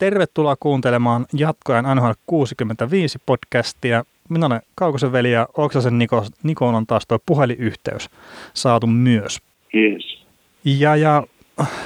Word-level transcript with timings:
Tervetuloa 0.00 0.56
kuuntelemaan 0.60 1.26
jatkoajan 1.32 1.96
NHL 1.96 2.10
65 2.26 3.18
podcastia. 3.26 4.04
Minä 4.28 4.46
olen 4.46 4.62
Kaukosen 4.74 5.12
veli 5.12 5.32
ja 5.32 5.48
Oksasen 5.56 5.98
Niko, 5.98 6.26
Nikoon 6.42 6.74
on 6.74 6.86
taas 6.86 7.06
tuo 7.06 7.18
puhelinyhteys 7.26 8.10
saatu 8.54 8.86
myös. 8.86 9.38
Yes. 9.74 10.24
Ja, 10.64 10.96
ja 10.96 11.22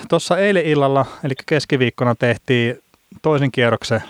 tuossa 0.08 0.38
eilen 0.38 0.64
illalla, 0.64 1.06
eli 1.24 1.34
keskiviikkona 1.46 2.14
tehtiin 2.14 2.78
toisen 3.22 3.52
kierroksen 3.52 4.02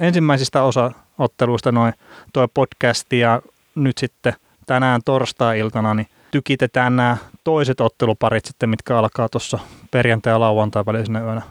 ensimmäisistä 0.00 0.62
osaotteluista 0.62 1.72
noin 1.72 1.92
tuo 2.32 2.48
podcasti 2.54 3.18
ja 3.18 3.42
nyt 3.74 3.98
sitten 3.98 4.32
tänään 4.66 5.00
torstai-iltana 5.04 5.94
niin 5.94 6.06
tykitetään 6.30 6.96
nämä 6.96 7.16
toiset 7.44 7.80
otteluparit 7.80 8.44
sitten, 8.44 8.68
mitkä 8.68 8.98
alkaa 8.98 9.28
tuossa 9.28 9.58
perjantai- 9.90 10.32
ja 10.32 10.40
lauantai 10.40 10.86
välisenä 10.86 11.20
yönä 11.20 11.42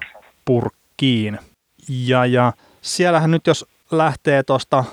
purkkiin. 0.46 1.40
Ja, 1.90 2.26
ja 2.26 2.54
siellähän 2.82 3.32
nyt 3.32 3.48
jos 3.48 3.66
lähtee 3.92 4.44
tuosta 4.44 4.84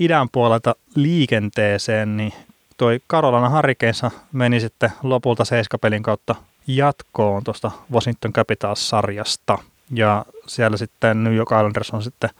idän 0.00 0.28
puolelta 0.32 0.74
liikenteeseen, 0.94 2.16
niin 2.16 2.32
toi 2.76 3.00
Karolana 3.06 3.48
Harrikeinsa 3.48 4.10
meni 4.32 4.60
sitten 4.60 4.92
lopulta 5.02 5.44
seiskapelin 5.44 6.02
kautta 6.02 6.34
jatkoon 6.66 7.44
tuosta 7.44 7.70
Washington 7.92 8.32
Capitals-sarjasta. 8.32 9.58
Ja 9.94 10.24
siellä 10.46 10.76
sitten 10.76 11.24
New 11.24 11.34
York 11.34 11.50
Islanders 11.50 11.90
on 11.90 12.02
sitten 12.02 12.30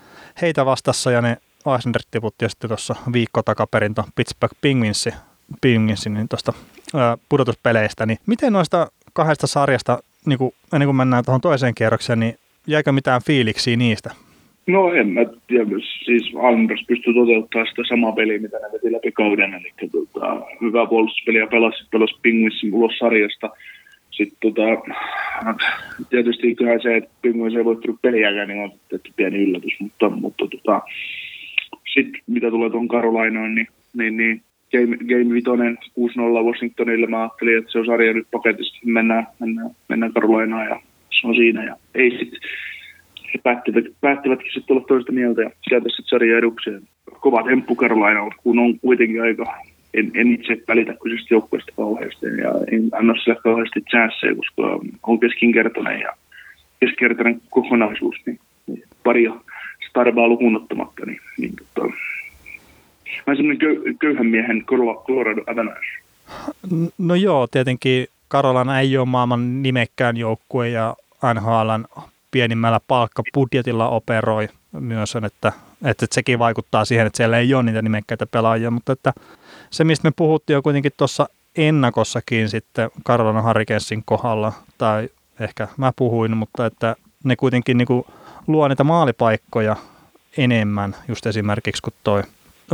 heitä 0.43 0.65
vastassa 0.67 1.11
ja 1.11 1.21
ne 1.21 1.37
Islanders 1.79 2.07
tiputti 2.11 2.49
sitten 2.49 2.71
tuossa 2.71 2.95
viikko 3.13 3.43
takaperin 3.43 3.95
Pittsburgh 4.15 4.55
Penguinsin, 4.61 5.15
Penguinsin 5.61 6.15
niin 6.15 6.29
tuosta 6.29 6.53
pudotuspeleistä. 7.29 8.07
Niin 8.07 8.19
miten 8.27 8.53
noista 8.53 8.91
kahdesta 9.13 9.47
sarjasta, 9.47 9.99
niin 10.27 10.39
kuin, 10.39 10.55
ennen 10.73 10.87
kuin 10.87 10.97
mennään 10.97 11.25
tuohon 11.25 11.41
toiseen 11.41 11.75
kierrokseen, 11.75 12.21
niin 12.21 12.39
jäikö 12.67 12.93
mitään 12.93 13.21
fiiliksiä 13.27 13.77
niistä? 13.77 14.11
No 14.67 14.93
en 14.93 15.09
mä 15.09 15.21
tiedä, 15.47 15.65
siis 16.05 16.09
Islanders 16.09 16.85
pystyi 16.89 17.15
toteuttamaan 17.15 17.67
sitä 17.67 17.83
samaa 17.89 18.13
peliä, 18.13 18.39
mitä 18.39 18.57
ne 18.57 18.73
veti 18.73 18.93
läpi 18.93 19.13
kauden, 19.13 19.55
eli 19.55 19.91
tota, 19.93 20.41
hyvää 20.61 20.87
puolustuspeliä 20.87 21.47
pelasi, 21.47 21.85
pelasi 21.91 22.15
Penguinsin 22.23 22.75
ulos 22.75 22.99
sarjasta. 22.99 23.51
Sitten 24.11 24.39
tota, 24.41 24.63
tietysti 26.11 26.55
kyllähän 26.55 26.83
se, 26.83 26.97
että 26.97 27.11
Penguins 27.23 27.57
ei 27.57 27.65
voittanut 27.65 28.03
peliäkään, 28.03 28.49
niin 28.49 28.63
on 28.63 28.73
tehty 28.89 29.13
pieni 29.17 29.39
yllätys, 29.39 29.81
mutta, 29.81 30.11
mutta 30.11 30.47
tota, 30.49 30.83
sitten 31.95 32.21
mitä 32.27 32.51
tulee 32.51 32.71
tuon 32.71 32.89
Karolainoon, 32.89 33.55
niin, 33.55 33.69
niin, 33.97 34.17
niin 34.17 34.43
Game, 34.73 34.97
game 34.97 35.35
vitonen 35.35 35.79
6-0 35.79 35.83
Washingtonille. 36.45 37.07
Mä 37.07 37.21
ajattelin, 37.21 37.59
että 37.59 37.73
se 37.73 37.79
on 37.79 37.87
sarja 37.87 38.13
nyt 38.13 38.27
paketissa. 38.31 38.79
Mennään, 38.85 39.27
mennään, 39.41 39.71
mennään 39.89 40.13
Karolainaan 40.13 40.67
ja 40.67 40.81
on 41.25 41.35
siinä. 41.35 41.65
Ja 41.65 41.77
ei 41.95 42.11
sit, 42.11 42.33
he 43.35 43.41
päättivät, 43.43 43.85
päättivätkin 44.01 44.53
sitten 44.53 44.77
olla 44.77 44.87
toista 44.89 45.13
mieltä 45.13 45.43
ja 45.43 45.51
sieltä 45.69 45.89
sitten 45.89 46.07
sarja 46.07 46.39
edukseen. 46.39 46.83
Kova 47.21 47.43
temppu 47.43 47.75
Karolainalla, 47.75 48.35
kun 48.43 48.59
on 48.59 48.79
kuitenkin 48.79 49.23
aika, 49.23 49.55
en, 49.95 50.11
en 50.15 50.33
itse 50.33 50.59
välitä 50.69 50.95
kyseistä 51.03 51.35
joukkueesta 51.35 51.73
kauheasti 51.77 52.27
ja 52.27 52.53
en 52.73 52.89
anna 52.93 53.15
sille 53.15 53.39
kauheasti 53.43 53.81
chanceja, 53.81 54.35
koska 54.35 54.81
on 55.03 55.21
keskinkertainen 55.21 56.01
ja 56.01 56.13
keskinkertainen 56.81 57.41
kokonaisuus, 57.51 58.17
niin, 58.27 58.39
niin 58.67 58.83
paria 59.05 59.33
Starbaa 59.89 60.29
lukuun 60.29 60.57
ottamatta, 60.57 61.07
niin, 61.07 61.21
niin 61.39 61.53
tota, 61.75 61.89
mä 63.27 63.35
semmoinen 63.35 63.59
köy, 63.59 63.95
köyhän 64.01 64.27
miehen 64.27 64.65
Colorado 65.07 65.43
Avalanche. 65.47 66.03
No 66.99 67.15
joo, 67.15 67.47
tietenkin 67.47 68.07
Karolana 68.29 68.81
ei 68.81 68.97
ole 68.97 69.09
maailman 69.09 69.63
nimekkään 69.63 70.17
joukkue 70.17 70.69
ja 70.69 70.97
NHLn 71.35 71.85
pienimmällä 72.31 72.81
palkkabudjetilla 72.89 73.89
operoi 73.89 74.49
myös, 74.73 75.17
että, 75.27 75.53
että 75.85 76.07
sekin 76.13 76.39
vaikuttaa 76.39 76.85
siihen, 76.85 77.07
että 77.07 77.17
siellä 77.17 77.39
ei 77.39 77.55
ole 77.55 77.63
niitä 77.63 77.83
nimekkäitä 77.83 78.27
pelaajia, 78.27 78.71
mutta 78.71 78.93
että 78.93 79.13
se, 79.71 79.85
mistä 79.85 80.09
me 80.09 80.13
puhuttiin 80.17 80.55
jo 80.55 80.63
kuitenkin 80.63 80.93
tuossa 80.97 81.29
ennakossakin 81.57 82.49
sitten 82.49 82.91
Karolana 83.05 83.43
Harikessin 83.43 84.03
kohdalla, 84.05 84.53
tai 84.79 85.09
ehkä 85.41 85.69
mä 85.77 85.93
puhuin, 85.97 86.37
mutta 86.37 86.67
että 86.67 86.97
ne 87.25 87.37
kuitenkin 87.37 87.79
niin 87.79 87.87
kuin 87.87 88.05
luo 88.47 88.69
niitä 88.69 88.85
maalipaikkoja 88.85 89.77
enemmän, 90.37 90.97
just 91.09 91.27
esimerkiksi 91.27 91.83
kun 91.83 91.93
toi 92.05 92.23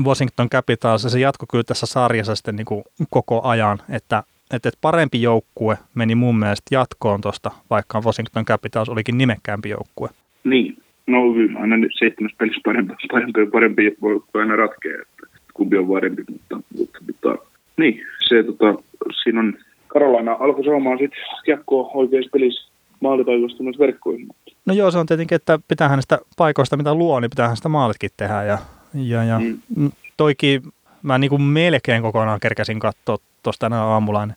Washington 0.04 0.50
Capitals, 0.50 1.04
ja 1.04 1.10
se 1.10 1.20
jatkoi 1.20 1.46
kyllä 1.50 1.64
tässä 1.64 1.86
sarjassa 1.86 2.34
sitten 2.34 2.56
niin 2.56 2.64
kuin 2.64 2.84
koko 3.10 3.42
ajan, 3.42 3.78
että, 3.88 4.22
että 4.52 4.70
parempi 4.80 5.22
joukkue 5.22 5.78
meni 5.94 6.14
mun 6.14 6.38
mielestä 6.38 6.74
jatkoon 6.74 7.20
tuosta, 7.20 7.50
vaikka 7.70 8.00
Washington 8.00 8.44
Capitals 8.44 8.88
olikin 8.88 9.18
nimekkäämpi 9.18 9.68
joukkue. 9.68 10.08
Niin, 10.44 10.76
no 11.06 11.18
aina 11.60 11.76
nyt 11.76 11.92
seitsemäs 11.98 12.32
pelissä 12.38 12.60
parempi, 12.64 12.94
parempi, 13.12 13.46
parempi 13.46 13.96
voi 14.02 14.22
aina 14.34 14.56
ratkea, 14.56 14.92
että 15.02 15.38
kumpi 15.54 15.78
on 15.78 15.88
parempi, 15.88 16.24
mutta, 16.30 16.60
mutta, 16.78 16.98
mutta 17.06 17.38
niin, 17.76 18.00
se 18.28 18.42
tota, 18.42 18.82
siinä 19.22 19.40
on 19.40 19.54
Karolaina 19.88 20.36
alkoi 20.40 20.64
saamaan 20.64 20.98
sitten 20.98 21.20
jatkoa 21.46 21.90
oikeassa 21.94 22.30
pelissä 22.32 22.68
maalipaikoista 23.00 23.62
myös 23.62 23.78
verkkoihin. 23.78 24.28
No 24.66 24.74
joo, 24.74 24.90
se 24.90 24.98
on 24.98 25.06
tietenkin, 25.06 25.36
että 25.36 25.58
pitää 25.68 26.00
sitä 26.00 26.18
paikoista, 26.36 26.76
mitä 26.76 26.94
luo, 26.94 27.20
niin 27.20 27.30
pitää 27.30 27.54
sitä 27.54 27.68
maalitkin 27.68 28.10
tehdä. 28.16 28.42
Ja, 28.42 28.58
ja, 28.94 29.24
ja 29.24 29.40
mm. 29.76 29.90
toikin 30.16 30.62
mä 31.02 31.18
niin 31.18 31.30
kuin 31.30 31.42
melkein 31.42 32.02
kokonaan 32.02 32.40
kerkäsin 32.40 32.80
katsoa 32.80 33.18
tuosta 33.42 33.66
tänä 33.66 33.84
aamulla 33.84 34.28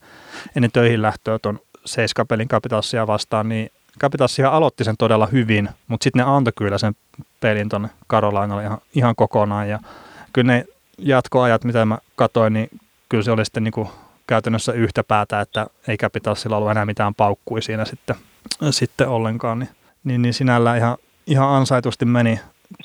ennen 0.56 0.72
töihin 0.72 1.02
lähtöä 1.02 1.40
tuon 1.40 1.60
Seiskapelin 1.86 2.48
Capitalsia 2.48 3.08
vastaan, 3.08 3.50
niin 3.50 3.70
Capitalsia 4.00 4.50
aloitti 4.50 4.84
sen 4.84 4.98
todella 4.98 5.28
hyvin, 5.28 5.70
mutta 5.88 6.04
sitten 6.04 6.20
ne 6.26 6.32
antoi 6.32 6.54
kyllä 6.58 6.78
sen 6.78 6.96
pelin 7.40 7.70
tuonne 7.70 7.90
Karolainalle 8.08 8.64
ihan, 8.64 8.78
ihan 8.96 9.16
kokonaan. 9.16 9.70
Ja 9.70 9.80
kyllä 10.34 10.54
ne 10.54 10.66
jatkoajat, 10.98 11.64
mitä 11.64 11.86
mä 11.86 11.98
katsoin, 12.16 12.54
niin 12.54 12.70
kyllä 13.10 13.24
se 13.24 13.32
oli 13.32 13.46
sitten 13.46 13.64
niin 13.64 13.72
kuin 13.72 13.90
käytännössä 14.28 14.74
yhtä 14.74 15.04
päätä, 15.04 15.42
että 15.42 15.68
ei 15.88 15.98
Capitalsilla 15.98 16.58
ollut 16.58 16.72
enää 16.72 16.86
mitään 16.86 17.16
paukkui 17.16 17.62
siinä 17.62 17.86
sitten, 17.86 18.16
sitten 18.70 19.08
ollenkaan. 19.08 19.60
Niin, 19.60 19.70
niin, 20.04 20.22
niin 20.22 20.34
sinällään 20.34 20.78
ihan, 20.78 20.98
ihan 21.28 21.50
ansaitusti 21.50 22.06
meni 22.06 22.40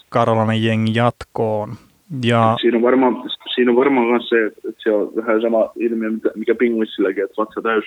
Karolainen 0.09 0.65
jengi 0.65 0.94
jatkoon. 0.94 1.76
Ja... 2.25 2.56
Siinä 2.61 2.77
on 2.77 2.83
varmaan, 2.83 3.31
siinä 3.55 3.71
on 3.71 3.77
varmaan 3.77 4.06
myös 4.06 4.28
se, 4.28 4.47
että 4.47 4.83
se 4.83 4.93
on 4.93 5.12
vähän 5.17 5.43
sama 5.43 5.71
ilmiö, 5.77 6.11
mikä 6.34 6.55
Pinguissilläkin, 6.55 7.25
että 7.25 7.43
vatsa 7.43 7.62
täys 7.62 7.84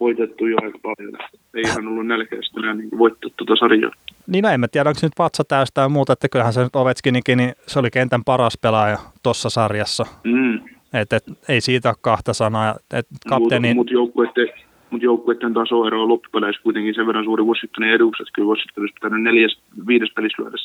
voitettu 0.00 0.46
jo 0.46 0.56
aika 0.62 0.78
paljon. 0.82 1.18
Ei 1.54 1.62
ihan 1.62 1.88
ollut 1.88 2.06
nälkeästä 2.06 2.60
enää 2.60 2.74
niin 2.74 2.98
voittaa 2.98 3.30
tuota 3.36 3.56
sarjaa. 3.56 3.92
Niin 4.26 4.42
no 4.42 4.48
en 4.48 4.60
mä 4.60 4.68
tiedä, 4.68 4.90
onko 4.90 5.00
se 5.00 5.06
nyt 5.06 5.18
vatsa 5.18 5.44
täystä 5.44 5.80
ja 5.80 5.88
muuta, 5.88 6.12
että 6.12 6.28
kyllähän 6.28 6.52
se 6.52 6.62
nyt 6.62 6.76
Ovechkinikin, 6.76 7.38
niin 7.38 7.52
se 7.66 7.78
oli 7.78 7.90
kentän 7.90 8.24
paras 8.24 8.58
pelaaja 8.62 8.98
tuossa 9.22 9.50
sarjassa. 9.50 10.06
Mm. 10.24 10.54
Et, 10.94 11.12
et, 11.12 11.24
ei 11.48 11.60
siitä 11.60 11.88
ole 11.88 11.96
kahta 12.00 12.32
sanaa. 12.32 12.74
Et 12.94 13.06
kapteeni... 13.28 13.74
Mutta 13.74 13.78
mut 13.78 13.90
joukkueiden, 13.90 14.48
mut 14.90 15.02
joukkueiden 15.02 15.54
tasoero 15.54 16.02
on 16.02 16.08
loppupeleissä 16.08 16.62
kuitenkin 16.62 16.94
sen 16.94 17.06
verran 17.06 17.24
suuri 17.24 17.44
Washingtonin 17.44 17.94
eduksi, 17.94 18.22
että 18.22 18.32
kyllä 18.34 18.48
Washington 18.48 18.82
olisi 18.82 18.94
pitänyt 18.94 19.22
neljäs, 19.22 19.60
viides 19.86 20.12
pelissä 20.14 20.42
lyödä 20.42 20.56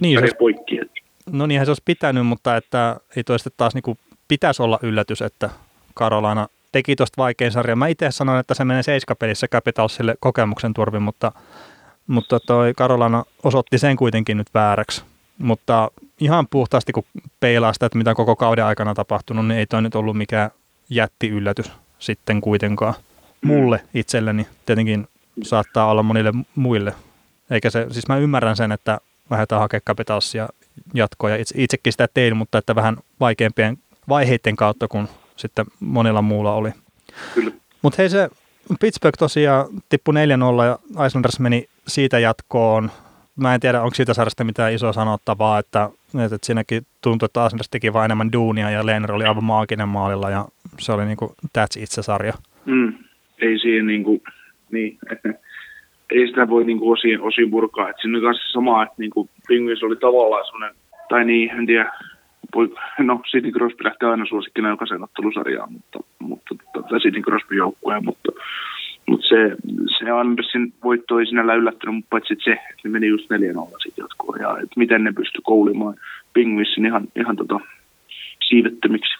niin, 0.00 0.28
se 0.28 0.36
poikki. 0.38 0.78
Että. 0.80 1.03
No 1.30 1.46
niinhän 1.46 1.66
se 1.66 1.70
olisi 1.70 1.82
pitänyt, 1.84 2.26
mutta 2.26 2.56
että 2.56 2.96
ei 3.16 3.24
toista 3.24 3.50
taas 3.56 3.74
niin 3.74 3.98
pitäisi 4.28 4.62
olla 4.62 4.78
yllätys, 4.82 5.22
että 5.22 5.50
Karolana 5.94 6.48
teki 6.72 6.96
tuosta 6.96 7.22
vaikein 7.22 7.52
sarjan. 7.52 7.78
Mä 7.78 7.86
itse 7.86 8.10
sanon, 8.10 8.38
että 8.38 8.54
se 8.54 8.64
menee 8.64 8.82
seiskapelissä 8.82 9.48
Capitalsille 9.48 10.14
kokemuksen 10.20 10.74
turvin, 10.74 11.02
mutta, 11.02 11.32
mutta 12.06 12.40
toi 12.40 12.72
Karolana 12.76 13.24
osoitti 13.42 13.78
sen 13.78 13.96
kuitenkin 13.96 14.36
nyt 14.36 14.46
vääräksi. 14.54 15.02
Mutta 15.38 15.90
ihan 16.20 16.46
puhtaasti, 16.48 16.92
kun 16.92 17.04
peilaa 17.40 17.72
sitä, 17.72 17.86
että 17.86 17.98
mitä 17.98 18.14
koko 18.14 18.36
kauden 18.36 18.64
aikana 18.64 18.94
tapahtunut, 18.94 19.46
niin 19.46 19.58
ei 19.58 19.66
toi 19.66 19.82
nyt 19.82 19.94
ollut 19.94 20.16
mikään 20.16 20.50
jätti 20.90 21.28
yllätys 21.28 21.72
sitten 21.98 22.40
kuitenkaan. 22.40 22.94
Mulle 23.44 23.80
itselleni 23.94 24.46
tietenkin 24.66 25.08
saattaa 25.42 25.90
olla 25.90 26.02
monille 26.02 26.32
muille. 26.54 26.94
Eikä 27.50 27.70
se, 27.70 27.86
siis 27.90 28.08
mä 28.08 28.16
ymmärrän 28.16 28.56
sen, 28.56 28.72
että 28.72 29.00
lähdetään 29.30 29.60
hakemaan 29.60 29.82
Capitalsia 29.86 30.48
jatkoa 30.94 31.30
ja 31.30 31.36
itse, 31.36 31.54
itsekin 31.58 31.92
sitä 31.92 32.08
tein, 32.14 32.36
mutta 32.36 32.58
että 32.58 32.74
vähän 32.74 32.96
vaikeampien 33.20 33.78
vaiheiden 34.08 34.56
kautta 34.56 34.88
kuin 34.88 35.08
sitten 35.36 35.66
monilla 35.80 36.22
muulla 36.22 36.54
oli. 36.54 36.70
Mutta 37.82 37.96
hei 37.98 38.10
se 38.10 38.30
Pittsburgh 38.80 39.18
tosiaan 39.18 39.66
tippui 39.88 40.14
4-0 40.14 40.18
ja 40.64 41.04
Islanders 41.06 41.40
meni 41.40 41.68
siitä 41.86 42.18
jatkoon. 42.18 42.90
Mä 43.36 43.54
en 43.54 43.60
tiedä, 43.60 43.82
onko 43.82 43.94
siitä 43.94 44.14
sarjasta 44.14 44.44
mitään 44.44 44.72
isoa 44.72 44.92
sanottavaa, 44.92 45.58
että, 45.58 45.90
että 46.24 46.38
siinäkin 46.42 46.86
tuntui, 47.00 47.26
että 47.26 47.46
Islanders 47.46 47.68
teki 47.68 47.92
vain 47.92 48.04
enemmän 48.04 48.32
duunia 48.32 48.70
ja 48.70 48.86
Lehner 48.86 49.12
oli 49.12 49.24
aivan 49.24 49.44
maaginen 49.44 49.88
maalilla 49.88 50.30
ja 50.30 50.48
se 50.78 50.92
oli 50.92 51.04
niinku 51.04 51.34
that's 51.58 51.82
itse 51.82 52.02
sarja. 52.02 52.32
Mm. 52.64 52.94
Ei 53.38 53.58
siihen 53.58 53.86
niinku, 53.86 54.22
niin, 54.70 54.98
ei 56.14 56.26
sitä 56.26 56.48
voi 56.48 56.64
niinku 56.64 56.92
osin, 56.92 57.20
osin 57.20 57.50
purkaa. 57.50 57.90
Et 57.90 57.96
siinä 58.00 58.18
on 58.18 58.24
kanssa 58.24 58.52
sama, 58.52 58.82
että 58.82 58.94
niinku 58.98 59.28
Penguins 59.48 59.82
oli 59.82 59.96
tavallaan 59.96 60.44
semmoinen, 60.46 60.74
tai 61.08 61.24
niin, 61.24 61.50
en 61.50 61.66
tiedä, 61.66 61.92
voi, 62.54 62.74
no 62.98 63.20
Sidney 63.30 63.52
Crosby 63.52 63.84
lähtee 63.84 64.08
aina 64.08 64.26
suosikkina 64.26 64.68
jokaisen 64.68 65.02
ottelusarjaan, 65.02 65.72
mutta, 65.72 65.98
mutta 66.18 66.54
tota, 66.72 66.98
Sidney 66.98 67.22
Crosby 67.22 67.56
joukkueen, 67.56 68.04
mutta, 68.04 68.32
mutta 69.06 69.26
se, 69.26 69.56
se 69.98 70.10
Andersin 70.10 70.72
voitto 70.84 71.18
ei 71.18 71.26
sinällä 71.26 71.54
yllättänyt, 71.54 71.94
mutta 71.94 72.10
paitsi 72.10 72.36
se, 72.44 72.52
että 72.52 72.82
se 72.82 72.88
meni 72.88 73.06
just 73.06 73.24
4-0 73.24 73.26
sitten 73.82 74.02
jatkoon. 74.02 74.40
ja 74.40 74.50
että 74.50 74.76
miten 74.76 75.04
ne 75.04 75.12
pysty 75.12 75.40
koulimaan 75.42 75.94
Pingvissin 76.32 76.86
ihan, 76.86 77.08
ihan 77.16 77.36
tota, 77.36 77.60
siivettömiksi. 78.48 79.14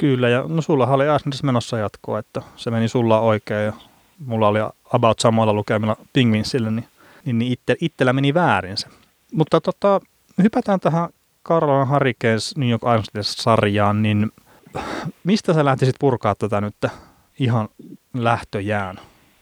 Kyllä, 0.00 0.28
ja 0.28 0.44
no 0.48 0.62
sulla 0.62 0.86
oli 0.86 1.08
Asners 1.08 1.42
menossa 1.42 1.78
jatkoa, 1.78 2.18
että 2.18 2.42
se 2.56 2.70
meni 2.70 2.88
sulla 2.88 3.20
oikein 3.20 3.64
ja 3.64 3.72
mulla 4.18 4.48
oli 4.48 4.58
about 4.92 5.18
samalla 5.18 5.52
lukemilla 5.52 5.96
Pingvinsille, 6.12 6.70
niin, 6.70 6.88
niin, 7.24 7.38
niin 7.38 7.52
itse, 7.52 7.76
itsellä 7.80 8.12
meni 8.12 8.34
väärin 8.34 8.76
se. 8.76 8.88
Mutta 9.32 9.60
tota, 9.60 10.00
hypätään 10.42 10.80
tähän 10.80 11.08
Carolina 11.44 11.86
Hurricanes 11.86 12.56
New 12.56 12.68
York 12.68 12.82
Islanders-sarjaan, 12.82 14.02
niin 14.02 14.30
mistä 15.24 15.54
sä 15.54 15.64
lähtisit 15.64 15.96
purkaa 16.00 16.34
tätä 16.34 16.60
nyt 16.60 16.74
ihan 17.40 17.68
lähtöjään? 18.14 18.96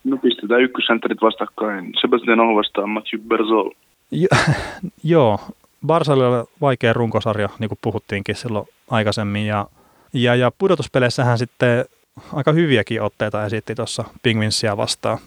No 0.04 0.16
pistetään 0.16 0.60
ykkössentterit 0.60 1.18
vastakkain. 1.22 1.92
Sebastian 2.00 2.40
Aho 2.40 2.54
vastaan 2.54 2.90
Matthew 2.90 3.20
Berzol. 3.20 3.70
Jo, 4.10 4.28
joo, 5.02 5.40
Barcelilla 5.86 6.44
vaikea 6.60 6.92
runkosarja, 6.92 7.48
niin 7.58 7.68
kuin 7.68 7.78
puhuttiinkin 7.82 8.34
silloin 8.34 8.66
aikaisemmin, 8.90 9.46
ja, 9.46 9.66
ja, 10.12 10.34
ja 10.34 10.50
pudotuspeleissähän 10.58 11.38
sitten 11.38 11.84
aika 12.32 12.52
hyviäkin 12.52 13.02
otteita 13.02 13.46
esitti 13.46 13.74
tuossa 13.74 14.04
Pingvinsia 14.22 14.76
vastaan. 14.76 15.18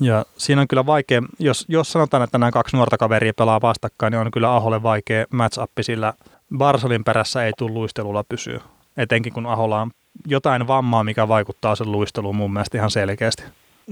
Ja 0.00 0.24
siinä 0.36 0.60
on 0.60 0.68
kyllä 0.68 0.86
vaikea, 0.86 1.22
jos, 1.38 1.64
jos 1.68 1.92
sanotaan, 1.92 2.22
että 2.22 2.38
nämä 2.38 2.50
kaksi 2.50 2.76
nuorta 2.76 2.98
kaveria 2.98 3.34
pelaa 3.34 3.60
vastakkain, 3.60 4.10
niin 4.10 4.20
on 4.20 4.30
kyllä 4.30 4.54
Aholle 4.54 4.82
vaikea 4.82 5.24
match 5.30 5.60
sillä 5.80 6.12
Barcelin 6.56 7.04
perässä 7.04 7.46
ei 7.46 7.52
tule 7.58 7.72
luistelulla 7.72 8.24
pysyä. 8.24 8.60
Etenkin 8.96 9.32
kun 9.32 9.46
Aholla 9.46 9.80
on 9.80 9.90
jotain 10.26 10.66
vammaa, 10.66 11.04
mikä 11.04 11.28
vaikuttaa 11.28 11.74
sen 11.74 11.92
luisteluun 11.92 12.36
mun 12.36 12.52
mielestä 12.52 12.78
ihan 12.78 12.90
selkeästi. 12.90 13.42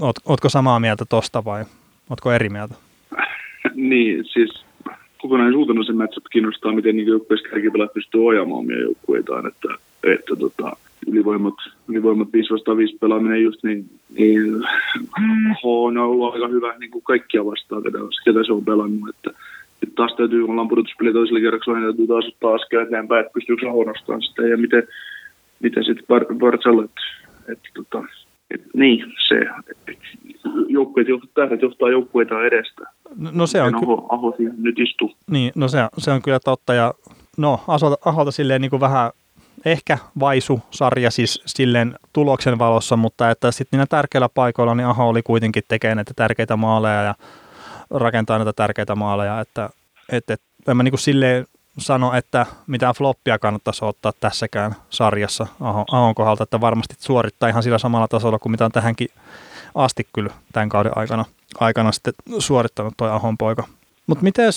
Oot, 0.01 0.15
ootko 0.25 0.49
samaa 0.49 0.79
mieltä 0.79 1.05
tosta 1.05 1.45
vai 1.45 1.65
ootko 2.09 2.31
eri 2.31 2.49
mieltä? 2.49 2.75
niin, 3.75 4.25
siis 4.25 4.65
kokonaisuutena 5.17 5.83
se 5.83 5.93
matchup 5.93 6.25
kiinnostaa, 6.31 6.73
miten 6.73 6.95
niin 6.95 7.07
joukkueessa 7.07 7.49
kärkipelät 7.49 7.93
pystyy 7.93 8.27
ojamaan 8.27 8.59
omia 8.59 8.79
joukkueitaan, 8.81 9.47
että, 9.47 9.67
että 10.03 10.35
tota, 10.35 10.75
ylivoimat, 11.07 11.53
ylivoimat 11.87 12.33
5 12.33 12.53
vastaan 12.53 12.77
5 12.77 12.97
pelaaminen 12.97 13.43
just 13.43 13.63
niin, 13.63 13.89
niin 14.17 14.63
H 15.61 15.65
on 15.65 15.97
ollut 15.97 16.33
aika 16.33 16.47
hyvä 16.47 16.77
niin 16.77 16.91
kuin 16.91 17.03
kaikkia 17.03 17.45
vastaan, 17.45 17.83
ketä, 17.83 17.97
ketä 18.25 18.43
se 18.43 18.53
on 18.53 18.65
pelannut, 18.65 19.09
että, 19.09 19.39
että 19.83 19.95
taas 19.95 20.15
täytyy, 20.17 20.41
kun 20.41 20.49
ollaan 20.49 20.67
pudotuspeli 20.67 21.13
toisella 21.13 21.39
kerroksella, 21.39 21.79
niin 21.79 21.87
täytyy 21.87 22.07
taas 22.07 22.25
ottaa 22.27 22.53
askel 22.53 22.79
eteenpäin, 22.79 23.21
että 23.21 23.33
pystyykö 23.33 23.65
H 23.71 23.85
nostamaan 23.85 24.21
sitä 24.21 24.41
ja 24.41 24.57
miten, 24.57 24.83
miten 25.59 25.83
sitten 25.85 26.05
Barcel, 26.39 26.79
että, 26.79 27.01
että, 27.51 27.69
tota, 27.73 28.03
että, 28.51 28.67
niin, 28.73 29.13
se, 29.27 29.35
että 29.71 29.91
joukkueet, 30.67 31.07
tähdet 31.33 31.61
johtaa 31.61 31.89
joukkueita 31.89 32.45
edestä. 32.45 32.81
No, 33.15 33.29
no 33.33 33.47
se 33.47 33.61
on 33.61 33.75
Aho, 33.75 34.07
Aho 34.09 34.35
nyt 34.57 34.79
istuu. 34.79 35.11
Niin, 35.31 35.51
no 35.55 35.67
se, 35.67 35.77
se 35.97 36.11
on 36.11 36.21
kyllä 36.21 36.39
totta 36.39 36.73
ja 36.73 36.93
no 37.37 37.59
Aholta, 37.67 37.97
Aholta 38.05 38.31
silleen 38.31 38.61
niin 38.61 38.69
kuin 38.69 38.79
vähän 38.79 39.11
ehkä 39.65 39.97
vaisu 40.19 40.61
sarja 40.71 41.11
siis 41.11 41.41
silleen 41.45 41.95
tuloksen 42.13 42.59
valossa, 42.59 42.97
mutta 42.97 43.31
että 43.31 43.51
sitten 43.51 43.77
niillä 43.77 43.87
tärkeillä 43.87 44.29
paikoilla 44.29 44.75
niin 44.75 44.87
Aho 44.87 45.09
oli 45.09 45.23
kuitenkin 45.23 45.63
tekemään 45.67 45.97
näitä 45.97 46.13
tärkeitä 46.15 46.55
maaleja 46.55 47.01
ja 47.01 47.15
rakentaa 47.89 48.37
näitä 48.37 48.53
tärkeitä 48.53 48.95
maaleja, 48.95 49.39
että, 49.39 49.69
että, 50.11 50.33
että 50.33 50.71
en 50.71 50.77
mä 50.77 50.83
niin 50.83 50.91
kuin 50.91 50.99
silleen 50.99 51.47
sano, 51.77 52.13
että 52.13 52.45
mitään 52.67 52.95
floppia 52.95 53.39
kannattaisi 53.39 53.85
ottaa 53.85 54.13
tässäkään 54.19 54.75
sarjassa 54.89 55.47
Ahon, 55.61 55.85
Ahon 55.91 56.15
kohdalta, 56.15 56.43
että 56.43 56.61
varmasti 56.61 56.95
suorittaa 56.99 57.49
ihan 57.49 57.63
sillä 57.63 57.77
samalla 57.77 58.07
tasolla 58.07 58.39
kuin 58.39 58.51
mitä 58.51 58.65
on 58.65 58.71
tähänkin 58.71 59.07
asti 59.75 60.07
kyllä 60.13 60.29
tämän 60.53 60.69
kauden 60.69 60.97
aikana, 60.97 61.25
aikana 61.59 61.91
sitten 61.91 62.13
suorittanut 62.39 62.93
toi 62.97 63.11
Ahon 63.11 63.37
poika. 63.37 63.63
Mutta 64.07 64.23
miten 64.23 64.51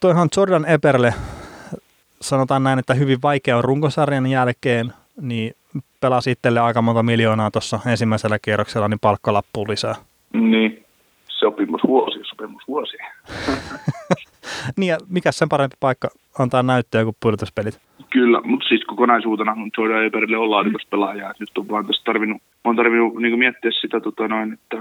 toihan 0.00 0.28
Jordan 0.36 0.64
Eberle, 0.64 1.14
sanotaan 2.20 2.64
näin, 2.64 2.78
että 2.78 2.94
hyvin 2.94 3.18
vaikea 3.22 3.56
on 3.56 3.64
runkosarjan 3.64 4.26
jälkeen, 4.26 4.92
niin 5.20 5.52
pelasi 6.00 6.30
itselle 6.30 6.60
aika 6.60 6.82
monta 6.82 7.02
miljoonaa 7.02 7.50
tuossa 7.50 7.80
ensimmäisellä 7.86 8.38
kierroksella, 8.38 8.88
niin 8.88 9.00
palkkalappu 9.00 9.68
lisää. 9.68 9.94
Niin, 10.32 10.84
sopimusvuosi, 11.28 12.18
sopimusvuosi. 12.22 12.96
niin 14.76 14.88
ja 14.88 14.98
mikä 15.08 15.32
sen 15.32 15.48
parempi 15.48 15.76
paikka 15.80 16.08
antaa 16.38 16.62
näyttöä 16.62 17.04
kuin 17.04 17.16
pudotuspelit? 17.22 17.80
Kyllä, 18.10 18.40
mutta 18.44 18.68
siis 18.68 18.84
kokonaisuutena 18.84 19.56
Jordan 19.78 20.04
Eberle 20.04 20.36
on 20.36 20.50
laadukas 20.50 20.86
pelaaja. 20.90 21.34
Nyt 21.40 21.58
on 21.58 21.68
vaan 21.68 21.86
tässä 21.86 22.02
tarvinnut, 22.04 22.42
on 22.64 22.76
tarvinnut 22.76 23.14
niin 23.14 23.38
miettiä 23.38 23.70
sitä, 23.80 24.00
tota 24.00 24.28
noin, 24.28 24.52
että 24.52 24.76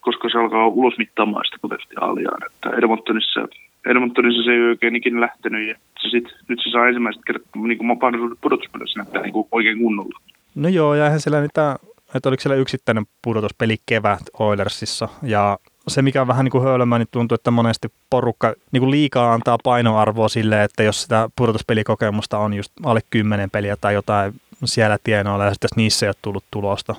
koska 0.00 0.28
se 0.28 0.38
alkaa 0.38 0.66
ulosmittaamaan 0.66 1.44
sitä 1.44 1.56
potentiaalia. 1.62 2.30
Että 2.46 2.70
Edmontonissa, 2.78 3.48
Edmontonissa 3.86 4.42
se 4.42 4.50
ei 4.50 4.60
oikein 4.60 4.96
ikinä 4.96 5.20
lähtenyt 5.20 5.68
ja 5.68 5.74
se 6.02 6.08
sit, 6.10 6.24
nyt 6.48 6.60
se 6.64 6.70
saa 6.70 6.88
ensimmäiset 6.88 7.22
kertaa 7.26 7.62
niin 7.66 7.86
mahdollisuudet 7.86 8.38
pudotuspelissä 8.40 8.98
näyttää 8.98 9.22
niin 9.22 9.46
oikein 9.52 9.78
kunnolla. 9.78 10.20
No 10.54 10.68
joo, 10.68 10.94
ja 10.94 11.04
eihän 11.04 11.20
siellä 11.20 11.40
niitä, 11.40 11.76
että 12.14 12.28
oliko 12.28 12.40
siellä 12.40 12.56
yksittäinen 12.56 13.04
pudotuspeli 13.22 13.76
kevät 13.86 14.22
Oilersissa 14.38 15.08
ja 15.22 15.58
se, 15.88 16.02
mikä 16.02 16.20
on 16.20 16.28
vähän 16.28 16.44
niin 16.44 16.50
kuin 16.50 16.64
höölömä, 16.64 16.98
niin 16.98 17.08
tuntuu, 17.10 17.34
että 17.34 17.50
monesti 17.50 17.88
porukka 18.10 18.54
niin 18.72 18.80
kuin 18.80 18.90
liikaa 18.90 19.32
antaa 19.32 19.58
painoarvoa 19.64 20.28
sille, 20.28 20.64
että 20.64 20.82
jos 20.82 21.02
sitä 21.02 21.28
pudotuspelikokemusta 21.36 22.38
on 22.38 22.54
just 22.54 22.72
alle 22.84 23.00
kymmenen 23.10 23.50
peliä 23.50 23.76
tai 23.76 23.94
jotain 23.94 24.34
siellä 24.64 24.98
tienoilla 25.04 25.44
ja 25.44 25.50
sitten 25.50 25.70
niissä 25.76 26.06
ei 26.06 26.08
ole 26.08 26.14
tullut 26.22 26.44
tulosta. 26.50 26.94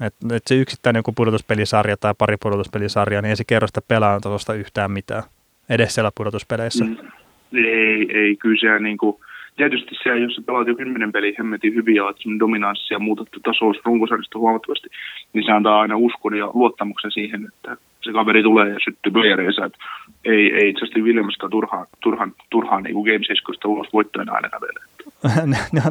Et, 0.00 0.14
et 0.32 0.42
se 0.46 0.54
yksittäinen 0.54 0.98
joku 0.98 1.12
pudotuspelisarja 1.12 1.96
tai 1.96 2.14
pari 2.18 2.36
pudotuspelisarjaa, 2.36 3.22
niin 3.22 3.30
ei 3.30 3.36
se 3.36 3.44
kerro 3.44 3.66
sitä 3.66 3.80
pelaajan 3.88 4.20
yhtään 4.58 4.90
mitään 4.90 5.22
edes 5.70 5.94
siellä 5.94 6.10
pudotuspeleissä. 6.14 6.84
Mm. 6.84 6.96
Ei, 7.54 8.18
ei, 8.18 8.36
kyllä 8.36 8.60
se 8.60 8.78
niin 8.78 8.98
kuin, 8.98 9.16
tietysti 9.56 9.94
se, 10.02 10.18
jos 10.18 10.34
sä 10.34 10.42
pelaat 10.46 10.68
jo 10.68 10.74
kymmenen 10.74 11.12
peliä 11.12 11.34
hemmetin 11.38 11.74
hyvin 11.74 11.96
ja 11.96 12.04
olet 12.04 12.16
dominanssia 12.38 12.94
ja 12.94 12.98
muutat 12.98 13.28
tasoa 13.44 13.72
runkosarjasta 13.84 14.38
huomattavasti, 14.38 14.88
niin 15.32 15.44
se 15.44 15.52
antaa 15.52 15.80
aina 15.80 15.96
uskon 15.96 16.38
ja 16.38 16.50
luottamuksen 16.54 17.10
siihen, 17.10 17.48
että 17.54 17.76
se 18.02 18.12
kaveri 18.12 18.42
tulee 18.42 18.68
ja 18.68 18.78
syttyy 18.84 19.12
playereissa. 19.12 19.64
Että 19.64 19.78
ei, 20.24 20.52
ei 20.54 20.74
Justin 20.80 21.04
Williamsta 21.04 21.48
turhaan, 21.48 21.86
turhaan, 22.00 22.32
turhaan 22.50 22.82
niin 22.82 22.94
Game 22.94 23.24
7 23.26 23.54
ulos 23.64 23.92
voittajana 23.92 24.32
aina 24.32 24.48
kävelee. 24.48 24.84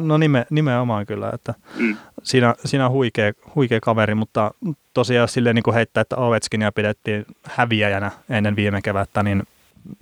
no 0.00 0.18
nime, 0.18 0.46
nimenomaan 0.50 1.06
kyllä, 1.06 1.30
että 1.34 1.54
mm. 1.80 1.96
siinä, 2.22 2.54
siinä 2.64 2.86
on 2.86 2.92
huikea, 2.92 3.32
huikea 3.54 3.80
kaveri, 3.80 4.14
mutta 4.14 4.50
tosiaan 4.94 5.28
silleen 5.28 5.54
niin 5.54 5.62
kuin 5.62 5.74
heittää, 5.74 6.00
että 6.00 6.16
Ovechkinia 6.16 6.72
pidettiin 6.72 7.24
häviäjänä 7.44 8.10
ennen 8.30 8.56
viime 8.56 8.80
kevättä, 8.82 9.22
niin 9.22 9.42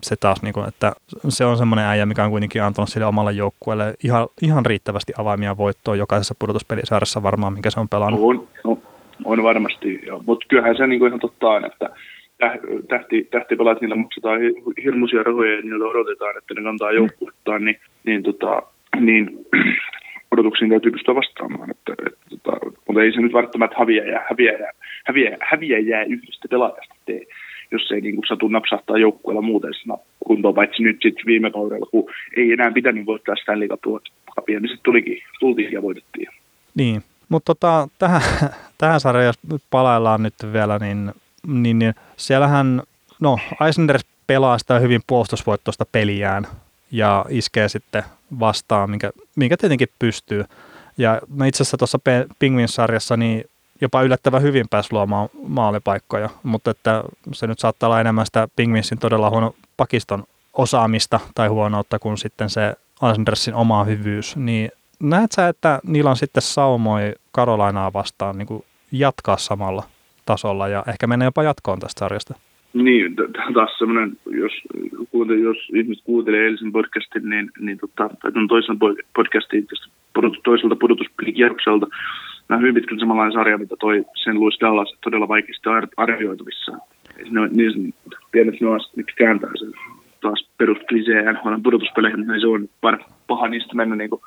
se 0.02 0.16
taas, 0.16 0.42
niin 0.42 0.54
kuin, 0.54 0.68
että 0.68 0.92
se 1.28 1.44
on 1.44 1.56
semmoinen 1.56 1.84
äijä, 1.84 2.06
mikä 2.06 2.24
on 2.24 2.30
kuitenkin 2.30 2.62
antanut 2.62 2.88
sille 2.88 3.06
omalle 3.06 3.32
joukkueelle 3.32 3.94
ihan, 4.04 4.28
ihan 4.42 4.66
riittävästi 4.66 5.12
avaimia 5.18 5.56
voittoa 5.56 5.96
jokaisessa 5.96 6.34
pudotuspelisarjassa 6.38 7.22
varmaan, 7.22 7.52
minkä 7.52 7.70
se 7.70 7.80
on 7.80 7.88
pelannut. 7.88 8.20
On, 8.22 8.48
on, 8.64 8.82
on 9.24 9.42
varmasti, 9.42 10.00
mutta 10.26 10.46
kyllähän 10.48 10.76
se 10.76 10.86
niin 10.86 10.98
kuin 10.98 11.08
ihan 11.08 11.20
totta 11.20 11.48
on, 11.48 11.64
että 11.64 11.90
tähti, 12.88 13.28
tähtipelaat, 13.30 13.80
niillä 13.80 13.96
maksetaan 13.96 14.40
hirmuisia 14.84 15.22
rahoja 15.22 15.54
ja 15.54 15.62
niillä 15.62 15.86
odotetaan, 15.86 16.38
että 16.38 16.54
ne 16.54 16.62
kantaa 16.62 16.92
joukkuettaan, 16.92 17.64
niin, 17.64 17.80
niin, 18.04 18.22
tota, 18.22 18.62
niin 19.00 19.46
odotuksiin 20.32 20.70
täytyy 20.70 20.92
pystyä 20.92 21.14
vastaamaan. 21.14 21.70
Että, 21.70 21.92
että, 22.06 22.18
tota, 22.30 22.66
mutta 22.86 23.02
ei 23.02 23.12
se 23.12 23.20
nyt 23.20 23.32
välttämättä 23.32 23.76
häviäjää, 23.78 24.26
häviäjää, 24.30 24.72
häviäjää, 25.06 25.38
häviäjää 25.40 26.02
yhdestä 26.04 26.48
pelaajasta 26.50 26.94
tee 27.06 27.26
jos 27.70 27.90
ei 27.90 28.00
niin 28.00 28.14
kuin 28.14 28.26
satu 28.28 28.48
napsahtaa 28.48 28.98
joukkueella 28.98 29.42
muuten 29.42 29.72
kuntoon, 30.26 30.54
paitsi 30.54 30.82
nyt 30.82 30.98
sitten 31.02 31.26
viime 31.26 31.50
kaudella, 31.50 31.86
kun 31.90 32.10
ei 32.36 32.52
enää 32.52 32.70
pitänyt 32.70 33.06
voittaa 33.06 33.36
Stanley 33.36 33.68
Cupia, 34.36 34.60
niin 34.60 34.68
sitten 34.68 34.84
tulikin, 34.84 35.18
tultiin 35.40 35.72
ja 35.72 35.82
voitettiin. 35.82 36.28
Niin, 36.74 37.02
mutta 37.28 37.54
tota, 37.54 37.88
tähän, 37.98 38.22
tähän 38.78 39.00
sarjaan, 39.00 39.34
jos 39.50 39.60
palaillaan 39.70 40.22
nyt 40.22 40.34
vielä, 40.52 40.78
niin, 40.78 41.12
niin, 41.46 41.78
niin 41.78 41.94
siellähän, 42.16 42.82
no 43.20 43.38
Islanders 43.68 44.06
pelaa 44.26 44.58
sitä 44.58 44.78
hyvin 44.78 45.00
puolustusvoittoista 45.06 45.86
peliään 45.92 46.46
ja 46.90 47.24
iskee 47.28 47.68
sitten 47.68 48.02
vastaan, 48.40 48.90
minkä, 48.90 49.10
minkä 49.36 49.56
tietenkin 49.56 49.88
pystyy. 49.98 50.44
Ja 50.98 51.20
no 51.36 51.44
itse 51.44 51.62
asiassa 51.62 51.76
tuossa 51.76 51.98
Penguins-sarjassa 52.38 53.16
niin 53.16 53.44
jopa 53.80 54.02
yllättävän 54.02 54.42
hyvin 54.42 54.66
pääsi 54.70 54.92
luomaan 54.92 55.28
maalipaikkoja, 55.48 56.28
mutta 56.42 56.70
että 56.70 57.04
se 57.32 57.46
nyt 57.46 57.58
saattaa 57.58 57.86
olla 57.86 58.00
enemmän 58.00 58.26
sitä 58.26 58.48
Pingvinsin 58.56 58.98
todella 58.98 59.30
huono 59.30 59.54
pakiston 59.76 60.24
osaamista 60.52 61.20
tai 61.34 61.48
huonoutta 61.48 61.98
kuin 61.98 62.18
sitten 62.18 62.50
se 62.50 62.74
Andersin 63.02 63.54
oma 63.54 63.84
hyvyys, 63.84 64.36
niin 64.36 64.70
näet 65.02 65.32
sä, 65.32 65.48
että 65.48 65.80
niillä 65.86 66.10
on 66.10 66.16
sitten 66.16 66.42
saumoi 66.42 67.12
Karolainaa 67.32 67.92
vastaan 67.92 68.38
niin 68.38 68.46
kuin 68.46 68.64
jatkaa 68.92 69.36
samalla 69.36 69.82
tasolla 70.26 70.68
ja 70.68 70.84
ehkä 70.88 71.06
mennä 71.06 71.24
jopa 71.24 71.42
jatkoon 71.42 71.78
tästä 71.78 71.98
sarjasta? 71.98 72.34
Niin, 72.72 73.16
taas 73.54 73.78
semmoinen, 73.78 74.12
jos, 74.26 74.52
jos 75.42 75.56
ihmiset 75.74 76.04
kuuntelee 76.04 76.44
eilisen 76.44 76.72
podcastin, 76.72 77.30
niin, 77.30 77.50
niin 77.60 77.78
tota, 77.78 78.10
tai 78.22 78.32
toisen 78.48 78.78
podcastin 79.14 79.66
toiselta 80.44 80.76
pudotuspelikierrokselta, 80.76 81.86
nämä 82.48 82.60
hyvin 82.60 82.74
pitkälti 82.74 83.00
samanlainen 83.00 83.32
sarja, 83.32 83.58
mitä 83.58 83.76
toi 83.80 84.04
sen 84.24 84.40
Louis 84.40 84.60
Dallas 84.60 84.94
todella 85.04 85.28
vaikeasti 85.28 85.68
arvioitavissa. 85.96 86.72
Ne, 87.30 87.48
niin 87.50 87.94
pienet 88.30 88.60
nuanssit, 88.60 88.96
mitkä 88.96 89.12
kääntää 89.16 89.50
sen 89.58 89.72
taas 90.20 90.48
perusklisee 90.58 91.32
NHL 91.32 91.54
pudotuspeleihin, 91.62 92.26
niin 92.26 92.40
se 92.40 92.46
on 92.46 92.68
paha 93.26 93.48
niistä 93.48 93.74
mennä 93.74 93.96
niin 93.96 94.10
kuin, 94.10 94.22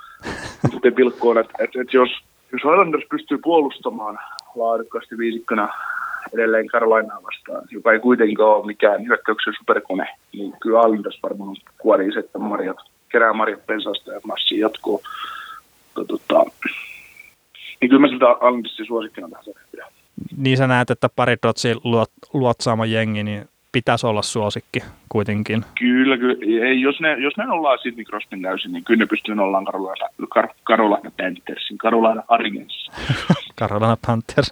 pilkkoon, 0.95 1.37
että, 1.37 1.53
että, 1.59 1.81
että 1.81 1.97
jos, 1.97 2.09
jos 2.51 2.61
Islanders 2.61 3.05
pystyy 3.09 3.37
puolustamaan 3.37 4.19
laadukkaasti 4.55 5.17
viisikkona 5.17 5.69
edelleen 6.33 6.67
Carolinaa 6.67 7.23
vastaan, 7.23 7.67
joka 7.71 7.91
ei 7.91 7.99
kuitenkaan 7.99 8.49
ole 8.49 8.65
mikään 8.65 9.05
hyökkäyksen 9.05 9.53
superkone, 9.59 10.07
niin 10.33 10.53
kyllä 10.61 10.79
Islanders 10.79 11.19
varmaan 11.23 11.55
kuorii 11.77 12.19
että 12.19 12.39
marjat, 12.39 12.77
kerää 13.09 13.33
marjat 13.33 13.67
pensasta 13.67 14.11
ja 14.11 14.19
massi 14.27 14.59
jatkuu. 14.59 15.01
Tota, 15.93 16.45
niin 17.81 17.89
kyllä 17.89 18.01
mä 18.01 18.07
sitä 18.07 18.25
Islandersin 18.25 18.85
suosikkina 18.85 19.29
tähän 19.29 19.45
sarjaan 19.45 19.93
Niin 20.37 20.57
sä 20.57 20.67
näet, 20.67 20.89
että 20.89 21.09
pari 21.15 21.35
Dotsin 21.43 21.77
luot, 21.83 22.11
luotsaama 22.33 22.85
jengi, 22.85 23.23
niin 23.23 23.45
pitäisi 23.71 24.07
olla 24.07 24.21
suosikki 24.21 24.79
kuitenkin. 25.09 25.65
Kyllä, 25.79 26.17
kyllä. 26.17 26.65
Ei, 26.65 26.81
jos, 26.81 26.99
ne, 26.99 27.13
jos 27.13 27.37
ne 27.37 27.51
ollaan 27.51 27.79
Sidney 27.79 28.05
Crosbyn 28.05 28.41
täysin, 28.41 28.71
niin 28.71 28.83
kyllä 28.83 28.99
ne 28.99 29.05
pystyy 29.05 29.35
ollaan 29.39 29.65
Carolina, 29.65 30.07
Kar, 30.29 30.47
Carolina 30.65 31.11
Panthersin, 31.17 31.77
Carolina 31.77 32.23
Argens. 32.27 32.89
Carolina 33.59 33.97
Panthers. 34.07 34.51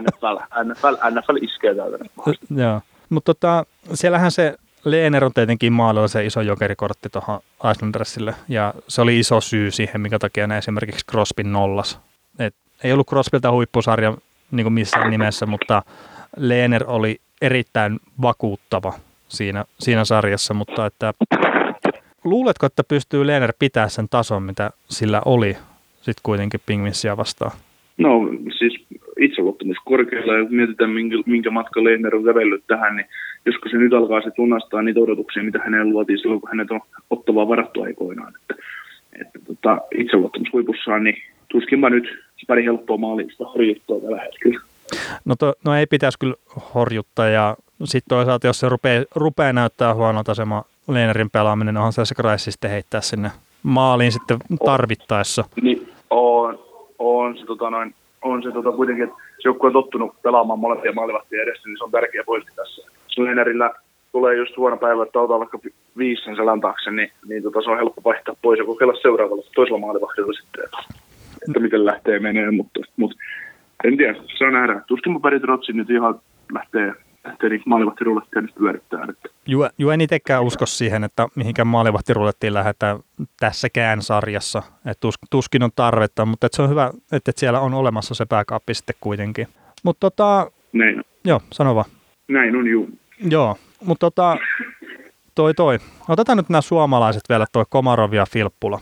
NFL, 0.00 0.36
NFL, 0.64 0.94
NFL 1.10 1.36
iskee 1.40 1.74
täältä. 1.74 2.04
Joo, 2.56 2.80
mutta 3.10 3.34
tota, 3.34 3.66
siellähän 3.94 4.30
se 4.30 4.56
Leener 4.84 5.24
on 5.24 5.32
tietenkin 5.34 5.72
maalilla 5.72 6.08
se 6.08 6.26
iso 6.26 6.40
jokerikortti 6.40 7.08
tuohon 7.08 7.40
Icelandersille, 7.70 8.34
ja 8.48 8.74
se 8.88 9.02
oli 9.02 9.18
iso 9.18 9.40
syy 9.40 9.70
siihen, 9.70 10.00
minkä 10.00 10.18
takia 10.18 10.46
ne 10.46 10.58
esimerkiksi 10.58 11.06
Crosbyn 11.10 11.52
nollas. 11.52 12.00
Et 12.38 12.54
ei 12.84 12.92
ollut 12.92 13.08
Crosbylta 13.08 13.52
huippusarja 13.52 14.16
niin 14.50 14.64
kuin 14.64 14.72
missään 14.72 15.10
nimessä, 15.10 15.46
mutta 15.46 15.82
Leener 16.36 16.84
oli 16.86 17.20
erittäin 17.42 18.00
vakuuttava 18.22 18.92
siinä, 19.28 19.64
siinä 19.80 20.04
sarjassa, 20.04 20.54
mutta 20.54 20.86
että 20.86 21.14
luuletko, 22.24 22.66
että 22.66 22.84
pystyy 22.84 23.26
Leener 23.26 23.52
pitää 23.58 23.88
sen 23.88 24.08
tason, 24.08 24.42
mitä 24.42 24.70
sillä 24.88 25.22
oli 25.24 25.56
sitten 25.96 26.22
kuitenkin 26.22 26.60
Pingvinsia 26.66 27.16
vastaan? 27.16 27.52
No 27.98 28.10
siis 28.58 28.86
itseluottamus 29.20 29.76
korkealla 29.84 30.34
ja 30.34 30.44
mietitään 30.50 30.90
minkä, 30.90 31.16
minkä 31.26 31.50
matka 31.50 31.84
Lehner 31.84 32.16
on 32.16 32.24
kävellyt 32.24 32.64
tähän, 32.66 32.96
niin 32.96 33.06
joskus 33.46 33.70
se 33.70 33.76
nyt 33.76 33.92
alkaa 33.92 34.20
se 34.20 34.30
lunastaa 34.38 34.82
niitä 34.82 35.00
odotuksia, 35.00 35.42
mitä 35.42 35.58
hänelle 35.64 35.92
luotiin 35.92 36.18
silloin, 36.18 36.40
kun 36.40 36.50
hänet 36.50 36.70
on 36.70 36.80
ottavaa 37.10 37.48
varattu 37.48 37.82
aikoinaan. 37.82 38.32
Että, 38.40 38.64
että 39.20 39.38
tota, 39.46 39.78
itseluottamus 39.98 40.52
huipussaan, 40.52 41.04
niin 41.04 41.16
tuskinpa 41.48 41.90
nyt 41.90 42.04
pari 42.46 42.64
helppoa 42.64 42.96
maalista 42.96 43.44
horjuttua 43.44 44.00
tällä 44.00 44.20
hetkellä. 44.20 44.60
No, 45.24 45.36
to, 45.36 45.54
no 45.64 45.74
ei 45.74 45.86
pitäisi 45.86 46.18
kyllä 46.18 46.34
horjuttaa 46.74 47.28
ja 47.28 47.56
sitten 47.84 48.16
toisaalta, 48.16 48.46
jos 48.46 48.60
se 48.60 48.68
rupeaa, 48.68 49.04
rupeaa 49.14 49.52
näyttää 49.52 49.94
huonolta 49.94 50.34
se 50.34 50.42
Leenerin 50.88 51.30
pelaaminen, 51.30 51.76
onhan 51.76 51.92
se 51.92 52.04
se 52.04 52.50
sitten 52.50 52.70
heittää 52.70 53.00
sinne 53.00 53.30
maaliin 53.62 54.12
sitten 54.12 54.38
tarvittaessa. 54.64 55.44
Niin, 55.62 55.88
on, 56.10 56.58
on 56.98 57.38
se, 57.38 57.46
tota 57.46 57.70
noin, 57.70 57.94
on 58.22 58.42
se 58.42 58.52
tota, 58.52 58.72
kuitenkin, 58.72 59.04
että 59.04 59.16
se 59.16 59.48
joku 59.48 59.66
on 59.66 59.72
tottunut 59.72 60.22
pelaamaan 60.22 60.58
molempia 60.58 60.92
maalivahtia 60.92 61.42
edessä, 61.42 61.68
niin 61.68 61.78
se 61.78 61.84
on 61.84 61.90
tärkeä 61.90 62.24
pointti 62.26 62.52
tässä. 62.56 62.82
Leenerillä 63.18 63.70
tulee 64.12 64.36
just 64.36 64.56
huono 64.56 64.76
päivä, 64.76 65.02
että 65.02 65.18
otetaan 65.18 65.40
vaikka 65.40 65.58
viisi 65.98 66.24
sen 66.24 66.36
selän 66.36 66.60
taakse, 66.60 66.90
niin, 66.90 67.10
niin 67.28 67.42
tota, 67.42 67.62
se 67.62 67.70
on 67.70 67.76
helppo 67.76 68.00
vaihtaa 68.04 68.34
pois 68.42 68.58
ja 68.58 68.64
kokeilla 68.64 69.00
seuraavalla 69.02 69.44
toisella 69.54 69.78
maalivahdilla 69.78 70.32
sitten, 70.32 70.64
että, 70.64 70.78
että 71.48 71.60
miten 71.60 71.84
lähtee 71.84 72.18
menee, 72.18 72.50
mutta, 72.50 72.80
mutta 72.96 73.16
en 73.84 73.96
tiedä, 73.96 74.14
saa 74.38 74.50
nähdä. 74.50 74.82
Tuskin 74.86 75.22
Peri 75.22 75.40
Trotsin 75.40 75.76
nyt 75.76 75.90
ihan 75.90 76.20
lähtee, 76.52 76.92
lähtee 77.24 77.48
niin 77.48 77.62
maalivahtirulettiin 77.66 78.48
pyörittämään. 78.58 79.10
Että. 79.10 79.28
Ju, 79.46 79.66
ju 79.78 79.90
en 79.90 80.00
itsekään 80.00 80.42
usko 80.42 80.66
siihen, 80.66 81.04
että 81.04 81.26
mihinkään 81.34 81.66
maalivahtirulettiin 81.66 82.54
lähdetään 82.54 82.98
tässäkään 83.40 84.02
sarjassa. 84.02 84.62
Et 84.86 85.00
tus, 85.00 85.14
tuskin 85.30 85.62
on 85.62 85.70
tarvetta, 85.76 86.24
mutta 86.24 86.46
et 86.46 86.52
se 86.52 86.62
on 86.62 86.70
hyvä, 86.70 86.90
että 87.12 87.30
et 87.30 87.38
siellä 87.38 87.60
on 87.60 87.74
olemassa 87.74 88.14
se 88.14 88.26
pääkaappi 88.26 88.74
sitten 88.74 88.96
kuitenkin. 89.00 89.46
Mutta 89.82 90.00
tota, 90.10 90.50
Näin. 90.72 91.02
Joo, 91.24 91.40
sano 91.52 91.74
vaan. 91.74 91.90
Näin 92.28 92.56
on, 92.56 92.66
juu. 92.66 92.88
Joo, 93.18 93.58
mutta 93.84 94.06
tota, 94.06 94.36
toi 95.34 95.54
toi. 95.54 95.78
Otetaan 96.08 96.38
nyt 96.38 96.48
nämä 96.48 96.60
suomalaiset 96.60 97.22
vielä, 97.28 97.46
toi 97.52 97.64
Komarov 97.70 98.12
ja 98.12 98.26
Filppula 98.26 98.80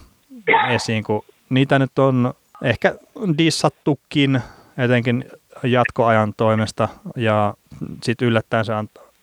esiin, 0.70 1.04
kun 1.04 1.24
niitä 1.50 1.78
nyt 1.78 1.98
on 1.98 2.34
ehkä 2.62 2.94
dissattukin 3.38 4.40
etenkin 4.78 5.24
jatkoajan 5.62 6.34
toimesta 6.36 6.88
ja 7.16 7.54
sitten 8.02 8.28
yllättäen 8.28 8.64
se 8.64 8.72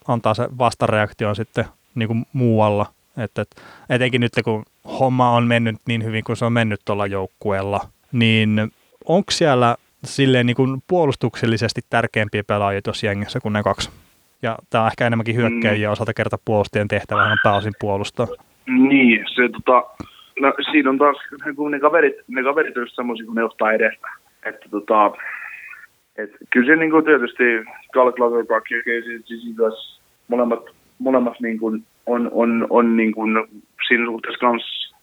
antaa 0.08 0.34
se 0.34 0.48
vastareaktion 0.58 1.36
sitten 1.36 1.66
niin 1.96 2.08
kuin 2.08 2.26
muualla. 2.34 2.86
Et, 3.18 3.38
et, 3.38 3.62
etenkin 3.90 4.22
nyt 4.22 4.34
kun 4.44 4.66
homma 5.00 5.32
on 5.32 5.44
mennyt 5.44 5.76
niin 5.88 6.04
hyvin 6.04 6.24
kuin 6.24 6.38
se 6.38 6.46
on 6.46 6.54
mennyt 6.54 6.82
tuolla 6.86 7.08
joukkueella, 7.08 7.90
niin 8.12 8.72
onko 9.06 9.32
siellä 9.32 9.76
silleen 10.06 10.46
niin 10.46 10.56
kuin 10.56 10.84
puolustuksellisesti 10.88 11.82
tärkeämpiä 11.90 12.44
pelaajia 12.44 12.82
tuossa 12.82 13.06
jengissä 13.06 13.40
kuin 13.40 13.54
ne 13.54 13.64
kaksi? 13.64 13.90
Ja 14.42 14.58
tämä 14.70 14.84
on 14.84 14.88
ehkä 14.88 15.08
enemmänkin 15.08 15.36
hyökkäjiä 15.36 15.88
mm. 15.88 15.92
osalta 15.92 16.14
kerta 16.14 16.38
puolustien 16.46 16.88
tehtävä, 16.88 17.24
on 17.24 17.38
pääosin 17.44 17.74
puolustaa. 17.80 18.28
Niin, 18.68 19.26
se 19.36 19.50
tota, 19.50 19.90
no, 20.40 20.54
siinä 20.72 20.90
on 20.90 20.98
taas, 20.98 21.18
kun 21.56 21.72
ne 21.72 21.80
kaverit, 21.80 22.16
ne 22.28 22.44
kaverit 22.44 22.78
ovat 22.78 22.90
semmoisia, 22.92 23.26
kun 23.26 23.36
ne 23.36 23.44
ottaa 23.44 23.72
edestä. 23.72 24.08
Että 24.46 24.70
tota, 24.72 25.12
et 26.18 26.32
kyllä 26.50 26.68
se 26.68 26.76
niin 26.76 26.92
kuin 26.92 27.06
tietysti 27.06 27.44
Carl 27.94 28.12
Clutterbuck 28.12 28.72
ja 28.72 28.78
Casey 28.78 29.24
Zizikas 29.24 30.00
molemmat, 30.28 30.64
molemmat 31.00 31.40
niin 31.40 31.60
kuin 31.60 31.84
on, 32.06 32.30
on, 32.34 32.68
on 32.70 32.98
niin 32.98 33.12
kuin 33.12 33.32
siinä 33.88 34.06
suhteessa 34.06 34.50
myös 34.50 34.94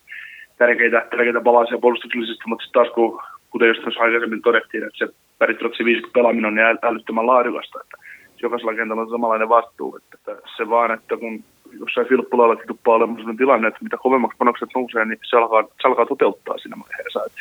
tärkeitä, 0.58 1.06
tärkeitä 1.10 1.40
palaisia 1.40 1.78
puolustuksellisesti, 1.78 2.42
mutta 2.46 2.64
taas 2.72 2.88
kun, 2.94 3.20
kuten 3.50 3.68
just 3.68 3.82
tuossa 3.82 4.00
aikaisemmin 4.00 4.42
todettiin, 4.42 4.84
että 4.84 4.98
se 5.06 5.14
Päritrotsi 5.38 5.84
50 5.84 6.14
pelaaminen 6.14 6.44
on 6.44 6.54
niin 6.54 6.78
älyttömän 6.82 7.26
laadukasta, 7.26 7.80
että 7.80 7.96
jokaisella 8.44 8.74
kentällä 8.74 9.02
on 9.02 9.10
samanlainen 9.10 9.48
vastuu, 9.48 9.96
että, 9.96 10.36
se 10.56 10.68
vaan, 10.68 10.90
että 10.90 11.16
kun 11.16 11.44
jossain 11.80 12.06
Filppulallakin 12.06 12.66
tuppaa 12.66 12.94
olemaan 12.94 13.16
sellainen 13.16 13.38
tilanne, 13.38 13.68
että 13.68 13.80
mitä 13.82 13.96
kovemmaksi 13.96 14.38
panokset 14.38 14.68
nousee, 14.74 15.04
niin 15.04 15.18
se 15.22 15.36
alkaa, 15.36 15.62
se 15.62 15.88
alkaa 15.88 16.06
toteuttaa 16.06 16.58
siinä 16.58 16.76
vaiheessa. 16.84 17.20
Että, 17.26 17.40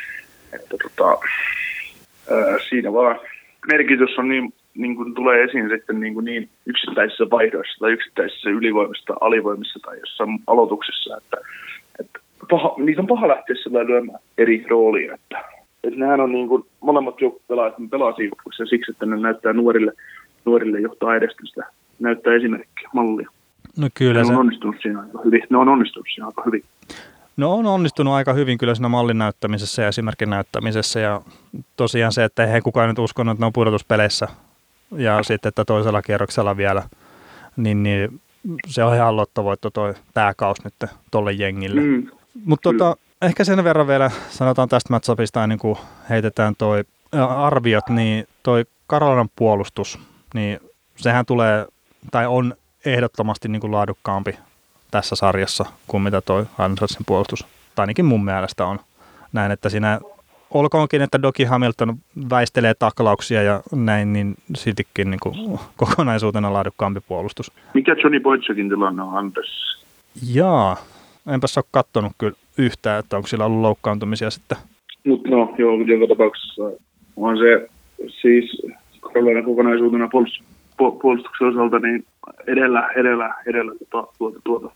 että 0.54 0.76
tota, 0.84 1.10
ää, 2.32 2.58
siinä 2.70 2.94
vaan 2.94 3.20
merkitys 3.68 4.18
on 4.18 4.28
niin, 4.28 4.54
niin 4.74 4.96
kuin 4.96 5.14
tulee 5.14 5.44
esiin 5.44 5.70
sitten 5.70 6.00
niin, 6.00 6.14
kuin 6.14 6.26
niin 6.26 6.50
yksittäisissä 6.66 7.30
vaihdoissa 7.30 7.80
tai 7.80 7.92
yksittäisissä 7.92 8.50
ylivoimissa 8.50 9.14
alivoimissa 9.22 9.80
tai 9.80 10.00
jossain 10.00 10.40
aloituksessa, 10.48 11.18
että, 11.18 11.38
että 12.00 12.20
paha, 12.50 12.74
niitä 12.78 13.02
on 13.02 13.08
paha 13.08 13.28
lähteä 13.28 13.56
sillä 13.64 13.86
lyömään 13.86 14.20
eri 14.38 14.66
roolia, 14.70 15.14
että, 15.14 15.44
että 15.84 16.00
nehän 16.00 16.22
on 16.22 16.32
niin 16.32 16.48
kuin, 16.48 16.64
molemmat 16.80 17.16
pelaajat 17.48 17.76
pelaa 17.90 18.14
siinä 18.14 18.36
siksi, 18.70 18.92
että 18.92 19.06
ne 19.06 19.18
näyttää 19.18 19.54
nuorille, 19.54 19.94
nuorille 20.46 20.80
johtaa 20.80 21.16
edestä 21.16 21.42
sitä, 21.46 21.66
näyttää 22.00 22.34
esimerkkiä, 22.34 22.90
mallia. 22.94 23.30
No 23.78 23.90
kyllä 23.94 24.20
ne 24.20 24.26
se... 24.26 24.34
on 24.34 24.40
onnistunut 24.40 24.76
siinä 24.82 25.00
aika 25.00 25.20
hyvin. 25.26 25.42
Ne 25.50 25.58
on 25.58 25.70
onnistunut 25.70 26.08
siinä 26.14 26.28
aika 26.28 26.44
hyvin. 26.46 26.64
No 27.38 27.54
on 27.54 27.66
onnistunut 27.66 28.14
aika 28.14 28.34
hyvin 28.34 28.58
kyllä 28.58 28.76
siinä 28.76 28.90
mallin 28.90 29.18
näyttämisessä 29.18 29.82
ja 29.82 29.88
esimerkin 29.88 30.30
näyttämisessä 30.30 31.00
ja 31.00 31.22
tosiaan 31.78 32.12
se, 32.12 32.24
että 32.24 32.54
ei 32.54 32.62
kukaan 32.62 32.90
nyt 32.90 33.00
uskonut, 33.00 33.32
että 33.32 33.42
ne 33.42 33.46
on 33.46 33.54
pudotuspeleissä 33.54 34.28
ja 34.98 35.24
sitten, 35.24 35.50
että 35.50 35.66
toisella 35.66 36.02
kierroksella 36.02 36.58
vielä, 36.58 36.84
niin, 37.58 37.84
niin 37.84 38.22
se 38.68 38.84
on 38.84 38.96
ihan 38.96 39.16
lottovoitto 39.16 39.70
toi 39.70 39.94
tämä 40.14 40.34
kaus 40.34 40.64
nyt 40.64 40.92
tolle 41.12 41.32
jengille. 41.32 41.82
Mm, 41.82 42.08
Mutta 42.46 42.70
tota, 42.70 42.96
ehkä 43.22 43.44
sen 43.44 43.64
verran 43.64 43.88
vielä 43.88 44.12
sanotaan 44.30 44.70
tästä 44.70 44.94
matchupista, 44.94 45.48
niin 45.48 45.60
kuin 45.60 45.78
heitetään 46.10 46.56
toi 46.58 46.84
arviot, 47.38 47.90
niin 47.90 48.28
toi 48.44 48.66
Karolainen 48.88 49.32
puolustus, 49.36 50.00
niin 50.34 50.60
sehän 50.96 51.26
tulee, 51.26 51.66
tai 52.12 52.28
on 52.28 52.54
ehdottomasti 52.86 53.48
niin 53.48 53.60
kuin 53.60 53.72
laadukkaampi 53.72 54.36
tässä 54.92 55.16
sarjassa 55.16 55.66
kuin 55.88 56.04
mitä 56.04 56.22
toi 56.22 56.46
Andersin 56.58 57.06
puolustus, 57.06 57.46
tai 57.76 57.84
ainakin 57.84 58.06
mun 58.06 58.26
mielestä 58.26 58.66
on. 58.66 58.80
Näin, 59.34 59.52
että 59.52 59.70
siinä 59.70 60.00
olkoonkin, 60.54 61.02
että 61.02 61.22
Doki 61.22 61.44
Hamilton 61.44 61.98
väistelee 62.30 62.74
taklauksia 62.74 63.44
ja 63.44 63.62
näin, 63.72 64.14
niin 64.14 64.36
siltikin 64.56 65.12
niin 65.12 65.20
kuin 65.24 65.36
kokonaisuutena 65.78 66.54
laadukkaampi 66.54 67.00
puolustus. 67.08 67.52
Mikä 67.74 67.96
Johnny 68.04 68.20
Boytsakin 68.20 68.70
tilanne 68.70 69.04
on 69.04 69.18
Anders? 69.18 69.84
Jaa, 70.34 70.78
enpäs 71.28 71.58
ole 71.58 71.66
kattonut 71.72 72.12
kyllä 72.18 72.34
yhtään, 72.58 73.00
että 73.00 73.18
onko 73.18 73.28
sillä 73.28 73.46
ollut 73.46 73.62
loukkaantumisia 73.62 74.30
sitten. 74.30 74.58
Mutta 75.08 75.30
no, 75.30 75.56
joo, 75.58 75.74
joka 75.76 76.14
tapauksessa 76.14 76.64
on 77.16 77.38
se 77.38 77.70
siis 78.22 78.62
Carolina 79.14 79.46
kokonaisuutena 79.46 80.08
puolustus, 80.12 80.44
puolustuksen 80.78 81.48
osalta 81.48 81.80
niin 81.80 82.06
edellä, 82.48 82.90
edellä, 82.96 83.34
edellä 83.48 83.72
tuota, 83.92 84.14
tuota, 84.18 84.40
tuota 84.44 84.72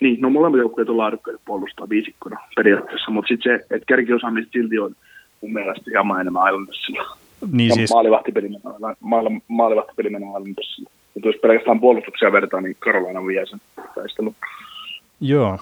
niin, 0.00 0.20
no 0.20 0.30
molemmat 0.30 0.58
joukkueet 0.58 0.88
on 0.88 0.96
laadukkaita 0.96 1.40
puolustaa 1.44 1.88
viisikkona 1.88 2.40
periaatteessa, 2.56 3.10
mutta 3.10 3.28
sitten 3.28 3.58
se, 3.58 3.74
että 3.74 3.86
kärkiosaamista 3.86 4.52
silti 4.52 4.78
on 4.78 4.94
mun 5.40 5.52
mielestä 5.52 5.90
hieman 5.90 6.20
enemmän 6.20 6.48
Islandersilla. 6.48 7.16
Niin 7.52 7.68
ja 7.68 7.74
siis... 7.74 7.90
Maalivahtipeli 9.48 10.10
menee 10.10 10.28
Islandersilla. 10.28 10.90
Mutta 11.14 11.28
jos 11.28 11.36
pelkästään 11.42 11.80
puolustuksia 11.80 12.32
vertaa, 12.32 12.60
niin 12.60 12.76
Carolina 12.80 13.26
vie 13.26 13.46
sen 13.46 13.60
taistelun. 13.94 14.34
Joo. 15.20 15.58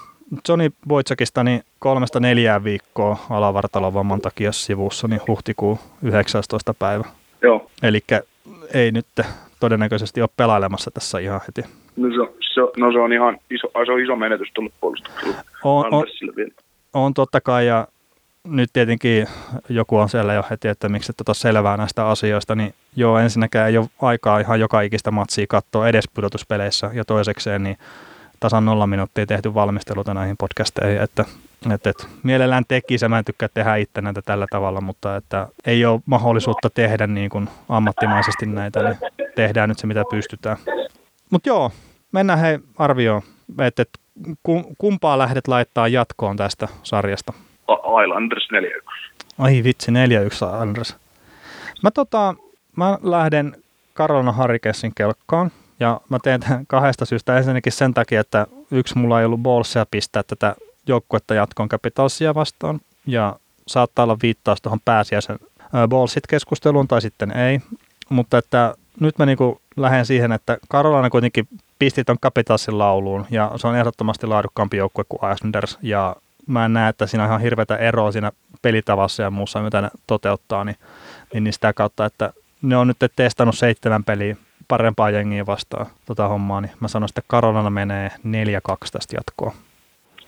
Johnny 0.49 0.71
Boitsakista 0.88 1.45
niin 1.45 1.62
kolmesta 1.78 2.21
neljään 2.21 2.64
viikkoa 2.64 3.16
alavartalovamman 3.31 4.21
takia 4.21 4.52
sivussa, 4.52 5.09
niin 5.09 5.21
huhtikuun 5.28 5.78
19. 6.02 6.75
päivä. 6.75 7.04
Joo. 7.42 7.70
Eli 7.82 8.00
ei 8.75 8.92
nyt 8.92 9.06
todennäköisesti 9.61 10.20
ole 10.20 10.28
pelailemassa 10.37 10.90
tässä 10.90 11.18
ihan 11.18 11.40
heti. 11.46 11.70
No 11.96 12.08
se, 12.08 12.32
se, 12.54 12.61
no 12.76 12.92
se 12.92 12.99
on 12.99 13.12
ihan 13.12 13.38
iso, 13.50 13.70
se 13.87 13.92
on 13.92 14.00
iso 14.00 14.16
menetys 14.16 14.49
tullut 14.54 14.72
puolustukselle. 14.80 15.34
On, 15.64 15.94
on, 15.94 16.04
on 16.92 17.14
totta 17.14 17.40
kai, 17.40 17.66
ja 17.66 17.88
nyt 18.44 18.70
tietenkin 18.72 19.26
joku 19.68 19.99
on 19.99 20.08
siellä 20.08 20.34
jo 20.34 20.44
heti, 20.50 20.68
että 20.68 20.88
miksi 20.88 21.12
et 21.12 21.16
tota 21.16 21.34
selvää 21.34 21.76
näistä 21.76 22.06
asioista, 22.06 22.54
niin 22.54 22.75
joo, 22.96 23.18
ensinnäkään 23.18 23.68
ei 23.68 23.78
ole 23.78 23.87
aikaa 24.02 24.38
ihan 24.38 24.61
joka 24.61 24.80
ikistä 24.80 25.11
matsia 25.11 25.46
katsoa 25.49 25.88
edes 25.88 26.04
pudotuspeleissä, 26.14 26.90
ja 26.94 27.04
toisekseen 27.04 27.62
niin 27.62 27.76
tasan 28.40 28.64
nolla 28.64 28.87
minuuttia 28.87 29.26
tehty 29.26 29.54
valmisteluta 29.54 30.14
näihin 30.14 30.37
podcasteihin, 30.37 31.02
että, 31.02 31.25
että, 31.73 31.90
että 31.90 32.04
mielellään 32.23 32.64
tekisi, 32.69 33.09
mä 33.09 33.19
en 33.19 33.25
tykkää 33.25 33.49
tehdä 33.54 33.76
itse 33.76 34.00
näitä 34.00 34.23
tällä 34.23 34.47
tavalla, 34.50 34.81
mutta 34.81 35.16
että 35.16 35.49
ei 35.66 35.85
ole 35.85 36.00
mahdollisuutta 36.07 36.71
tehdä 36.71 37.07
niin 37.07 37.31
kuin 37.31 37.49
ammattimaisesti 37.69 38.47
näitä, 38.47 38.83
niin 38.83 38.99
tehdään 39.35 39.69
nyt 39.69 39.78
se 39.78 39.87
mitä 39.87 40.04
pystytään. 40.11 40.57
Mutta 41.31 41.49
joo, 41.49 41.71
mennään 42.12 42.38
hei 42.38 42.59
arvioon, 42.78 43.23
että, 43.61 43.83
että 43.83 43.99
kumpaa 44.78 45.19
lähdet 45.19 45.49
laittaa 45.49 45.88
jatkoon 45.88 46.37
tästä 46.37 46.69
sarjasta? 46.83 47.33
Islanders 48.04 48.49
4-1. 48.52 49.23
Ai 49.38 49.64
vitsi, 49.64 49.90
4-1 49.90 49.95
Islanders. 50.26 50.97
Mä, 51.83 51.90
tota, 51.90 52.35
mä 52.76 52.99
lähden 53.02 53.57
Carolina 53.95 54.33
Harrikessin 54.33 54.92
kelkkaan 54.95 55.50
ja 55.81 56.00
mä 56.09 56.19
teen 56.23 56.40
tämän 56.40 56.66
kahdesta 56.66 57.04
syystä. 57.04 57.37
Ensinnäkin 57.37 57.73
sen 57.73 57.95
takia, 57.95 58.21
että 58.21 58.47
yksi 58.71 58.99
mulla 58.99 59.21
ei 59.21 59.26
ollut 59.26 59.40
ballsia 59.40 59.87
pistää 59.90 60.23
tätä 60.23 60.57
joukkuetta 60.86 61.34
jatkoon 61.34 61.68
Capitalsia 61.68 62.34
vastaan 62.34 62.80
ja 63.06 63.36
saattaa 63.66 64.02
olla 64.02 64.16
viittaus 64.22 64.62
tuohon 64.62 64.80
pääsiäisen 64.84 65.38
Ballsit-keskusteluun 65.88 66.88
tai 66.88 67.02
sitten 67.02 67.30
ei. 67.30 67.60
Mutta 68.08 68.38
että 68.38 68.74
nyt 69.00 69.18
mä 69.18 69.26
niinku 69.26 69.60
lähden 69.76 70.06
siihen, 70.06 70.32
että 70.32 70.58
Carolina 70.72 71.10
kuitenkin 71.10 71.48
pisti 71.78 72.04
ton 72.04 72.18
Capitalsin 72.18 72.78
lauluun 72.78 73.26
ja 73.30 73.50
se 73.56 73.68
on 73.68 73.76
ehdottomasti 73.76 74.26
laadukkaampi 74.26 74.76
joukkue 74.76 75.04
kuin 75.08 75.32
Islanders 75.32 75.78
ja 75.82 76.16
mä 76.46 76.64
en 76.64 76.72
näe, 76.72 76.88
että 76.88 77.06
siinä 77.06 77.24
on 77.24 77.28
ihan 77.28 77.40
hirveätä 77.40 77.76
eroa 77.76 78.12
siinä 78.12 78.32
pelitavassa 78.62 79.22
ja 79.22 79.30
muussa, 79.30 79.62
mitä 79.62 79.80
ne 79.80 79.90
toteuttaa, 80.06 80.64
niin, 80.64 80.76
niin, 81.32 81.44
niin 81.44 81.54
sitä 81.54 81.72
kautta, 81.72 82.04
että 82.04 82.32
ne 82.62 82.76
on 82.76 82.86
nyt 82.88 82.96
testannut 83.16 83.58
seitsemän 83.58 84.04
peliä 84.04 84.36
parempaa 84.68 85.10
jengiä 85.10 85.46
vastaan 85.46 85.86
tota 86.06 86.28
hommaa, 86.28 86.60
niin 86.60 86.72
mä 86.80 86.88
sanon, 86.88 87.08
että 87.08 87.22
Karolana 87.26 87.70
menee 87.70 88.08
4-2 88.08 88.18
tästä 88.92 89.16
jatkoa. 89.16 89.54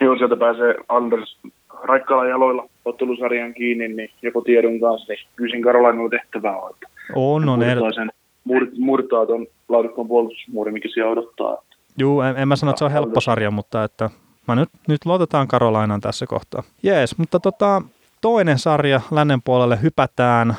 Joo, 0.01 0.17
sieltä 0.17 0.37
pääsee 0.37 0.75
Anders 0.89 1.39
raikkaalla 1.83 2.27
jaloilla 2.27 2.69
ottelusarjan 2.85 3.55
kiinni, 3.55 3.89
niin 3.89 4.11
joko 4.23 4.41
tiedon 4.41 4.81
kanssa, 4.81 5.13
niin 5.13 5.27
kysin 5.37 5.63
Karolainalla 5.63 6.11
tehtävää 6.11 6.57
on. 6.57 6.71
Että 6.71 6.87
on, 7.15 7.49
on 7.49 7.59
murtaa, 7.59 7.93
sen, 7.93 8.13
mur, 8.45 8.67
murtaa 8.79 9.27
tuon 9.27 9.47
laadukkaan 9.69 10.09
puolustusmuuri, 10.09 10.73
mikä 10.73 10.89
siellä 10.89 11.13
odottaa. 11.13 11.63
Joo, 11.99 12.23
en, 12.23 12.37
en 12.37 12.49
mä 12.49 12.57
sano, 12.57 12.71
että 12.71 12.79
se 12.79 12.85
on 12.85 12.93
helppo 12.93 13.21
sarja, 13.21 13.51
mutta 13.51 13.85
että 13.85 14.11
Mä 14.49 14.55
nyt, 14.55 14.69
nyt 14.89 15.05
luotetaan 15.05 15.49
Karolainan 15.49 16.01
tässä 16.01 16.27
kohtaa. 16.27 16.63
Jees, 16.83 17.19
mutta 17.19 17.41
tota, 17.41 17.83
toinen 18.21 18.59
sarja 18.59 19.01
lännen 19.11 19.43
puolelle 19.43 19.83
hypätään 19.83 20.51
äh, 20.51 20.57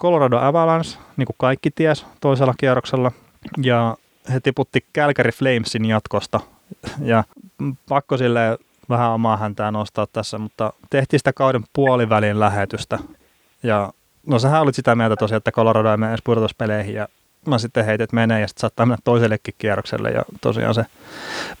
Colorado 0.00 0.38
Avalanche, 0.38 0.98
niin 1.16 1.26
kuin 1.26 1.36
kaikki 1.38 1.70
ties, 1.70 2.06
toisella 2.20 2.54
kierroksella. 2.58 3.12
Ja 3.62 3.96
he 4.32 4.40
tiputti 4.40 4.84
Calgary 4.94 5.30
Flamesin 5.30 5.84
jatkosta. 5.84 6.40
Ja 7.00 7.24
pakko 7.88 8.16
sille 8.16 8.58
vähän 8.88 9.10
omaa 9.10 9.36
häntää 9.36 9.70
nostaa 9.70 10.06
tässä, 10.12 10.38
mutta 10.38 10.72
tehtiin 10.90 11.20
sitä 11.20 11.32
kauden 11.32 11.64
puolivälin 11.72 12.40
lähetystä. 12.40 12.98
Ja 13.62 13.92
no 14.26 14.38
sähän 14.38 14.62
olit 14.62 14.74
sitä 14.74 14.94
mieltä 14.94 15.16
tosiaan, 15.16 15.38
että 15.38 15.52
Colorado 15.52 15.90
ei 15.90 15.96
mene 15.96 16.12
edes 16.12 16.22
pudotuspeleihin 16.24 16.94
ja 16.94 17.08
mä 17.46 17.58
sitten 17.58 17.84
heitet 17.84 18.12
menee 18.12 18.40
ja 18.40 18.48
sitten 18.48 18.60
saattaa 18.60 18.86
mennä 18.86 18.98
toisellekin 19.04 19.54
kierrokselle. 19.58 20.10
Ja 20.10 20.22
tosiaan 20.40 20.74
se 20.74 20.86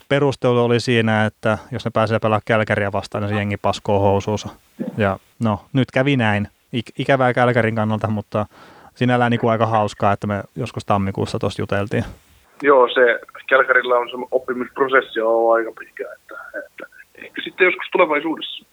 perustelu 0.08 0.64
oli 0.64 0.80
siinä, 0.80 1.26
että 1.26 1.58
jos 1.70 1.84
ne 1.84 1.90
pääsee 1.90 2.18
pelaamaan 2.18 2.42
Kälkäriä 2.44 2.92
vastaan, 2.92 3.22
niin 3.22 3.28
se 3.28 3.36
jengi 3.36 3.56
paskoo 3.56 3.98
housuunsa. 3.98 4.48
Ja 4.96 5.18
no, 5.38 5.64
nyt 5.72 5.90
kävi 5.90 6.16
näin. 6.16 6.48
Ik- 6.76 6.92
ikävää 6.98 7.34
Kälkärin 7.34 7.74
kannalta, 7.74 8.08
mutta 8.08 8.46
sinällään 8.94 9.30
niin 9.30 9.40
kuin 9.40 9.50
aika 9.50 9.66
hauskaa, 9.66 10.12
että 10.12 10.26
me 10.26 10.42
joskus 10.56 10.84
tammikuussa 10.84 11.38
tuossa 11.38 11.62
juteltiin. 11.62 12.04
Joo, 12.62 12.88
se 12.88 13.20
Kälkärillä 13.48 13.98
on 13.98 14.08
se 14.10 14.16
oppimisprosessi 14.30 15.20
on 15.20 15.28
ollut 15.28 15.54
aika 15.54 15.72
pitkä, 15.78 16.04
että, 16.16 16.34
että 16.66 16.86
ehkä 17.14 17.42
sitten 17.44 17.64
joskus 17.64 17.88
tulevaisuudessa. 17.92 18.64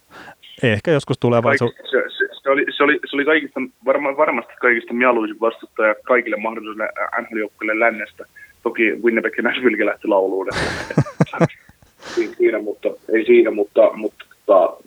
Ehkä 0.63 0.91
joskus 0.91 1.17
tulevaisuudessa. 1.19 1.83
Se, 1.91 2.03
se, 2.17 2.27
se, 2.43 2.49
oli, 2.49 2.65
se, 2.77 2.83
oli, 2.83 2.99
se 3.09 3.15
oli 3.15 3.25
kaikista, 3.25 3.59
varma, 3.85 4.17
varmasti 4.17 4.53
kaikista 4.61 4.93
mieluisin 4.93 5.39
vastustaja 5.39 5.95
kaikille 6.03 6.37
mahdollisille 6.37 6.89
NHL-joukkueille 7.21 7.79
lännestä. 7.79 8.25
Toki 8.63 8.93
Winnipeg 9.03 9.37
ja 9.37 9.43
Nashvillekin 9.43 9.85
lähti 9.85 10.07
lauluun. 10.07 10.47
siinä, 12.37 12.59
mutta, 12.59 12.89
ei 13.13 13.25
siinä, 13.25 13.51
mutta, 13.51 13.91
mutta 13.93 14.25
tota, 14.45 14.77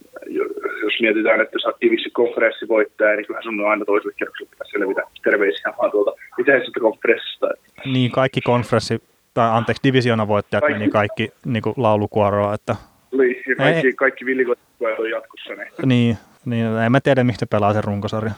jos 0.83 1.01
mietitään, 1.01 1.41
että 1.41 1.57
jos 1.57 1.67
aktiivisesti 1.67 2.11
konferenssi 2.11 2.69
voittaa, 2.69 3.09
niin 3.17 3.27
kyllähän 3.27 3.43
sun 3.43 3.61
on 3.61 3.71
aina 3.71 3.85
toiselle 3.85 4.15
kierrokselle 4.19 4.51
pitää 4.51 4.67
selvitä 4.71 5.03
terveisiä 5.25 5.75
vaan 5.79 5.91
tuolta 5.91 6.13
itseäisestä 6.39 6.81
konferenssista. 6.81 7.49
Niin, 7.85 8.11
kaikki 8.11 8.41
konferenssi, 8.41 9.03
tai 9.35 9.51
anteeksi, 9.51 9.83
divisiona 9.85 10.29
voittajat 10.29 10.63
kaikki. 10.63 10.79
meni 10.79 10.91
kaikki 10.91 11.33
niin 11.45 11.63
kuin 11.63 11.75
laulukuoroa, 11.77 12.55
että 12.55 12.77
niin, 13.13 13.37
ja 13.49 13.57
kaikki, 13.57 13.87
ei, 13.87 13.93
kaikki 13.93 14.27
villikoittajat 14.27 14.99
on 14.99 15.11
jatkossa. 15.11 15.55
Niin. 15.55 15.69
niin, 15.85 16.19
niin, 16.45 16.67
en 16.67 16.93
mä 16.93 17.01
tiedä, 17.01 17.25
ne 17.25 17.33
pelaa 17.51 17.73
sen 17.73 17.85
runkosarja. 17.85 18.33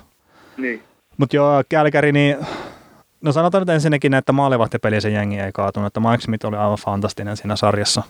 Niin. 0.56 0.82
Mutta 1.16 1.36
joo, 1.36 1.62
Kälkäri, 1.68 2.12
niin 2.12 2.36
no 3.20 3.32
sanotaan 3.32 3.62
nyt 3.62 3.68
ensinnäkin, 3.68 4.14
että 4.14 4.32
maalivahtipeli 4.32 5.00
se 5.00 5.10
jengi 5.10 5.38
ei 5.38 5.52
kaatunut, 5.52 5.86
että 5.86 6.00
Mike 6.00 6.20
Smith 6.20 6.46
oli 6.46 6.56
aivan 6.56 6.78
fantastinen 6.78 7.36
siinä 7.36 7.56
sarjassa, 7.56 8.02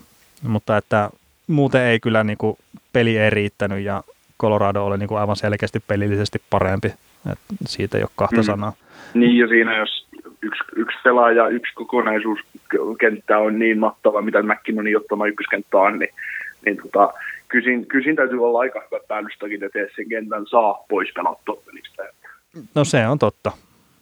mutta 0.42 0.76
että 0.76 1.10
muuten 1.46 1.82
ei 1.82 2.00
kyllä 2.00 2.24
niin 2.24 2.38
kuin, 2.38 2.56
peli 2.94 3.18
ei 3.18 3.30
riittänyt 3.30 3.85
ja 3.85 4.02
Colorado 4.40 4.85
oli 4.85 4.98
niin 4.98 5.09
kuin, 5.09 5.20
aivan 5.20 5.37
selkeästi 5.37 5.80
pelillisesti 5.87 6.42
parempi, 6.50 6.88
että 7.33 7.54
siitä 7.66 7.98
ei 7.98 8.02
ole 8.04 8.11
kahta 8.16 8.37
mm. 8.37 8.42
sanaa. 8.42 8.72
Niin 9.14 9.38
ja 9.38 9.48
siinä 9.48 9.78
jos 9.78 10.07
yksi, 10.42 10.64
yksi 10.76 10.98
pelaaja, 11.04 11.48
yksi 11.48 11.74
kokonaisuus 11.74 12.38
kenttä 13.00 13.38
on 13.38 13.59
niin 13.59 13.78
mahtava, 13.78 14.22
mitä 14.22 14.42
McKinnonin 14.42 14.96
ottama 14.96 15.26
ykköskenttä 15.26 15.78
on, 15.78 15.98
niin, 15.98 16.14
niin 16.64 16.76
tota, 16.76 17.12
kysin, 17.48 17.87
kysin 17.87 18.16
täytyy 18.16 18.44
olla 18.44 18.61
aika 18.61 18.83
hyvä 18.87 19.00
päällystäkin, 19.09 19.64
että 19.64 19.78
sen 19.96 20.09
kentän 20.09 20.46
saa 20.46 20.85
pois 20.88 21.09
pelattua 21.14 21.62
pelistä. 21.66 22.02
No 22.74 22.85
se 22.85 23.07
on 23.07 23.18
totta. 23.18 23.52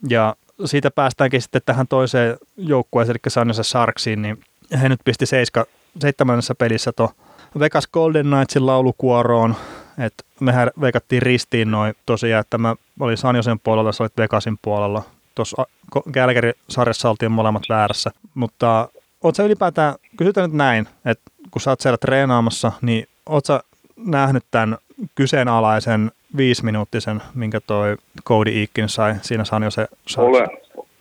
Ja 0.08 0.36
siitä 0.64 0.90
päästäänkin 0.90 1.42
sitten 1.42 1.62
tähän 1.66 1.88
toiseen 1.88 2.36
joukkueeseen, 2.56 3.16
eli 3.24 3.30
San 3.30 3.48
Jose 3.48 3.62
Sharksiin, 3.62 4.22
niin 4.22 4.38
he 4.82 4.88
nyt 4.88 5.00
pisti 5.04 5.26
seiska, 5.26 5.66
seitsemännessä 5.98 6.54
pelissä 6.54 6.92
tuo 6.92 7.12
Vegas 7.58 7.86
Golden 7.86 8.26
Knightsin 8.26 8.66
laulukuoroon, 8.66 9.54
että 9.98 10.24
mehän 10.40 10.70
veikattiin 10.80 11.22
ristiin 11.22 11.70
noin 11.70 11.94
tosiaan, 12.06 12.40
että 12.40 12.58
mä 12.58 12.74
olin 13.00 13.16
San 13.16 13.36
Josen 13.36 13.60
puolella, 13.60 13.92
sä 13.92 14.04
olit 14.04 14.16
Vegasin 14.18 14.58
puolella. 14.62 15.02
Tuossa 15.34 15.66
Gallagher-sarjassa 16.12 17.10
oltiin 17.10 17.32
molemmat 17.32 17.62
väärässä, 17.68 18.10
mutta 18.34 18.88
oot 19.24 19.34
sä 19.34 19.42
ylipäätään, 19.42 19.94
kysytään 20.16 20.50
nyt 20.50 20.56
näin, 20.56 20.88
että 21.04 21.30
kun 21.50 21.60
sä 21.60 21.70
oot 21.70 21.80
siellä 21.80 21.98
treenaamassa, 21.98 22.72
niin 22.82 23.06
oot 23.26 23.44
sä 23.44 23.60
nähnyt 23.96 24.44
tämän 24.50 24.78
kyseenalaisen 25.14 26.10
viisiminuuttisen, 26.36 27.22
minkä 27.34 27.60
toi 27.60 27.96
Cody 28.24 28.50
Eakin 28.60 28.88
sai 28.88 29.14
siinä 29.22 29.44
San 29.44 29.62
Jose 29.62 29.86
Ole, 30.16 30.48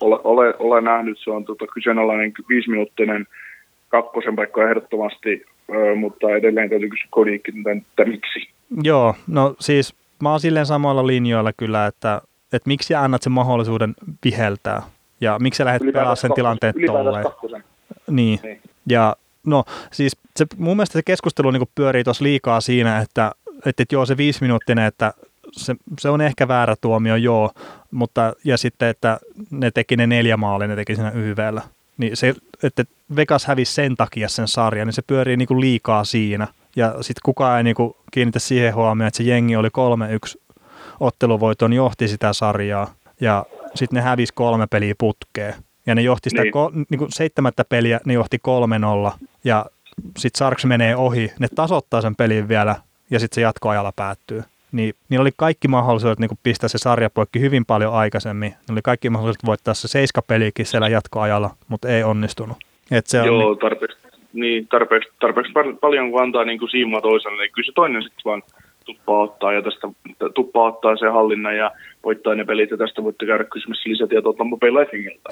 ole, 0.00 0.20
ole, 0.24 0.54
ole 0.58 0.80
nähnyt, 0.80 1.18
se 1.24 1.30
on 1.30 1.44
tota 1.44 1.66
kyseenalainen 1.74 2.32
viisiminuuttinen 2.48 3.26
kakkosen 3.88 4.36
paikka 4.36 4.68
ehdottomasti, 4.68 5.44
mutta 5.96 6.30
edelleen 6.30 6.70
täytyy 6.70 6.88
kysyä 6.88 7.08
Cody 7.12 7.32
Eakin, 7.32 7.68
että 7.68 8.04
miksi. 8.04 8.48
Joo, 8.82 9.14
no 9.26 9.54
siis 9.60 9.94
mä 10.22 10.30
oon 10.30 10.40
silleen 10.40 10.66
samoilla 10.66 11.06
linjoilla 11.06 11.52
kyllä, 11.52 11.86
että, 11.86 12.22
että 12.52 12.68
miksi 12.68 12.94
annat 12.94 13.22
sen 13.22 13.32
mahdollisuuden 13.32 13.94
viheltää 14.24 14.82
ja 15.20 15.38
miksi 15.40 15.58
sä 15.58 15.64
lähdet 15.64 15.92
pelaamaan 15.92 16.16
sen 16.16 16.32
tilanteen 16.34 16.74
tolleen. 16.86 17.26
Niin. 18.10 18.40
niin. 18.42 18.60
Ja 18.86 19.16
no 19.46 19.64
siis 19.92 20.16
se, 20.36 20.46
mun 20.56 20.76
mielestä 20.76 20.92
se 20.92 21.02
keskustelu 21.02 21.50
niin 21.50 21.68
pyörii 21.74 22.04
tuossa 22.04 22.24
liikaa 22.24 22.60
siinä, 22.60 22.98
että, 22.98 23.32
että, 23.66 23.82
että 23.82 23.94
joo 23.94 24.06
se 24.06 24.16
viisi 24.16 24.42
minuuttinen, 24.42 24.84
että 24.84 25.12
se, 25.52 25.74
se 25.98 26.08
on 26.08 26.20
ehkä 26.20 26.48
väärä 26.48 26.74
tuomio, 26.80 27.16
joo, 27.16 27.50
mutta 27.90 28.32
ja 28.44 28.56
sitten, 28.56 28.88
että 28.88 29.18
ne 29.50 29.70
teki 29.70 29.96
ne 29.96 30.06
neljä 30.06 30.36
maalia, 30.36 30.68
ne 30.68 30.76
teki 30.76 30.94
siinä 30.94 31.10
YVllä. 31.10 31.62
Niin 32.02 32.16
se, 32.16 32.34
että 32.62 32.84
Vegas 33.16 33.44
hävisi 33.46 33.72
sen 33.72 33.96
takia 33.96 34.28
sen 34.28 34.48
sarjan, 34.48 34.86
niin 34.86 34.94
se 34.94 35.02
pyörii 35.02 35.36
niin 35.36 35.48
kuin 35.48 35.60
liikaa 35.60 36.04
siinä. 36.04 36.48
Ja 36.76 36.94
sitten 37.00 37.20
kukaan 37.24 37.58
ei 37.58 37.64
niin 37.64 37.76
kuin 37.76 37.94
kiinnitä 38.10 38.38
siihen 38.38 38.74
huomioon, 38.74 39.08
että 39.08 39.16
se 39.16 39.22
jengi 39.22 39.56
oli 39.56 39.68
3-1 39.68 40.40
otteluvoiton, 41.00 41.72
johti 41.72 42.08
sitä 42.08 42.32
sarjaa. 42.32 42.94
Ja 43.20 43.46
sitten 43.74 43.96
ne 43.96 44.02
hävisi 44.02 44.32
kolme 44.34 44.66
peliä 44.66 44.94
putkeen. 44.98 45.54
Ja 45.86 45.94
ne 45.94 46.02
johti 46.02 46.30
sitä 46.30 46.42
Niin. 46.42 46.52
ko, 46.52 46.70
niin 46.90 46.98
kuin 46.98 47.12
seitsemättä 47.12 47.64
peliä, 47.64 48.00
ne 48.04 48.12
johti 48.12 48.38
3-0. 49.12 49.18
Ja 49.44 49.66
sitten 50.18 50.38
Sarks 50.38 50.64
menee 50.64 50.96
ohi, 50.96 51.32
ne 51.38 51.48
tasoittaa 51.54 52.00
sen 52.00 52.16
pelin 52.16 52.48
vielä 52.48 52.76
ja 53.10 53.20
sitten 53.20 53.34
se 53.34 53.40
jatkoajalla 53.40 53.92
päättyy. 53.96 54.44
Niin 54.72 54.94
niillä 55.08 55.22
oli 55.22 55.30
kaikki 55.36 55.68
mahdollisuudet 55.68 56.18
niin 56.18 56.30
pistää 56.42 56.68
se 56.68 56.78
sarja 56.78 57.10
poikki 57.10 57.40
hyvin 57.40 57.64
paljon 57.64 57.94
aikaisemmin. 57.94 58.48
Niillä 58.48 58.72
oli 58.72 58.82
kaikki 58.82 59.10
mahdollisuudet 59.10 59.46
voittaa 59.46 59.74
se 59.74 59.88
seiskapelikin 59.88 60.66
siellä 60.66 60.88
jatkoajalla, 60.88 61.50
mutta 61.68 61.88
ei 61.88 62.02
onnistunut. 62.02 62.56
Et 62.90 63.06
se 63.06 63.20
on, 63.20 63.26
Joo, 63.26 63.54
tarpeeksi, 63.54 63.98
niin, 64.32 64.68
tarpeeksi, 64.68 65.08
tarpeeksi 65.20 65.52
paljon 65.80 66.10
kun 66.10 66.22
antaa 66.22 66.44
niin 66.44 66.58
kuin 66.58 66.70
siimaa 66.70 67.00
toiselle, 67.00 67.42
niin 67.42 67.52
kyllä 67.52 67.66
se 67.66 67.72
toinen 67.74 68.02
sitten 68.02 68.24
vaan 68.24 68.42
tuppaa 68.84 69.22
ottaa 69.22 69.52
ja 69.52 69.62
tästä 69.62 69.88
tuppaa 70.34 70.68
ottaa 70.68 70.96
sen 70.96 71.12
hallinnan 71.12 71.56
ja 71.56 71.70
voittaa 72.04 72.34
ne 72.34 72.44
pelit 72.44 72.70
ja 72.70 72.76
tästä 72.76 73.02
voitte 73.02 73.26
käydä 73.26 73.44
kysymässä 73.44 73.90
lisätietoa 73.90 74.32
Tampa 74.32 74.56
Bay 74.56 74.70
Lightningilta. 74.70 75.30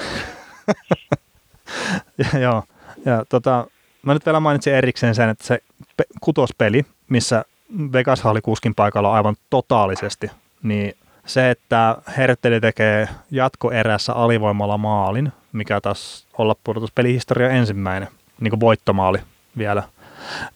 Ja, 2.18 2.40
joo. 2.44 2.62
Ja 3.04 3.24
tota, 3.28 3.66
mä 4.02 4.14
nyt 4.14 4.26
vielä 4.26 4.40
mainitsin 4.40 4.74
erikseen 4.74 5.14
sen, 5.14 5.28
että 5.28 5.44
se 5.44 5.58
pe- 5.96 6.04
kutospeli, 6.20 6.82
missä 7.08 7.44
Vegas 7.92 8.26
oli 8.26 8.40
kuskin 8.40 8.74
paikalla 8.74 9.12
aivan 9.12 9.36
totaalisesti, 9.50 10.30
niin 10.62 10.94
se, 11.26 11.50
että 11.50 11.96
Hertteli 12.16 12.60
tekee 12.60 13.08
jatkoerässä 13.30 14.12
alivoimalla 14.12 14.78
maalin, 14.78 15.32
mikä 15.52 15.80
taas 15.80 16.26
olla 16.38 16.56
pudotuspelihistoria 16.64 17.50
ensimmäinen, 17.50 18.08
niin 18.40 18.50
kuin 18.50 18.60
voittomaali 18.60 19.18
vielä, 19.58 19.82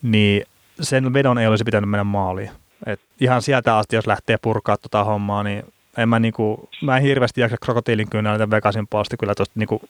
niin 0.03 0.46
sen 0.81 1.12
vedon 1.12 1.38
ei 1.38 1.46
olisi 1.46 1.64
pitänyt 1.64 1.90
mennä 1.90 2.05
maaliin. 2.05 2.50
Et 2.87 3.00
ihan 3.20 3.42
sieltä 3.42 3.77
asti, 3.79 3.96
jos 3.96 4.07
lähtee 4.07 4.37
purkaa 4.42 4.77
tota 4.77 5.05
hommaa, 5.05 5.42
niin 5.42 5.64
en 5.96 6.09
mä, 6.09 6.18
niinku, 6.18 6.68
mä 6.83 6.96
en 6.96 7.03
hirveästi 7.03 7.40
jaksa 7.40 7.57
krokotiilin 7.61 8.11
kyyneltä 8.11 8.50
Vegasin 8.50 8.87
puolesta 8.90 9.16
kyllä 9.16 9.35
tuosta 9.35 9.53
niinku 9.59 9.81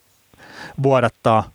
vuodattaa, 0.82 1.50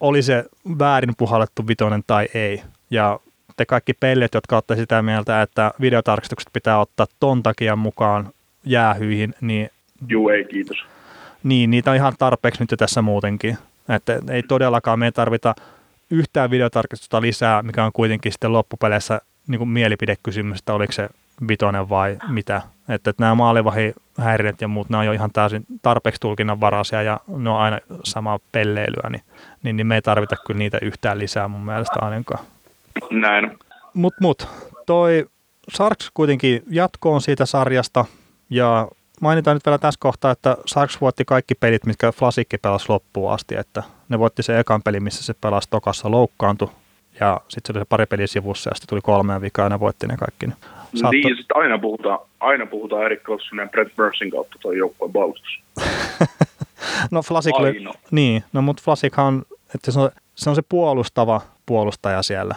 oli 0.00 0.22
se 0.22 0.44
väärin 0.78 1.14
puhallettu 1.18 1.68
vitonen 1.68 2.02
tai 2.06 2.28
ei. 2.34 2.62
Ja 2.90 3.20
te 3.58 3.66
kaikki 3.66 3.94
pellet, 3.94 4.34
jotka 4.34 4.56
olette 4.56 4.76
sitä 4.76 5.02
mieltä, 5.02 5.42
että 5.42 5.72
videotarkistukset 5.80 6.52
pitää 6.52 6.80
ottaa 6.80 7.06
ton 7.20 7.42
takia 7.42 7.76
mukaan 7.76 8.28
jäähyihin, 8.64 9.34
niin, 9.40 9.70
Juu, 10.08 10.28
ei 10.28 10.44
kiitos. 10.44 10.76
niin 11.42 11.70
niitä 11.70 11.90
on 11.90 11.96
ihan 11.96 12.14
tarpeeksi 12.18 12.62
nyt 12.62 12.70
jo 12.70 12.76
tässä 12.76 13.02
muutenkin. 13.02 13.58
Että 13.88 14.18
ei 14.30 14.42
todellakaan 14.42 14.98
me 14.98 15.04
ei 15.04 15.12
tarvita 15.12 15.54
yhtään 16.10 16.50
videotarkistusta 16.50 17.20
lisää, 17.20 17.62
mikä 17.62 17.84
on 17.84 17.92
kuitenkin 17.92 18.32
sitten 18.32 18.52
loppupeleissä 18.52 19.20
niin 19.46 19.58
kuin 19.58 19.68
mielipidekysymys, 19.68 20.58
että 20.58 20.74
oliko 20.74 20.92
se 20.92 21.08
vitonen 21.48 21.88
vai 21.88 22.18
mitä. 22.28 22.62
Että, 22.88 23.10
että 23.10 23.22
nämä 23.22 23.34
maalivahihäiriöt 23.34 24.60
ja 24.60 24.68
muut, 24.68 24.88
nämä 24.90 25.00
on 25.00 25.06
jo 25.06 25.12
ihan 25.12 25.30
täysin 25.32 25.66
tarpeeksi 25.82 26.20
tulkinnanvaraisia 26.20 27.02
ja 27.02 27.20
ne 27.28 27.50
on 27.50 27.60
aina 27.60 27.78
samaa 28.04 28.38
pelleilyä, 28.52 29.10
niin, 29.10 29.22
niin, 29.62 29.76
niin 29.76 29.86
me 29.86 29.94
ei 29.94 30.02
tarvita 30.02 30.36
kyllä 30.46 30.58
niitä 30.58 30.78
yhtään 30.82 31.18
lisää 31.18 31.48
mun 31.48 31.64
mielestä 31.64 31.98
ainakaan. 32.00 32.44
Näin. 33.10 33.58
Mut, 33.94 34.14
mut, 34.20 34.48
toi 34.86 35.26
Sarks 35.74 36.10
kuitenkin 36.14 36.62
jatkoon 36.70 37.20
siitä 37.20 37.46
sarjasta 37.46 38.04
ja 38.50 38.88
mainitaan 39.20 39.56
nyt 39.56 39.66
vielä 39.66 39.78
tässä 39.78 39.98
kohtaa, 40.00 40.30
että 40.30 40.56
Sarks 40.66 41.00
voitti 41.00 41.24
kaikki 41.24 41.54
pelit, 41.54 41.86
mitkä 41.86 42.12
Flasikki 42.12 42.58
pelasi 42.58 42.86
loppuun 42.88 43.32
asti, 43.32 43.56
että 43.56 43.82
ne 44.08 44.18
voitti 44.18 44.42
se 44.42 44.58
ekan 44.58 44.82
peli, 44.82 45.00
missä 45.00 45.24
se 45.24 45.34
pelasi 45.40 45.70
tokassa 45.70 46.10
loukkaantui 46.10 46.68
ja 47.20 47.40
sitten 47.48 47.74
se 47.74 47.78
oli 47.78 47.84
se 47.84 47.88
pari 47.88 48.06
peliä 48.06 48.26
sivussa 48.26 48.70
ja 48.70 48.74
sitten 48.74 48.88
tuli 48.88 49.00
kolmeen 49.00 49.40
vikaa 49.40 49.64
ja 49.64 49.68
ne 49.68 49.80
voitti 49.80 50.06
ne 50.06 50.16
kaikki. 50.16 50.46
Niin 50.46 50.56
Saatto- 50.94 51.10
Niin, 51.10 51.36
sit 51.36 51.46
aina 51.54 51.78
puhutaan, 51.78 52.18
aina 52.40 52.66
puhutaan 52.66 53.02
Erik 53.04 53.22
Karlssonin 53.22 53.62
ja 53.62 53.68
Brett 53.68 53.96
Bursin 53.96 54.30
kautta 54.30 54.56
tuo 54.60 54.72
joukkueen 54.72 55.12
puolustus. 55.12 55.60
No 57.10 57.22
Flasik 57.22 57.54
oli, 57.54 57.84
niin, 58.10 58.44
no 58.52 58.62
mutta 58.62 58.82
Flasikhan 58.84 59.26
on, 59.26 59.42
että 59.74 59.90
se 59.92 60.00
on, 60.00 60.10
se 60.34 60.50
on 60.50 60.56
se 60.56 60.62
puolustava 60.68 61.40
puolustaja 61.66 62.22
siellä. 62.22 62.54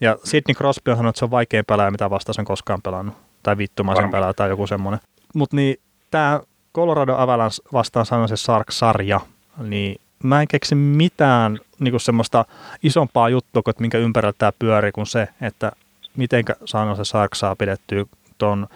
Ja 0.00 0.16
Sidney 0.24 0.54
Crosby 0.54 0.90
on 0.90 0.96
sanonut, 0.96 1.10
että 1.10 1.18
se 1.18 1.24
on 1.24 1.30
vaikein 1.30 1.64
pelaaja, 1.64 1.90
mitä 1.90 2.10
vastaan 2.10 2.34
on 2.38 2.44
koskaan 2.44 2.82
pelannut. 2.82 3.14
Tai 3.42 3.58
vittumaisen 3.58 4.10
pelaaja 4.10 4.34
tai 4.34 4.48
joku 4.48 4.66
semmoinen. 4.66 5.00
Mutta 5.34 5.56
niin, 5.56 5.76
tämä 6.10 6.40
Colorado 6.74 7.14
Avalanche 7.16 7.62
vastaan 7.72 8.06
sanoi 8.06 8.28
se 8.28 8.36
Sark-sarja, 8.36 9.20
niin 9.58 10.00
mä 10.22 10.40
en 10.40 10.48
keksi 10.48 10.74
mitään 10.74 11.58
niinku 11.78 11.98
semmoista 11.98 12.44
isompaa 12.82 13.28
juttua, 13.28 13.62
kuin, 13.62 13.72
että 13.72 13.80
minkä 13.80 13.98
ympärillä 13.98 14.32
tämä 14.38 14.52
pyörii, 14.58 14.92
kuin 14.92 15.06
se, 15.06 15.28
että 15.40 15.72
mitenkä 16.16 16.56
San 16.64 16.96
se 16.96 17.04
Sark 17.04 17.34
saa 17.34 17.56
pidettyä 17.56 18.04
tuon 18.38 18.66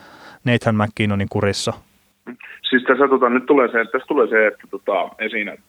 Nathan 0.44 0.76
McKinnonin 0.76 1.28
kurissa. 1.28 1.72
Siis 2.70 2.82
tässä 2.82 3.08
tota, 3.08 3.28
nyt 3.28 3.46
tulee 3.46 3.68
se, 3.68 3.84
tässä 3.84 4.08
tulee 4.08 4.26
se, 4.26 4.46
että 4.46 4.66
tota, 4.70 5.08
esiin, 5.18 5.48
että 5.48 5.64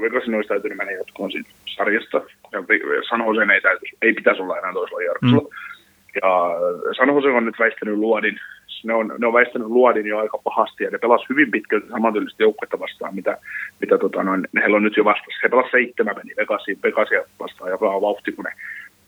Vegasin 0.00 0.34
olisi 0.34 0.48
täytynyt 0.48 0.78
mennä 0.78 0.92
jatkoon 0.92 1.32
siitä 1.32 1.48
sarjasta. 1.76 2.22
Ja 2.52 2.62
San 3.08 3.24
Jose 3.26 3.52
ei, 3.54 3.60
täytyisi, 3.60 3.96
ei 4.02 4.12
pitäisi 4.12 4.42
olla 4.42 4.58
enää 4.58 4.72
toisella 4.72 5.02
jarruksella. 5.02 5.40
Mm. 5.40 5.56
Ja 6.22 6.30
San 6.96 7.08
Jose 7.08 7.28
on 7.28 7.44
nyt 7.44 7.58
väistänyt 7.58 7.98
luodin. 7.98 8.38
Ne 8.84 8.94
on, 8.94 9.14
ne 9.18 9.26
on 9.26 9.32
väistänyt 9.32 9.68
luodin 9.68 10.06
jo 10.06 10.18
aika 10.18 10.38
pahasti 10.44 10.84
ja 10.84 10.90
ne 10.90 10.98
pelas 10.98 11.24
hyvin 11.28 11.50
pitkälti 11.50 11.88
samantyylistä 11.88 12.42
joukkuetta 12.42 12.78
vastaan, 12.78 13.14
mitä, 13.14 13.38
mitä 13.80 13.98
tota, 13.98 14.22
noin, 14.22 14.48
ne 14.52 14.60
heillä 14.60 14.76
on 14.76 14.82
nyt 14.82 14.96
jo 14.96 15.04
vastassa. 15.04 15.40
He 15.42 15.48
pelas 15.48 15.70
seitsemän 15.70 16.16
meni 16.16 16.36
Vegasia, 16.36 16.76
Vegasia 16.82 17.22
vastaan 17.40 17.70
ja 17.70 17.78
pelaa 17.78 18.00
vauhtikune 18.00 18.52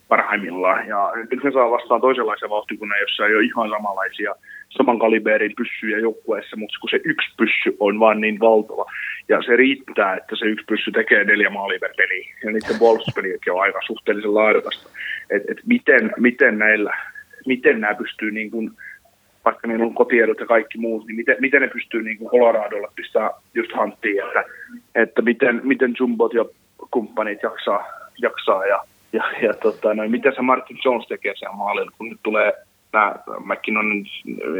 parhaimmillaan. 0.09 0.89
Ja 0.89 1.13
nyt 1.31 1.45
ne 1.45 1.53
saa 1.53 1.71
vastaan 1.71 2.01
toisenlaisia 2.01 2.49
vauhtikunnan, 2.49 3.01
jossa 3.01 3.27
ei 3.27 3.35
ole 3.35 3.45
ihan 3.45 3.71
samanlaisia 3.71 4.35
saman 4.71 4.99
kaliberin 4.99 5.55
pyssyjä 5.57 5.99
joukkueessa, 5.99 6.57
mutta 6.57 6.79
kun 6.81 6.91
se 6.91 7.01
yksi 7.05 7.29
pyssy 7.37 7.77
on 7.81 8.01
vaan 8.01 8.21
niin 8.21 8.41
valtava, 8.41 8.85
ja 9.29 9.43
se 9.43 9.57
riittää, 9.57 10.17
että 10.17 10.37
se 10.37 10.47
yksi 10.47 10.65
pyssy 10.69 10.91
tekee 10.91 11.25
neljä 11.25 11.51
maalia 11.51 11.79
per 11.79 11.95
peli, 11.97 12.25
ja 12.45 12.51
niiden 12.51 12.79
puolustuspeliäkin 12.79 13.53
on 13.53 13.61
aika 13.61 13.81
suhteellisen 13.87 14.35
laadukasta. 14.35 14.89
Et, 15.31 15.43
et 15.51 15.59
miten, 15.67 16.13
miten, 16.17 16.59
näillä, 16.59 16.97
miten 17.47 17.81
nämä 17.81 17.95
pystyy, 17.95 18.31
niin 18.31 18.51
kun, 18.51 18.77
vaikka 19.45 19.69
niillä 19.69 19.85
on 19.85 19.95
kotiedot 19.95 20.41
ja 20.41 20.47
kaikki 20.47 20.79
muut, 20.79 21.07
niin 21.07 21.17
miten, 21.17 21.37
miten 21.41 21.63
ne 21.63 21.69
pystyy 21.69 22.03
niin 22.03 22.19
kuin 22.19 22.31
Coloradolla 22.31 22.93
pistää 22.97 23.31
just 23.55 23.73
hanttiin, 23.73 24.25
että, 24.27 24.45
että 24.95 25.23
miten, 25.23 25.61
miten 25.65 25.95
Jumbot 25.99 26.35
ja 26.35 26.45
kumppanit 26.91 27.43
jaksaa, 27.43 27.85
jaksaa 28.19 28.67
ja 28.67 28.85
ja, 29.13 29.23
ja 29.43 29.55
tota, 29.55 29.95
no, 29.95 30.09
miten 30.09 30.35
se 30.35 30.43
Martin 30.43 30.79
Jones 30.85 31.09
tekee 31.09 31.35
sen 31.37 31.55
maalilla, 31.55 31.91
kun 31.99 32.09
nyt 32.09 32.21
tulee 32.23 32.53
nämä 32.93 33.15
McKinnon 33.45 34.05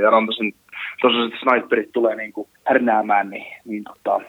ja 0.03 0.11
Rantasen 0.11 0.53
tosiaan 1.01 1.33
sniperit 1.43 1.93
tulee 1.93 2.17
niin 2.17 2.33
kuin 2.33 2.49
härnäämään, 2.65 3.31
niin, 3.31 3.47
niin 3.65 3.85
tota, 3.85 4.21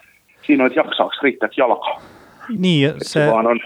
siinä 0.42 0.64
on, 0.64 0.68
että 0.68 0.80
jaksaako 0.80 1.12
riittää 1.22 1.50
jalkaa. 1.58 2.02
Niin, 2.58 2.84
ja 2.84 2.94
Se, 2.94 2.98
se, 3.00 3.32
vaan 3.32 3.48
on, 3.48 3.60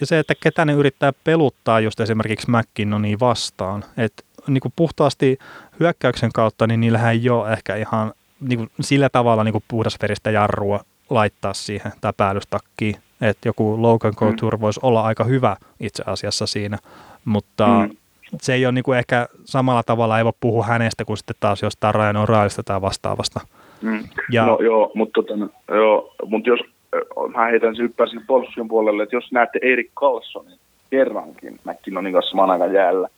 ja 0.00 0.06
se, 0.06 0.18
että 0.18 0.34
ketä 0.42 0.64
ne 0.64 0.72
yrittää 0.72 1.12
peluttaa 1.24 1.80
just 1.80 2.00
esimerkiksi 2.00 2.50
McKinnonia 2.50 3.16
vastaan. 3.20 3.84
Että 3.96 4.22
niin 4.46 4.60
kuin 4.60 4.72
puhtaasti 4.76 5.38
hyökkäyksen 5.80 6.32
kautta, 6.32 6.66
niin 6.66 6.80
niillähän 6.80 7.12
ei 7.12 7.30
ole 7.30 7.52
ehkä 7.52 7.76
ihan 7.76 8.12
niin 8.48 8.58
kuin 8.58 8.70
sillä 8.80 9.08
tavalla 9.08 9.44
niin 9.44 9.52
kuin 9.52 9.64
puhdasveristä 9.68 10.30
jarrua 10.30 10.80
laittaa 11.10 11.54
siihen 11.54 11.92
tai 12.00 12.12
päällystakkiin. 12.16 12.96
Että 13.20 13.48
joku 13.48 13.82
Logan 13.82 14.14
Couture 14.14 14.56
mm. 14.56 14.60
voisi 14.60 14.80
olla 14.82 15.02
aika 15.02 15.24
hyvä 15.24 15.56
itse 15.80 16.02
asiassa 16.06 16.46
siinä, 16.46 16.78
mutta 17.24 17.66
mm. 17.66 17.96
Se 18.38 18.54
ei 18.54 18.66
ole 18.66 18.72
niin 18.72 18.84
kuin 18.84 18.98
ehkä 18.98 19.28
samalla 19.44 19.82
tavalla, 19.82 20.18
ei 20.18 20.24
voi 20.24 20.32
puhua 20.40 20.64
hänestä 20.64 21.04
kuin 21.04 21.16
sitten 21.16 21.36
taas 21.40 21.62
jostain 21.62 21.94
Ryan 21.94 22.16
O'Reillista 22.16 22.62
tai 22.64 22.80
vastaavasta. 22.80 23.40
Mm. 23.82 24.04
Ja- 24.30 24.46
no 24.46 24.58
joo, 24.60 24.90
mutta 24.94 25.22
tota, 25.22 25.34
joo, 25.74 26.14
mut 26.26 26.46
jos 26.46 26.60
äh, 26.60 27.34
mä 27.34 27.46
heitän 27.46 27.76
sen 27.76 27.84
hyppää 27.84 28.06
sinne 28.06 28.24
puolustuksen 28.26 28.68
puolelle, 28.68 29.02
että 29.02 29.16
jos 29.16 29.32
näette 29.32 29.58
Erik 29.62 29.90
Carlsonin 29.96 30.58
kerrankin 30.90 31.58
McKinnonin 31.64 32.12
kanssa 32.12 32.42
aikaan 32.42 32.72
jäällä, 32.72 33.08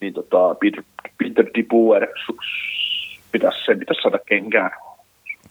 niin 0.00 0.14
tota, 0.14 0.54
Peter, 0.54 0.82
Peter 1.18 1.46
DeBuer 1.54 2.06
pitäisi, 3.32 3.64
sen 3.66 3.78
pitäisi 3.78 4.02
saada 4.02 4.18
kenkään 4.26 4.70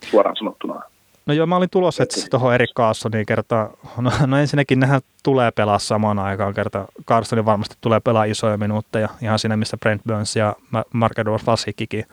suoraan 0.06 0.36
sanottuna. 0.36 0.82
No 1.26 1.34
joo, 1.34 1.46
mä 1.48 1.56
olin 1.56 1.70
tulossa 1.70 2.04
että 2.04 2.16
tuohon 2.30 2.54
Erik 2.54 2.72
Carlsoniin 2.78 3.26
kertaa. 3.26 3.70
No, 3.98 4.12
no 4.28 4.38
ensinnäkin 4.38 4.80
nehän 4.80 5.02
tulee 5.24 5.52
pelaa 5.52 5.80
samaan 5.80 6.20
aikaan 6.20 6.54
kerta. 6.54 6.86
Carlsonin 7.08 7.46
varmasti 7.46 7.76
tulee 7.82 8.00
pelaa 8.00 8.24
isoja 8.24 8.58
minuutteja, 8.58 9.10
ihan 9.22 9.40
siinä 9.40 9.58
missä 9.58 9.78
Brent 9.78 10.02
Burns 10.08 10.36
ja 10.36 10.56
Ma- 10.72 10.84
Mark 10.94 11.20
Edward 11.20 11.44
Vlasikkikin. 11.46 12.06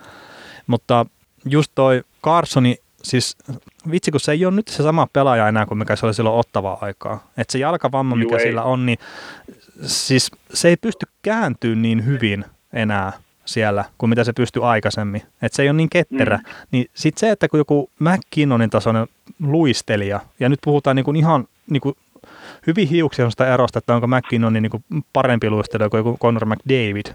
Mutta 0.66 1.06
just 1.44 1.72
toi 1.74 2.02
Carsoni, 2.24 2.76
siis 3.02 3.36
vitsi 3.90 4.10
kun 4.10 4.20
se 4.20 4.32
ei 4.32 4.44
ole 4.46 4.54
nyt 4.54 4.68
se 4.68 4.82
sama 4.82 5.08
pelaaja 5.12 5.48
enää 5.48 5.66
kuin 5.66 5.78
mikä 5.78 5.96
se 5.96 6.06
oli 6.06 6.14
silloin 6.14 6.36
ottavaa 6.36 6.78
aikaa. 6.80 7.26
Että 7.38 7.52
se 7.52 7.58
jalkavamma, 7.58 8.16
mikä 8.16 8.34
Juu, 8.34 8.40
sillä 8.40 8.62
on, 8.62 8.86
niin 8.86 8.98
siis 9.86 10.30
se 10.54 10.68
ei 10.68 10.76
pysty 10.76 11.06
kääntyä 11.22 11.74
niin 11.74 12.06
hyvin 12.06 12.44
enää 12.72 13.12
siellä 13.52 13.84
kuin 13.98 14.10
mitä 14.10 14.24
se 14.24 14.32
pystyi 14.32 14.62
aikaisemmin. 14.62 15.22
Että 15.42 15.56
se 15.56 15.62
ei 15.62 15.68
ole 15.68 15.76
niin 15.76 15.90
ketterä. 15.90 16.36
Mm. 16.36 16.42
Niin 16.70 16.86
sitten 16.94 17.20
se, 17.20 17.30
että 17.30 17.48
kun 17.48 17.58
joku 17.60 17.90
McKinnonin 17.98 18.70
tasoinen 18.70 19.06
luistelija, 19.42 20.20
ja 20.40 20.48
nyt 20.48 20.58
puhutaan 20.64 20.96
niin 20.96 21.04
kuin 21.04 21.16
ihan 21.16 21.48
niin 21.70 21.80
kuin 21.80 21.94
hyvin 22.66 22.88
hiuksia 22.88 23.30
sitä 23.30 23.54
erosta, 23.54 23.78
että 23.78 23.94
onko 23.94 24.06
McKinnonin 24.06 24.62
niin 24.62 24.70
kuin 24.70 24.84
parempi 25.12 25.50
luistelija 25.50 25.90
kuin 25.90 25.98
joku 25.98 26.18
Conor 26.22 26.46
McDavid, 26.46 27.06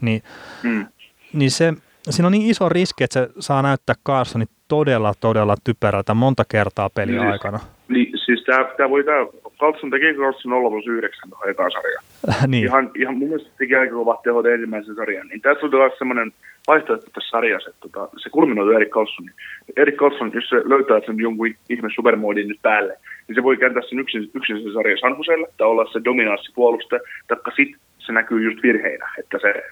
niin, 0.00 0.22
Mm. 0.62 0.86
niin 1.32 1.50
se, 1.50 1.74
siinä 2.10 2.26
on 2.26 2.32
niin 2.32 2.50
iso 2.50 2.68
riski, 2.68 3.04
että 3.04 3.14
se 3.14 3.28
saa 3.38 3.62
näyttää 3.62 3.94
Carsonin 4.06 4.48
todella, 4.68 5.12
todella 5.20 5.54
typerältä 5.64 6.14
monta 6.14 6.42
kertaa 6.48 6.90
pelin 6.90 7.16
Niin. 7.16 7.26
aikana. 7.32 7.58
Niin, 7.88 8.18
siis 8.24 8.44
tää, 8.44 8.64
tää 8.76 8.90
voi 8.90 9.04
tää, 9.04 9.26
Carlson 9.60 9.90
teki 9.90 10.14
Carlson 10.14 10.50
0 10.50 10.70
plus 10.70 10.86
9 10.86 11.30
tuohon 11.30 11.50
ekaan 11.50 11.70
sarjaan. 11.70 12.04
niin, 12.50 12.64
Ihan, 12.64 12.90
ihan 12.98 13.16
mun 13.16 13.28
mielestä 13.28 13.50
teki 13.58 13.74
aika 13.76 13.94
kovat 13.94 14.22
tehot 14.22 14.46
ensimmäisen 14.46 14.94
sarjan. 14.94 15.28
Niin 15.28 15.40
tässä 15.40 15.66
on 15.66 15.72
taas 15.72 15.92
semmoinen 15.98 16.32
vaihtoehto 16.68 17.06
tässä 17.14 17.30
sarjassa, 17.30 17.70
että 17.70 17.88
tota, 17.88 18.08
se 18.16 18.30
kulminoituu 18.30 18.74
Erik 18.76 18.90
Carlsonin. 18.90 19.32
Erik 19.76 19.96
Carlson, 19.96 20.30
jos 20.34 20.48
se 20.48 20.56
löytää 20.64 21.00
sen 21.06 21.18
jonkun 21.20 21.54
ihme 21.68 21.88
supermoodin 21.94 22.48
nyt 22.48 22.58
päälle, 22.62 22.96
niin 23.28 23.34
se 23.36 23.42
voi 23.42 23.56
kääntää 23.56 23.82
sen 23.88 23.98
yksin, 23.98 24.30
yksin 24.34 24.62
sen 24.62 24.72
sarjan 24.72 24.98
San 24.98 25.16
Joselle, 25.18 25.48
tai 25.56 25.66
olla 25.66 25.92
se 25.92 26.00
dominanssipuolustaja, 26.04 27.00
taikka 27.28 27.50
sit 27.56 27.68
se 27.98 28.12
näkyy 28.12 28.42
just 28.44 28.62
virheinä, 28.62 29.08
että 29.18 29.38
se, 29.42 29.62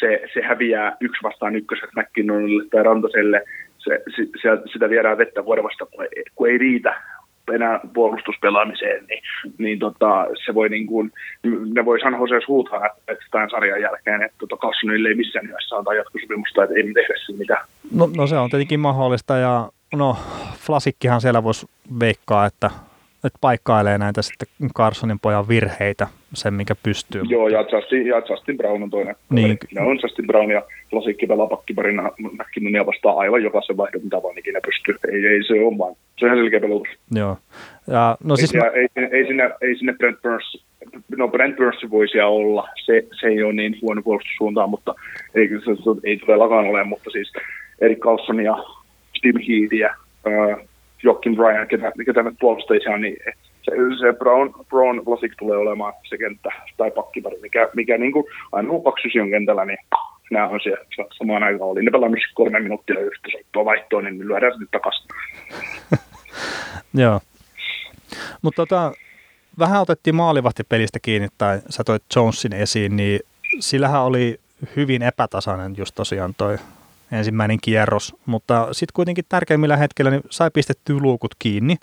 se, 0.00 0.22
se 0.34 0.42
häviää 0.42 0.96
yksi 1.00 1.22
vastaan 1.22 1.56
ykköset 1.56 1.90
McKinnonille 1.96 2.64
tai 2.70 2.82
Rantaselle, 2.82 3.42
se, 3.78 4.02
se, 4.16 4.26
se, 4.42 4.48
sitä 4.72 4.90
viedään 4.90 5.18
vettä 5.18 5.44
vuodesta, 5.44 5.86
kun 5.86 6.06
kun 6.34 6.48
ei 6.48 6.58
riitä 6.58 7.02
enää 7.54 7.80
puolustuspelaamiseen, 7.94 9.04
niin, 9.06 9.22
niin 9.58 9.78
tota, 9.78 10.26
se 10.46 10.54
voi 10.54 10.68
niin 10.68 10.86
kuin, 10.86 11.12
ne 11.74 11.84
voi 11.84 12.00
San 12.00 12.12
Joseessa 12.20 12.48
huutaa, 12.48 12.86
että, 12.86 13.24
tämän 13.30 13.50
sarjan 13.50 13.82
jälkeen, 13.82 14.22
että 14.22 14.36
tota, 14.38 14.56
Carlsonille 14.56 15.08
ei 15.08 15.14
missään 15.14 15.46
nimessä 15.46 15.76
antaa 15.76 15.94
jatkosopimusta, 15.94 16.62
että 16.64 16.74
ei 16.76 16.82
tehdä 16.82 17.14
sille 17.26 17.38
mitään. 17.38 17.64
no, 17.94 18.10
no, 18.16 18.26
se 18.26 18.38
on 18.38 18.50
tietenkin 18.50 18.80
mahdollista 18.80 19.36
ja 19.36 19.68
no 19.94 20.16
Flasikkihan 20.58 21.20
siellä 21.20 21.44
voisi 21.44 21.66
veikkaa, 22.00 22.46
että, 22.46 22.70
että 23.24 23.38
paikkailee 23.40 23.98
näitä 23.98 24.22
sitten 24.22 24.48
Carsonin 24.76 25.20
pojan 25.20 25.48
virheitä, 25.48 26.06
sen 26.34 26.54
mikä 26.54 26.74
pystyy. 26.82 27.22
Joo, 27.28 27.48
ja 27.48 27.64
Justin, 27.72 28.06
ja 28.06 28.22
Justin 28.28 28.56
Brown 28.56 28.82
on 28.82 28.90
toinen. 28.90 29.16
Niin. 29.30 29.58
Ne 29.74 29.80
on 29.80 29.98
Justin 30.02 30.26
Brown 30.26 30.50
ja 30.50 30.62
Lasikki 30.92 31.26
pelaa 31.26 31.46
pakkiparina 31.46 32.10
McKinnonia 32.18 32.86
vastaan 32.86 33.18
aivan 33.18 33.42
jokaisen 33.42 33.76
vaihdon, 33.76 34.04
mitä 34.04 34.22
vaan 34.22 34.38
ikinä 34.38 34.60
pystyy. 34.66 35.12
Ei, 35.12 35.26
ei 35.26 35.44
se 35.44 35.52
ole 35.52 35.78
vaan. 35.78 35.94
Se 36.18 36.24
on 36.24 36.28
ihan 36.28 36.38
selkeä 36.38 36.60
pelutus. 36.60 36.88
Joo. 37.14 37.36
Ja, 37.86 38.16
no 38.24 38.34
Ei, 38.34 38.36
siis, 38.36 38.50
siellä, 38.50 38.70
ei, 38.70 38.88
ei, 39.12 39.26
sinne, 39.26 39.50
ei 39.60 39.76
sinne 39.76 39.92
Brent 39.92 40.22
Burns, 40.22 40.64
no 41.16 41.28
Brent 41.28 41.56
Burns 41.56 41.90
voi 41.90 42.08
siellä 42.08 42.28
olla, 42.28 42.68
se, 42.84 43.06
se 43.20 43.26
ei 43.26 43.42
ole 43.42 43.52
niin 43.52 43.78
huono 43.82 44.02
puolustussuuntaan, 44.02 44.70
mutta 44.70 44.94
ei, 45.34 45.48
se, 45.48 45.58
se 45.64 45.90
ei 46.04 46.16
todellakaan 46.16 46.66
ole, 46.66 46.84
mutta 46.84 47.10
siis 47.10 47.32
Erik 47.80 47.98
Carlson 47.98 48.40
ja 48.40 48.56
Steve 49.18 49.40
Heath 49.48 49.74
ja 49.74 49.88
äh, 50.26 50.66
Joakim 51.02 51.36
Ryan, 51.38 51.68
ketä, 51.68 51.92
ketä 52.06 52.22
me 52.22 52.32
puolustajia 52.40 52.90
on, 52.90 53.00
niin 53.00 53.16
se, 53.62 53.72
se 54.00 54.12
Brown, 54.18 54.52
Brown 54.68 55.02
Lasik 55.06 55.32
tulee 55.38 55.58
olemaan 55.58 55.92
se 56.08 56.18
kenttä 56.18 56.50
tai 56.76 56.90
pakkipari, 56.90 57.36
mikä, 57.42 57.68
mikä 57.74 57.98
niin 57.98 58.12
kuin, 58.12 58.24
aina 58.52 58.68
kun 58.68 58.82
paksusi 58.82 59.20
on 59.20 59.30
kentällä, 59.30 59.64
niin 59.64 59.78
nämä 60.30 60.48
on 60.48 60.60
siellä 60.62 60.84
samaan 61.18 61.42
aikaan 61.42 61.70
oli. 61.70 61.82
Ne 61.82 61.90
pelannut 61.90 62.20
kolme 62.34 62.60
minuuttia 62.60 63.00
yhtä 63.00 63.28
soittoa 63.32 63.64
vaihtoa, 63.64 64.02
niin 64.02 64.28
lyödään 64.28 64.52
se 64.52 64.58
nyt 64.58 64.70
takaisin. 64.70 65.08
Joo. 67.02 67.20
Mutta 68.42 68.62
tota, 68.62 68.92
vähän 69.58 69.82
otettiin 69.82 70.14
maalivahtipelistä 70.14 70.98
kiinni, 71.02 71.28
tai 71.38 71.60
sä 71.70 71.84
toit 71.84 72.02
Jonesin 72.16 72.52
esiin, 72.52 72.96
niin 72.96 73.20
sillähän 73.60 74.02
oli 74.02 74.40
hyvin 74.76 75.02
epätasainen 75.02 75.74
just 75.76 75.94
tosiaan 75.94 76.34
toi 76.38 76.56
ensimmäinen 77.12 77.58
kierros, 77.62 78.16
mutta 78.26 78.68
sitten 78.72 78.92
kuitenkin 78.94 79.24
tärkeimmillä 79.28 79.76
hetkellä 79.76 80.10
niin 80.10 80.22
sai 80.30 80.50
pistettyä 80.50 80.96
luukut 81.00 81.34
kiinni. 81.38 81.76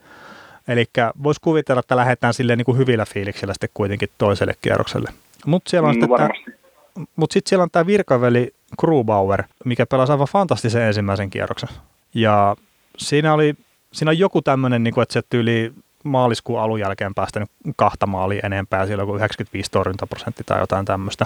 Eli 0.68 0.86
voisi 1.24 1.42
kuvitella, 1.42 1.80
että 1.80 1.96
lähdetään 1.96 2.34
silleen 2.34 2.58
niin 2.58 2.66
kuin 2.66 2.78
hyvillä 2.78 3.06
fiiliksillä 3.06 3.54
sitten 3.54 3.70
kuitenkin 3.74 4.10
toiselle 4.18 4.54
kierrokselle. 4.62 5.10
Mutta 5.46 5.70
siellä 5.70 5.90
on 5.90 5.96
Mm, 5.96 6.02
sitten 6.02 7.08
mut 7.16 7.32
sitten 7.32 7.50
siellä 7.50 7.64
on 7.64 7.70
tämä 7.72 7.88
virkaveli 7.88 8.54
Grubauer, 8.80 9.44
mikä 9.66 9.86
pelasi 9.86 10.12
aivan 10.12 10.28
fantastisen 10.28 10.82
ensimmäisen 10.82 11.30
kierroksen. 11.30 11.70
Ja 12.14 12.56
siinä 12.98 13.34
oli 13.34 13.56
siinä 13.94 14.10
on 14.10 14.20
joku 14.20 14.42
tämmöinen, 14.42 14.84
niin 14.84 14.94
kuin, 14.94 15.02
että 15.04 15.14
se 15.14 15.22
tyyli 15.30 15.74
maaliskuun 16.04 16.60
alun 16.60 16.80
jälkeen 16.80 17.14
päästänyt 17.16 17.50
kahta 17.76 18.08
maalia 18.08 18.42
enempää, 18.44 18.86
siellä 18.86 19.02
on 19.02 19.08
joku 19.08 19.18
95 19.18 19.72
torjuntaprosentti 19.72 20.44
tai 20.46 20.60
jotain 20.60 20.86
tämmöistä. 20.86 21.26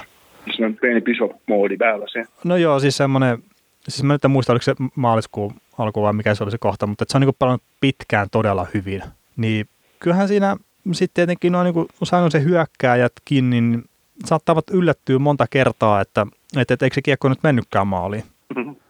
Se 0.58 0.66
on 0.66 0.76
pieni 0.76 1.02
piso-moodi 1.02 1.78
päällä 1.78 2.06
se. 2.12 2.26
No 2.44 2.56
joo, 2.56 2.80
siis 2.80 2.98
semmoinen, 2.98 3.38
siis 3.88 4.04
mä 4.04 4.14
nyt 4.14 4.26
en 4.26 4.32
muista, 4.32 4.54
oliko 4.54 4.64
se 4.64 4.76
maaliskuun 4.96 5.54
alku 5.78 6.02
vai 6.02 6.14
mikä 6.14 6.36
se 6.36 6.44
oli 6.44 6.52
se 6.52 6.58
kohta, 6.58 6.88
mutta 6.88 7.04
että 7.04 7.12
se 7.12 7.18
on 7.18 7.22
niin 7.22 7.36
pelannut 7.40 7.64
pitkään 7.82 8.28
todella 8.32 8.68
hyvin. 8.74 9.04
Niin 9.38 9.68
kyllähän 10.00 10.28
siinä 10.28 10.58
sitten 10.92 11.14
tietenkin 11.14 11.56
on 11.56 11.66
niin 11.66 11.88
saanut 12.04 12.32
se 12.32 12.44
hyökkääjätkin, 12.44 13.50
niin 13.50 13.86
saattavat 14.26 14.70
yllättyä 14.72 15.20
monta 15.20 15.48
kertaa, 15.50 16.02
että, 16.02 16.28
että, 16.58 16.74
että 16.74 16.86
eikö 16.86 16.94
se 16.94 17.02
kiekko 17.02 17.30
nyt 17.30 17.44
mennytkään 17.44 17.88
maaliin. 17.88 18.24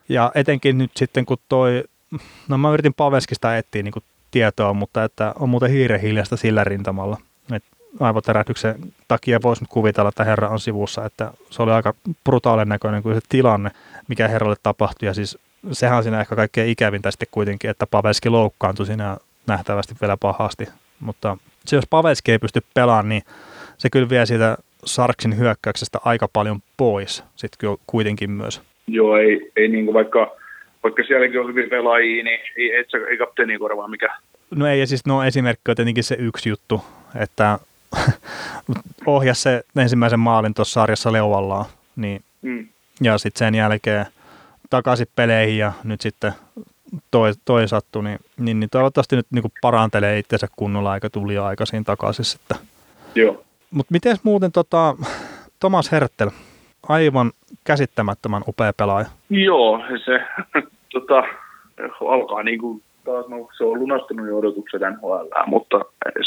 Ja 0.09 0.31
etenkin 0.35 0.77
nyt 0.77 0.91
sitten, 0.95 1.25
kun 1.25 1.37
toi, 1.49 1.83
no 2.47 2.57
mä 2.57 2.71
yritin 2.71 2.93
Paveskista 2.93 3.57
etsiä 3.57 3.83
niin 3.83 3.93
tietoa, 4.31 4.73
mutta 4.73 5.03
että 5.03 5.33
on 5.39 5.49
muuten 5.49 5.71
hiiren 5.71 6.01
hiljasta 6.01 6.37
sillä 6.37 6.63
rintamalla. 6.63 7.17
Et 7.51 7.63
aivoterähdyksen 7.99 8.75
takia 9.07 9.39
voisi 9.43 9.63
nyt 9.63 9.69
kuvitella, 9.69 10.09
että 10.09 10.23
herra 10.23 10.49
on 10.49 10.59
sivussa, 10.59 11.05
että 11.05 11.31
se 11.49 11.61
oli 11.61 11.71
aika 11.71 11.93
brutaalin 12.23 12.69
näköinen 12.69 13.03
kuin 13.03 13.15
se 13.15 13.21
tilanne, 13.29 13.71
mikä 14.07 14.27
herralle 14.27 14.55
tapahtui. 14.63 15.07
Ja 15.07 15.13
siis 15.13 15.37
sehän 15.71 15.97
on 15.97 16.03
siinä 16.03 16.21
ehkä 16.21 16.35
kaikkein 16.35 16.69
ikävintä 16.69 17.11
sitten 17.11 17.27
kuitenkin, 17.31 17.69
että 17.69 17.87
Paveski 17.91 18.29
loukkaantui 18.29 18.85
siinä 18.85 19.17
nähtävästi 19.47 19.95
vielä 20.01 20.17
pahasti. 20.17 20.65
Mutta 20.99 21.37
se, 21.65 21.75
jos 21.75 21.87
Paveski 21.89 22.31
ei 22.31 22.39
pysty 22.39 22.61
pelaamaan, 22.73 23.09
niin 23.09 23.21
se 23.77 23.89
kyllä 23.89 24.09
vie 24.09 24.25
siitä 24.25 24.57
Sarksin 24.85 25.37
hyökkäyksestä 25.37 25.99
aika 26.05 26.27
paljon 26.33 26.59
pois 26.77 27.23
sitten 27.35 27.77
kuitenkin 27.87 28.31
myös. 28.31 28.61
Joo, 28.87 29.17
ei, 29.17 29.51
ei 29.55 29.67
niin 29.67 29.85
kuin 29.85 29.93
vaikka, 29.93 30.35
vaikka 30.83 31.03
sielläkin 31.03 31.39
on 31.39 31.47
hyvin 31.47 31.69
pelaajia, 31.69 32.23
niin 32.23 32.39
ei, 32.57 32.71
ei, 32.75 32.85
ei 33.09 33.17
kapteeni 33.17 33.57
korvaa 33.57 33.87
mikä. 33.87 34.09
No 34.55 34.67
ei, 34.67 34.79
ja 34.79 34.87
siis 34.87 35.05
no 35.05 35.23
esimerkki 35.23 35.71
on 35.71 35.75
tietenkin 35.75 36.03
se 36.03 36.15
yksi 36.19 36.49
juttu, 36.49 36.81
että 37.21 37.59
ohjasi 39.05 39.41
se 39.41 39.63
ensimmäisen 39.75 40.19
maalin 40.19 40.53
tuossa 40.53 40.73
sarjassa 40.73 41.11
leuallaan, 41.11 41.65
niin, 41.95 42.21
Mm. 42.41 42.67
Ja 43.01 43.17
sitten 43.17 43.39
sen 43.39 43.55
jälkeen 43.55 44.05
takaisin 44.69 45.07
peleihin 45.15 45.57
ja 45.57 45.71
nyt 45.83 46.01
sitten 46.01 46.33
toi, 47.11 47.31
toi 47.45 47.67
sattui, 47.67 48.03
niin, 48.03 48.19
niin, 48.39 48.59
niin 48.59 48.69
toivottavasti 48.69 49.15
nyt 49.15 49.27
niin 49.31 49.43
parantelee 49.61 50.19
itsensä 50.19 50.47
kunnolla 50.55 50.91
aika 50.91 51.09
tuli 51.09 51.37
aikaisin 51.37 51.83
takaisin 51.83 52.25
sitten. 52.25 52.57
Joo. 53.15 53.43
Mutta 53.71 53.91
miten 53.91 54.17
muuten 54.23 54.51
tota, 54.51 54.95
Thomas 55.59 55.91
Hertel, 55.91 56.29
aivan 56.89 57.31
käsittämättömän 57.63 58.43
upea 58.47 58.73
pelaaja. 58.73 59.07
Joo, 59.29 59.83
se 60.05 60.19
tota, 60.93 61.23
alkaa 62.07 62.43
niin 62.43 62.59
kuin 62.59 62.83
taas, 63.05 63.27
no, 63.27 63.49
se 63.57 63.63
on 63.63 63.79
lunastanut 63.79 64.27
jo 64.27 64.37
odotukset 64.37 64.81
NHL, 64.81 65.27
mutta 65.45 65.79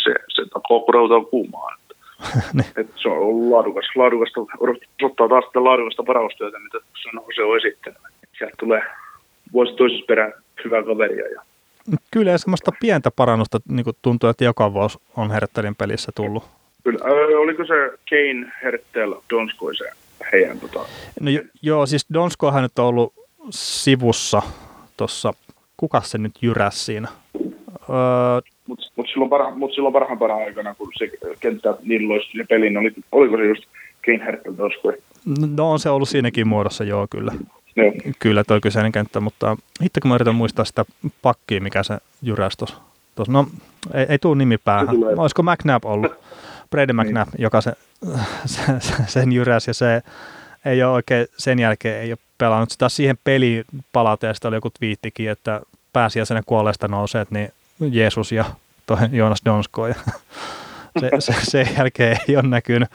se, 0.05 0.15
se 0.29 0.43
takoo 0.53 0.81
kurautaa 0.81 1.25
kuumaa. 1.25 1.77
Niin. 2.55 2.67
että 2.77 2.93
se 2.97 3.09
on 3.09 3.19
ollut 3.19 3.51
laadukas, 3.51 3.85
laadukasta, 3.97 4.41
odottaa 4.61 5.29
taas 5.29 5.45
sitä 5.45 5.65
laadukasta 5.65 6.07
varaustyötä, 6.07 6.59
mitä 6.59 6.79
se 7.03 7.09
on, 7.19 7.25
se 7.35 7.43
on 7.43 7.57
esittänyt. 7.57 7.99
Sieltä 8.39 8.55
tulee 8.59 8.83
vuosi 9.53 9.73
toisessa 9.77 10.05
perään 10.09 10.33
hyvää 10.65 10.83
kaveria. 10.83 11.27
Ja, 11.29 11.43
Kyllä 12.11 12.39
semmoista 12.39 12.73
pientä 12.81 13.11
parannusta 13.11 13.59
niin 13.69 13.85
tuntuu, 14.03 14.29
että 14.31 14.45
joka 14.45 14.73
vuosi 14.73 14.99
on 15.17 15.31
Hertelin 15.31 15.77
pelissä 15.77 16.13
tullut. 16.15 16.45
kyllä, 16.85 16.99
ö, 17.05 17.39
oliko 17.39 17.65
se 17.65 17.75
Kane, 18.11 18.53
Hertel, 18.63 19.15
Donskoi 19.31 19.77
se 19.77 19.85
heidän 20.33 20.61
tota, 20.61 20.81
No 21.21 21.31
jo, 21.31 21.41
joo, 21.63 21.87
siis 21.87 22.07
Donskohan 22.15 22.63
nyt 22.63 22.79
on 22.79 22.85
ollut 22.87 23.13
sivussa 23.51 24.43
tuossa, 24.97 25.33
kuka 25.77 26.01
se 26.01 26.19
nyt 26.19 26.33
jyräs 26.43 26.87
siinä? 26.87 27.09
Öö, 27.91 28.41
Mutta 28.71 28.87
mut 28.97 29.07
silloin, 29.13 29.31
parha, 29.31 29.51
mut 29.51 29.75
silloin 29.75 29.93
parhaan 29.93 30.19
parhaan 30.19 30.45
aikana, 30.45 30.75
kun 30.75 30.93
se 30.99 31.11
kenttä 31.41 31.75
niillä 31.83 32.15
olisi 32.15 32.29
se 32.37 32.45
peli, 32.49 32.71
niin 32.71 32.79
oli, 32.79 32.93
oliko 33.13 33.37
se 33.37 33.47
just 33.47 33.65
Kane 34.07 34.25
Hertel 34.25 34.55
no 35.57 35.71
on 35.71 35.79
se 35.79 35.91
ollut 35.91 36.09
siinäkin 36.09 36.49
muodossa, 36.49 36.85
joo 36.85 37.07
kyllä. 37.11 37.33
Joo. 37.77 37.93
Kyllä 38.19 38.45
toi 38.45 38.61
kyseinen 38.61 38.93
kenttä, 38.93 39.21
mutta 39.21 39.57
hitto 39.83 40.01
kun 40.01 40.09
mä 40.09 40.15
yritän 40.15 40.35
muistaa 40.35 40.65
sitä 40.65 40.85
pakkia, 41.23 41.61
mikä 41.61 41.83
se 41.83 41.99
jyräs 42.23 42.57
tuossa. 42.57 42.77
No 43.29 43.47
ei, 43.95 44.07
ei 44.09 44.19
tuu 44.19 44.35
nimi 44.35 44.59
päähän. 44.59 44.97
Olisiko 45.17 45.43
McNabb 45.43 45.85
ollut? 45.85 46.13
Brady 46.71 46.93
McNabb, 46.93 47.31
joka 47.39 47.61
se, 47.61 47.73
se, 48.47 48.93
sen 49.07 49.33
jyräs 49.33 49.67
ja 49.67 49.75
se 49.75 50.03
ei 50.65 50.83
ole 50.83 50.93
oikein, 50.93 51.27
sen 51.37 51.59
jälkeen 51.59 52.03
ei 52.03 52.13
ole 52.13 52.19
pelannut 52.39 52.71
sitä 52.71 52.89
siihen 52.89 53.19
peliin 53.25 53.65
palata 53.93 54.27
ja 54.27 54.35
sitten 54.35 54.49
oli 54.49 54.57
joku 54.57 54.71
twiittikin, 54.71 55.31
että 55.31 55.61
pääsiäisenä 55.93 56.43
kuolleesta 56.47 56.89
nousee, 56.89 57.27
niin 57.31 57.51
Jeesus 57.81 58.33
ja 58.33 58.45
toi 58.87 58.97
Joonas 59.13 59.43
Donsko 59.45 59.87
ja 59.87 59.95
se, 61.01 61.11
se, 61.19 61.33
sen 61.43 61.69
jälkeen 61.79 62.17
ei 62.29 62.37
ole 62.37 62.49
näkynyt, 62.49 62.89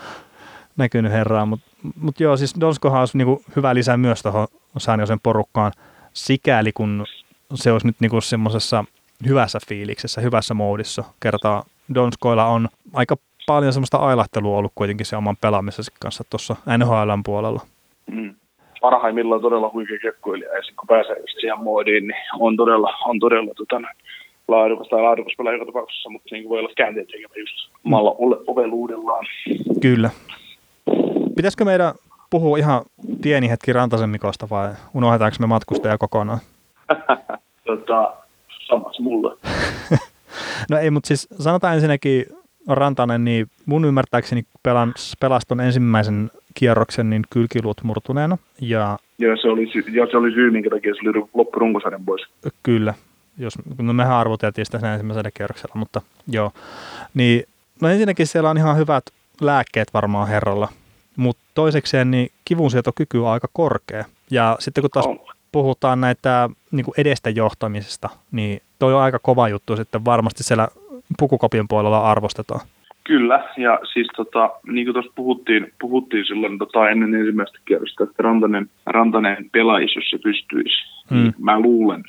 näkynyt 0.78 1.12
herraa, 1.12 1.46
mutta 1.46 1.66
mut 2.00 2.20
joo, 2.20 2.38
siis 2.38 2.56
Donskohan 2.60 3.00
olisi 3.00 3.18
niinku 3.18 3.42
hyvä 3.56 3.76
lisä 3.76 3.98
myös 3.98 4.22
tuohon 4.22 4.48
Saaniosen 4.78 5.20
porukkaan, 5.24 5.72
sikäli 6.14 6.72
kun 6.72 7.06
se 7.54 7.72
olisi 7.72 7.88
nyt 7.88 7.96
niinku 8.00 8.22
semmoisessa 8.22 8.86
hyvässä 9.28 9.60
fiiliksessä, 9.68 10.22
hyvässä 10.22 10.54
moodissa. 10.54 11.04
Kertaa 11.20 11.64
Donskoilla 11.96 12.46
on 12.46 12.70
aika 12.94 13.16
paljon 13.48 13.74
semmoista 13.74 13.98
ailahtelua 13.98 14.58
ollut 14.58 14.72
kuitenkin 14.76 15.06
se 15.06 15.16
oman 15.16 15.38
pelaamisensa 15.42 15.92
kanssa 16.00 16.24
tuossa 16.30 16.56
NHLn 16.78 17.24
puolella. 17.26 17.62
Mm. 18.12 18.36
parhaimmillaan 18.82 19.42
todella 19.42 19.70
huikea 19.74 20.00
kekkoilija 20.02 20.56
ja 20.56 20.62
sitten 20.62 20.76
kun 20.76 20.88
pääsee 20.88 21.20
just 21.20 21.40
siihen 21.40 21.64
moodiin, 21.64 22.08
niin 22.08 22.22
on 22.40 22.58
todella, 22.58 22.94
on 23.06 23.20
todella 23.20 23.54
tota, 23.54 23.82
laadukas 24.48 24.88
tai 24.88 25.02
laadukas 25.02 25.34
pelaaja 25.38 25.56
joka 25.56 25.66
tapauksessa, 25.66 26.10
mutta 26.10 26.36
niin 26.36 26.50
voi 26.50 26.60
olla 26.60 26.70
käänteen 26.78 27.08
tekevä 27.08 27.34
just 27.38 27.70
omalla 27.86 28.16
oveluudellaan. 28.48 29.26
Kyllä. 29.82 30.10
Pitäisikö 31.36 31.66
meidän 31.66 31.94
puhua 32.30 32.58
ihan 32.58 32.82
pieni 33.22 33.50
hetki 33.50 33.74
Rantasen 33.74 34.10
Mikosta 34.10 34.48
vai 34.50 34.70
unohdetaanko 34.94 35.38
me 35.40 35.48
matkustaja 35.48 35.98
kokonaan? 35.98 36.40
tota, 37.68 38.14
samas 38.68 39.00
mulle. 39.00 39.38
no 40.70 40.78
ei, 40.78 40.92
mutta 40.92 41.08
siis 41.08 41.28
sanotaan 41.40 41.76
ensinnäkin 41.76 42.26
Rantanen, 42.68 43.26
niin 43.26 43.48
mun 43.66 43.86
ymmärtääkseni 43.86 44.44
pelan, 44.64 44.94
pelaston 45.20 45.60
ensimmäisen 45.60 46.32
kierroksen 46.54 47.10
niin 47.10 47.22
kylkiluut 47.30 47.84
murtuneena. 47.84 48.38
Ja, 48.62 48.98
ja, 49.20 49.38
se 49.42 49.48
oli, 49.48 49.72
ja 49.92 50.08
se 50.12 50.18
oli 50.18 50.32
syy, 50.32 50.52
minkä 50.52 50.70
takia 50.70 50.94
se 50.94 51.10
oli 51.10 51.28
loppurunkosarjan 51.34 52.06
pois. 52.06 52.26
Kyllä, 52.64 52.94
jos, 53.38 53.54
no 53.78 53.94
mehän 53.94 54.16
arvoteltiin 54.16 54.66
sitä 54.66 54.80
sen 54.80 54.90
ensimmäisellä 54.90 55.32
kierroksella, 55.32 55.76
mutta 55.76 56.02
joo. 56.28 56.52
Niin, 57.14 57.44
no 57.82 57.90
ensinnäkin 57.90 58.28
siellä 58.28 58.50
on 58.50 58.58
ihan 58.58 58.78
hyvät 58.78 59.04
lääkkeet 59.42 59.94
varmaan 59.94 60.28
herralla, 60.28 60.68
mutta 61.16 61.44
toisekseen 61.56 62.12
niin 62.12 62.30
kivunsietokyky 62.46 63.18
on 63.18 63.28
aika 63.28 63.48
korkea. 63.54 64.06
Ja 64.32 64.56
sitten 64.60 64.82
kun 64.82 64.92
taas 64.92 65.06
oh. 65.06 65.34
puhutaan 65.52 66.02
näitä 66.02 66.50
niin 66.72 66.86
kuin 66.86 66.96
edestä 66.98 67.30
johtamisesta, 67.30 68.10
niin 68.32 68.62
toi 68.80 68.94
on 68.94 69.02
aika 69.02 69.20
kova 69.20 69.50
juttu 69.50 69.76
sitten 69.76 70.06
varmasti 70.06 70.44
siellä 70.44 70.68
pukukopien 71.20 71.68
puolella 71.68 72.12
arvostetaan. 72.12 72.62
Kyllä, 73.04 73.50
ja 73.58 73.80
siis 73.94 74.08
tota, 74.16 74.50
niin 74.72 74.86
kuin 74.86 74.94
tuossa 74.94 75.12
puhuttiin, 75.16 75.74
puhuttiin 75.82 76.26
silloin 76.26 76.58
tota, 76.58 76.90
ennen 76.90 77.16
ensimmäistä 77.16 77.60
kierrosta, 77.66 78.04
että 78.04 78.24
Rantanen, 78.24 78.70
Rantanen 78.86 79.50
pelaisi, 79.52 80.00
jos 80.00 80.10
se 80.10 80.18
pystyisi. 80.18 80.76
Mm. 81.10 81.18
Niin 81.18 81.36
mä 81.40 81.60
luulen, 81.60 82.04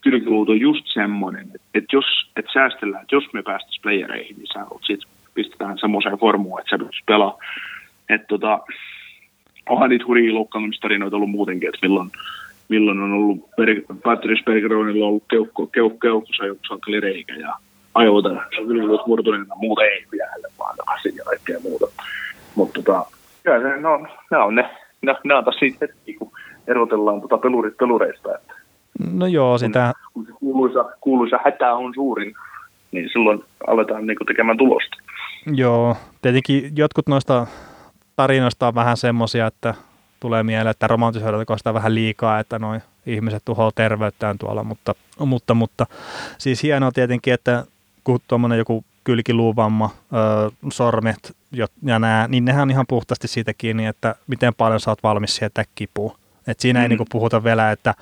kylkiluut 0.00 0.48
on 0.48 0.60
just 0.60 0.86
semmoinen, 0.94 1.46
että, 1.74 1.96
jos 1.96 2.30
että 2.36 2.52
säästellään, 2.52 3.02
että 3.02 3.16
jos 3.16 3.32
me 3.32 3.42
päästäisiin 3.42 3.82
playereihin, 3.82 4.36
niin 4.36 4.46
sä 4.52 4.66
oot 4.70 4.82
sit, 4.84 5.00
pistetään 5.34 5.78
semmoiseen 5.78 6.18
formuun, 6.18 6.60
että 6.60 6.70
sä 6.70 6.84
pystyt 6.84 7.06
pelaamaan. 7.06 7.44
Että 8.08 8.26
tota, 8.26 8.60
onhan 9.68 9.90
niitä 9.90 10.04
hurjia 10.06 10.34
loukkaantumistarinoita 10.34 11.16
ollut 11.16 11.30
muutenkin, 11.30 11.68
että 11.68 11.86
milloin, 11.86 12.10
milloin 12.68 13.00
on 13.00 13.12
ollut 13.12 13.50
Patrice 14.02 14.42
Bergeronilla 14.44 15.06
ollut 15.06 15.24
keukko, 15.30 15.66
keukko, 15.66 15.98
keuhkossa 15.98 16.46
joku 16.46 16.60
reikä 17.00 17.34
ja 17.34 17.54
ajoita, 17.94 18.28
se 18.28 18.60
on 18.60 18.66
kyllä 18.66 18.84
ollut 18.84 19.06
murtuneena, 19.06 19.54
muuta 19.54 19.82
ei 19.84 20.06
vielä, 20.12 20.48
vaan 20.58 20.76
takaisin 20.76 21.16
ja 21.16 21.24
kaikkea 21.24 21.60
muuta. 21.62 21.86
Mutta 22.54 22.82
tota, 22.82 23.06
kyllä 23.42 23.60
se, 23.60 23.80
no, 23.80 24.06
ne 24.30 24.36
on 24.36 24.54
ne, 24.54 24.70
ne 25.24 25.34
on 25.34 25.44
taas 25.44 25.56
siitä 25.58 25.78
hetki, 25.80 26.14
kun 26.14 26.32
erotellaan 26.66 27.20
tota 27.20 27.38
pelurit 27.38 27.76
pelureista. 27.76 28.34
Että 28.34 28.54
no 29.12 29.26
joo, 29.26 29.58
sitä... 29.58 29.92
Kun, 30.14 30.26
se 30.26 30.32
kuuluisa, 30.32 30.84
kuuluisa 31.00 31.38
hätä 31.44 31.74
on 31.74 31.94
suurin, 31.94 32.34
niin 32.92 33.08
silloin 33.12 33.44
aletaan 33.66 34.06
niin 34.06 34.16
tekemään 34.26 34.58
tulosta. 34.58 34.96
Joo, 35.54 35.96
tietenkin 36.22 36.72
jotkut 36.76 37.08
noista 37.08 37.46
tarinoista 38.16 38.68
on 38.68 38.74
vähän 38.74 38.96
semmoisia, 38.96 39.46
että 39.46 39.74
tulee 40.20 40.42
mieleen, 40.42 40.70
että 40.70 40.86
romantisoidaanko 40.86 41.58
sitä 41.58 41.74
vähän 41.74 41.94
liikaa, 41.94 42.38
että 42.38 42.58
noin 42.58 42.80
ihmiset 43.06 43.44
tuhoaa 43.44 43.70
terveyttään 43.74 44.38
tuolla, 44.38 44.64
mutta, 44.64 44.94
mutta, 45.18 45.54
mutta 45.54 45.86
siis 46.38 46.62
hienoa 46.62 46.92
tietenkin, 46.92 47.34
että 47.34 47.64
kun 48.04 48.18
tuommoinen 48.28 48.58
joku 48.58 48.84
kylkiluuvamma, 49.04 49.90
ö, 50.12 50.50
sormet 50.72 51.36
ja 51.52 51.66
nämä, 51.82 52.26
niin 52.28 52.44
nehän 52.44 52.62
on 52.62 52.70
ihan 52.70 52.86
puhtaasti 52.88 53.28
siitä 53.28 53.52
kiinni, 53.54 53.86
että 53.86 54.14
miten 54.26 54.54
paljon 54.54 54.80
sä 54.80 54.90
oot 54.90 55.02
valmis 55.02 55.36
sietää 55.36 55.64
kipua. 55.74 56.16
Et 56.46 56.60
siinä 56.60 56.78
mm. 56.78 56.82
ei 56.82 56.88
niinku 56.88 57.06
puhuta 57.10 57.44
vielä, 57.44 57.70
että 57.70 57.94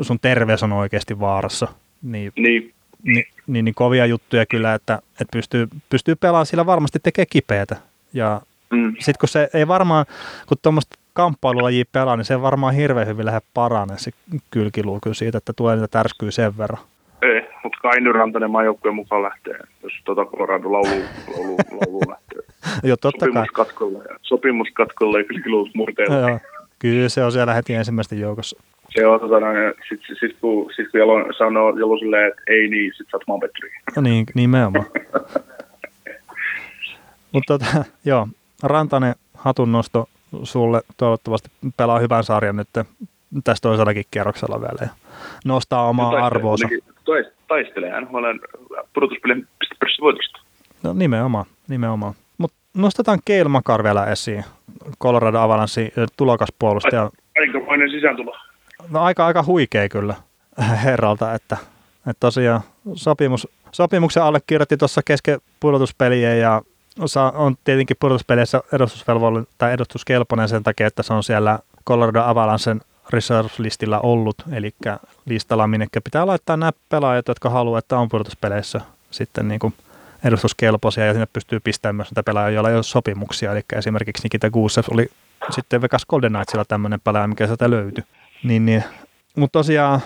sun 0.00 0.18
terveys 0.20 0.62
on 0.62 0.72
oikeasti 0.72 1.20
vaarassa. 1.20 1.68
Niin, 2.02 2.32
niin. 2.36 2.72
Ni, 3.02 3.24
niin, 3.46 3.64
niin 3.64 3.74
kovia 3.74 4.06
juttuja 4.06 4.46
kyllä, 4.46 4.74
että, 4.74 4.98
että 5.12 5.32
pystyy, 5.32 5.68
pystyy 5.90 6.14
pelaamaan, 6.14 6.46
sillä 6.46 6.66
varmasti 6.66 6.98
tekee 7.02 7.26
kipeätä. 7.26 7.76
Ja 8.12 8.40
mm. 8.70 8.92
sitten 8.98 9.20
kun 9.20 9.28
se 9.28 9.48
ei 9.54 9.68
varmaan, 9.68 10.06
kun 10.48 10.56
tuommoista 10.62 10.96
kamppailulajia 11.12 11.84
pelaa, 11.92 12.16
niin 12.16 12.24
se 12.24 12.42
varmaan 12.42 12.74
hirveän 12.74 13.06
hyvin 13.06 13.26
lähde 13.26 13.40
paranee 13.54 13.98
se 13.98 14.10
kylkiluuky 14.50 15.14
siitä, 15.14 15.38
että 15.38 15.52
tulee 15.52 15.76
niitä 15.76 15.88
tärskyy 15.88 16.30
sen 16.30 16.58
verran. 16.58 16.80
Ei, 17.22 17.42
mutta 17.62 17.78
Kainu 17.82 18.12
Rantanen 18.12 18.50
maajoukkueen 18.50 18.94
mukaan 18.94 19.22
lähtee, 19.22 19.58
jos 19.82 19.92
tuota 20.04 20.24
Colorado 20.24 20.72
laulu, 20.72 21.02
laulu, 21.34 21.56
laulu 21.56 22.00
lähtee. 22.08 22.38
Joo, 22.88 22.96
totta 22.96 23.26
kai. 23.30 23.46
Sopimuskatkolle 24.22 25.18
ja 25.18 25.24
kylkiluut 25.24 25.70
murteelle. 25.74 26.30
Joo, 26.30 26.40
kyllä 26.78 27.08
se 27.08 27.24
on 27.24 27.32
siellä 27.32 27.54
heti 27.54 27.74
ensimmäisten 27.74 28.20
joukossa. 28.20 28.62
Se 28.88 29.06
on, 29.06 29.20
tota, 29.20 29.36
sitten 29.88 30.16
sit, 30.20 30.36
kun, 30.40 30.72
sit, 30.76 30.90
kun 30.90 31.00
Jalo 31.00 31.32
sanoo 31.38 31.78
Jalo 31.78 31.98
silleen, 31.98 32.28
että 32.28 32.42
ei 32.46 32.68
niin, 32.68 32.92
sit 32.96 33.06
sä 33.10 33.16
oot 33.16 33.40
Petri. 33.40 33.70
No 33.96 34.02
niin, 34.02 34.26
nimenomaan. 34.34 34.86
mutta 37.32 37.58
tota, 37.58 37.84
joo, 38.04 38.28
Rantanen 38.62 39.14
hatunnosto 39.34 40.08
sulle 40.42 40.80
toivottavasti 40.96 41.48
pelaa 41.76 41.98
hyvän 41.98 42.24
sarjan 42.24 42.56
nyt 42.56 42.68
tässä 43.44 43.62
toisellakin 43.62 44.04
kierroksella 44.10 44.60
vielä 44.60 44.78
ja 44.80 44.88
nostaa 45.44 45.88
omaa 45.88 46.12
no, 46.12 46.24
arvoonsa. 46.24 46.68
Taistelee 47.48 48.00
NHLn 48.00 48.40
pudotuspelin 48.94 49.48
voitosta. 50.00 50.40
No 50.82 50.92
nimenomaan, 50.92 51.46
nimenomaan. 51.68 52.14
Mutta 52.38 52.56
nostetaan 52.74 53.18
Keil 53.24 53.48
Makar 53.48 53.82
vielä 53.82 54.06
esiin, 54.06 54.44
Colorado 55.02 55.38
Avalanche 55.38 55.92
tulokaspuolustaja. 56.16 57.10
Aikamoinen 57.40 57.90
sisääntulo. 57.90 58.36
No 58.90 59.02
aika, 59.02 59.26
aika 59.26 59.42
huikea 59.42 59.88
kyllä 59.88 60.14
herralta, 60.84 61.34
että, 61.34 61.56
että 61.98 62.20
tosiaan 62.20 62.60
sopimus, 62.94 63.48
sopimuksen 63.72 64.22
allekirjoitti 64.22 64.76
tuossa 64.76 65.00
kesken 65.04 65.40
pudotuspeliä 65.60 66.34
ja 66.34 66.62
on 67.34 67.56
tietenkin 67.64 67.96
pudotuspeleissä 68.00 68.62
edustusvelvollinen 68.72 69.46
tai 69.58 69.72
edustuskelpoinen 69.72 70.48
sen 70.48 70.62
takia, 70.62 70.86
että 70.86 71.02
se 71.02 71.12
on 71.12 71.22
siellä 71.22 71.58
Colorado 71.88 72.22
Avalancen 72.22 72.80
reserve-listillä 73.10 74.00
ollut, 74.00 74.36
eli 74.52 74.74
listalla, 75.26 75.66
minne 75.66 75.86
pitää 76.04 76.26
laittaa 76.26 76.56
nämä 76.56 76.72
pelaajat, 76.88 77.28
jotka 77.28 77.50
haluaa, 77.50 77.78
että 77.78 77.98
on 77.98 78.08
pudotuspeleissä 78.08 78.80
sitten 79.10 79.48
niin 79.48 79.58
kuin 79.58 79.74
edustuskelpoisia 80.26 81.04
ja 81.04 81.12
sinne 81.12 81.26
pystyy 81.32 81.60
pistämään 81.60 81.96
myös 81.96 82.10
näitä 82.10 82.22
pelaajia, 82.22 82.54
joilla 82.54 82.70
ei 82.70 82.76
ole 82.76 82.82
sopimuksia, 82.82 83.52
eli 83.52 83.60
esimerkiksi 83.76 84.22
Nikita 84.22 84.50
Gusev 84.50 84.84
oli 84.90 85.06
sitten 85.50 85.82
Vegas 85.82 86.06
Golden 86.06 86.32
Knightsilla 86.32 86.64
tämmöinen 86.64 87.00
pelaaja, 87.00 87.26
mikä 87.26 87.46
sieltä 87.46 87.70
löytyi. 87.70 88.04
Niin, 88.44 88.66
niin. 88.66 88.84
Mutta 89.36 89.58
tosiaan 89.58 90.00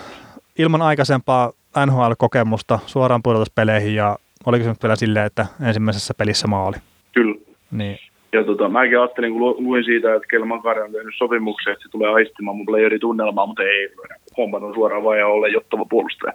ilman 0.57 0.81
aikaisempaa 0.81 1.51
NHL-kokemusta 1.85 2.79
suoraan 2.85 3.23
pudotuspeleihin 3.23 3.95
ja 3.95 4.17
oliko 4.45 4.63
se 4.63 4.69
nyt 4.69 4.83
vielä 4.83 4.95
silleen, 4.95 5.25
että 5.25 5.45
ensimmäisessä 5.67 6.13
pelissä 6.13 6.47
maali? 6.47 6.77
Kyllä. 7.13 7.35
Niin. 7.71 7.99
Ja 8.33 8.43
tota, 8.43 8.69
mäkin 8.69 8.99
ajattelin, 8.99 9.33
kun 9.33 9.41
luin 9.41 9.83
siitä, 9.83 10.15
että 10.15 10.27
Kelman 10.27 10.61
Kari 10.61 10.81
on 10.81 10.91
tehnyt 10.91 11.13
sopimuksen, 11.17 11.73
että 11.73 11.83
se 11.83 11.89
tulee 11.89 12.09
aistimaan 12.09 12.57
mun 12.57 12.65
tunnelmaa, 13.01 13.45
mutta 13.45 13.63
ei. 13.63 13.89
Homman 14.37 14.63
on 14.63 14.73
suoraan 14.73 15.03
vaan 15.03 15.19
ja 15.19 15.27
olla 15.27 15.47
jottava 15.47 15.85
puolustaja. 15.89 16.33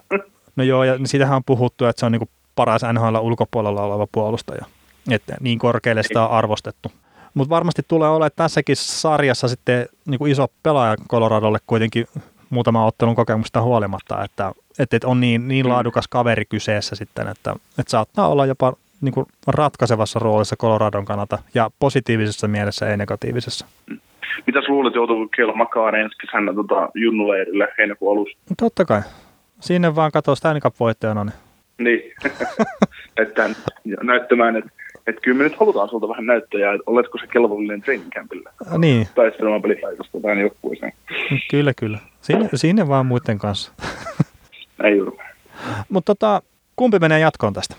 No 0.55 0.63
joo, 0.63 0.83
ja 0.83 0.99
siitähän 1.05 1.35
on 1.35 1.43
puhuttu, 1.45 1.85
että 1.85 1.99
se 1.99 2.05
on 2.05 2.11
niinku 2.11 2.29
paras 2.57 2.81
NHL 2.93 3.15
ulkopuolella 3.21 3.83
oleva 3.83 4.07
puolustaja. 4.11 4.65
Että 5.11 5.37
niin 5.39 5.59
korkealle 5.59 6.03
sitä 6.03 6.23
on 6.23 6.31
arvostettu. 6.31 6.91
Mutta 7.33 7.49
varmasti 7.49 7.81
tulee 7.87 8.09
olemaan 8.09 8.31
tässäkin 8.35 8.75
sarjassa 8.75 9.47
sitten 9.47 9.85
niinku 10.05 10.25
iso 10.25 10.47
pelaaja 10.63 10.95
Coloradolle 11.09 11.59
kuitenkin 11.67 12.05
muutama 12.49 12.85
ottelun 12.85 13.15
kokemusta 13.15 13.61
huolimatta, 13.61 14.23
että, 14.23 14.51
että 14.79 15.07
on 15.07 15.19
niin, 15.19 15.47
niin 15.47 15.65
mm. 15.65 15.71
laadukas 15.71 16.07
kaveri 16.07 16.45
kyseessä 16.45 16.95
sitten, 16.95 17.27
että, 17.27 17.55
että 17.79 17.91
saattaa 17.91 18.27
olla 18.27 18.45
jopa 18.45 18.73
niin 19.01 19.13
kuin 19.13 19.25
ratkaisevassa 19.47 20.19
roolissa 20.19 20.55
Coloradon 20.55 21.05
kannalta 21.05 21.37
ja 21.53 21.71
positiivisessa 21.79 22.47
mielessä, 22.47 22.89
ei 22.89 22.97
negatiivisessa. 22.97 23.65
Mitäs 24.47 24.67
luulet, 24.67 24.95
joutuu 24.95 25.27
Keila 25.35 25.55
Makaari 25.55 26.01
ensi 26.01 26.17
kesänä 26.21 26.53
tota, 26.53 26.89
junnuleirille 26.95 27.67
heinäkuun 27.77 28.17
alussa? 28.17 28.37
No, 28.49 28.55
totta 28.57 28.85
kai. 28.85 29.01
Sinne 29.59 29.95
vaan 29.95 30.11
katsoa 30.11 30.35
Stanley 30.35 30.61
Cup-voittajana. 30.61 31.23
Niin, 31.23 31.33
niin. 31.77 32.13
että 33.21 33.49
näyttämään, 34.03 34.55
että 34.55 34.71
että 35.07 35.21
kyllä 35.21 35.37
me 35.37 35.43
nyt 35.43 35.59
halutaan 35.59 35.89
sulta 35.89 36.09
vähän 36.09 36.25
näyttöjä, 36.25 36.73
että 36.73 36.83
oletko 36.85 37.17
se 37.17 37.27
kelvollinen 37.27 37.81
training 37.81 38.11
campille. 38.11 38.49
Niin. 38.77 39.07
Taistelemaan 39.15 39.61
pelipaikasta 39.61 40.19
tai 40.21 40.41
joukkueeseen. 40.41 40.93
Kyllä, 41.51 41.73
kyllä. 41.73 41.99
Sinne, 42.21 42.49
sinne 42.55 42.87
vaan 42.87 43.05
muiden 43.05 43.39
kanssa. 43.39 43.71
Ei 44.83 44.97
juuri. 44.97 45.17
Mutta 45.89 46.15
tota, 46.15 46.41
kumpi 46.75 46.99
menee 46.99 47.19
jatkoon 47.19 47.53
tästä? 47.53 47.75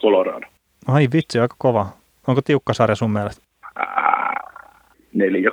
Colorado. 0.00 0.46
Ai 0.88 1.08
vitsi, 1.12 1.38
aika 1.38 1.54
kova. 1.58 1.86
Onko 2.26 2.42
tiukka 2.42 2.74
sarja 2.74 2.94
sun 2.94 3.10
mielestä? 3.10 3.48
neljä. 5.14 5.50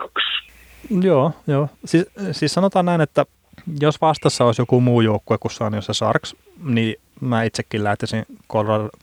Joo, 1.02 1.32
joo. 1.48 1.70
Siis, 1.86 2.06
siis 2.32 2.54
sanotaan 2.54 2.86
näin, 2.86 3.02
että 3.02 3.26
jos 3.80 4.02
vastassa 4.02 4.46
olisi 4.46 4.62
joku 4.62 4.82
muu 4.82 5.02
joukkue 5.02 5.38
kuin 5.38 5.52
San 5.52 5.74
Jose 5.74 5.94
Sharks, 5.94 6.36
niin 6.64 6.96
mä 7.22 7.44
itsekin 7.44 7.84
lähtisin 7.84 8.26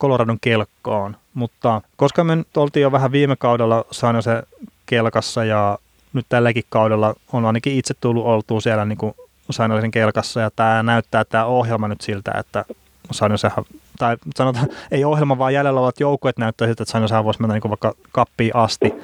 Coloradon 0.01 0.39
kelkkaan. 0.41 1.17
Mutta 1.35 1.81
koska 1.97 2.25
me 2.25 2.37
nyt 2.37 2.57
oltiin 2.57 2.83
jo 2.83 2.93
vähän 2.93 3.13
viime 3.13 3.37
kaudella 3.37 3.85
San 3.91 4.15
Jose 4.15 4.43
kelkassa 4.87 5.45
ja 5.45 5.79
nyt 6.13 6.27
tälläkin 6.29 6.65
kaudella 6.69 7.15
on 7.33 7.45
ainakin 7.45 7.79
itse 7.79 7.95
tullut 8.01 8.27
oltua 8.27 8.61
siellä 8.61 8.85
niin 8.85 8.99
kuin 8.99 9.15
Sainosen 9.51 9.91
kelkassa 9.91 10.41
ja 10.41 10.51
tämä 10.57 10.83
näyttää 10.83 11.25
tämä 11.25 11.45
ohjelma 11.45 11.89
nyt 11.89 12.01
siltä, 12.01 12.33
että 12.39 12.65
Sainosehan, 13.11 13.65
tai 13.99 14.17
sanotaan, 14.37 14.69
ei 14.91 15.05
ohjelma, 15.05 15.39
vaan 15.39 15.55
jäljellä 15.55 15.81
olevat 15.81 16.01
joukkueet 16.01 16.39
näyttää 16.39 16.69
siltä, 16.69 16.83
että 16.83 16.93
Sainosehan 16.93 17.25
voisi 17.25 17.41
mennä 17.41 17.55
niin 17.55 17.71
vaikka 17.71 17.95
kappiin 18.13 18.57
asti. 18.57 18.95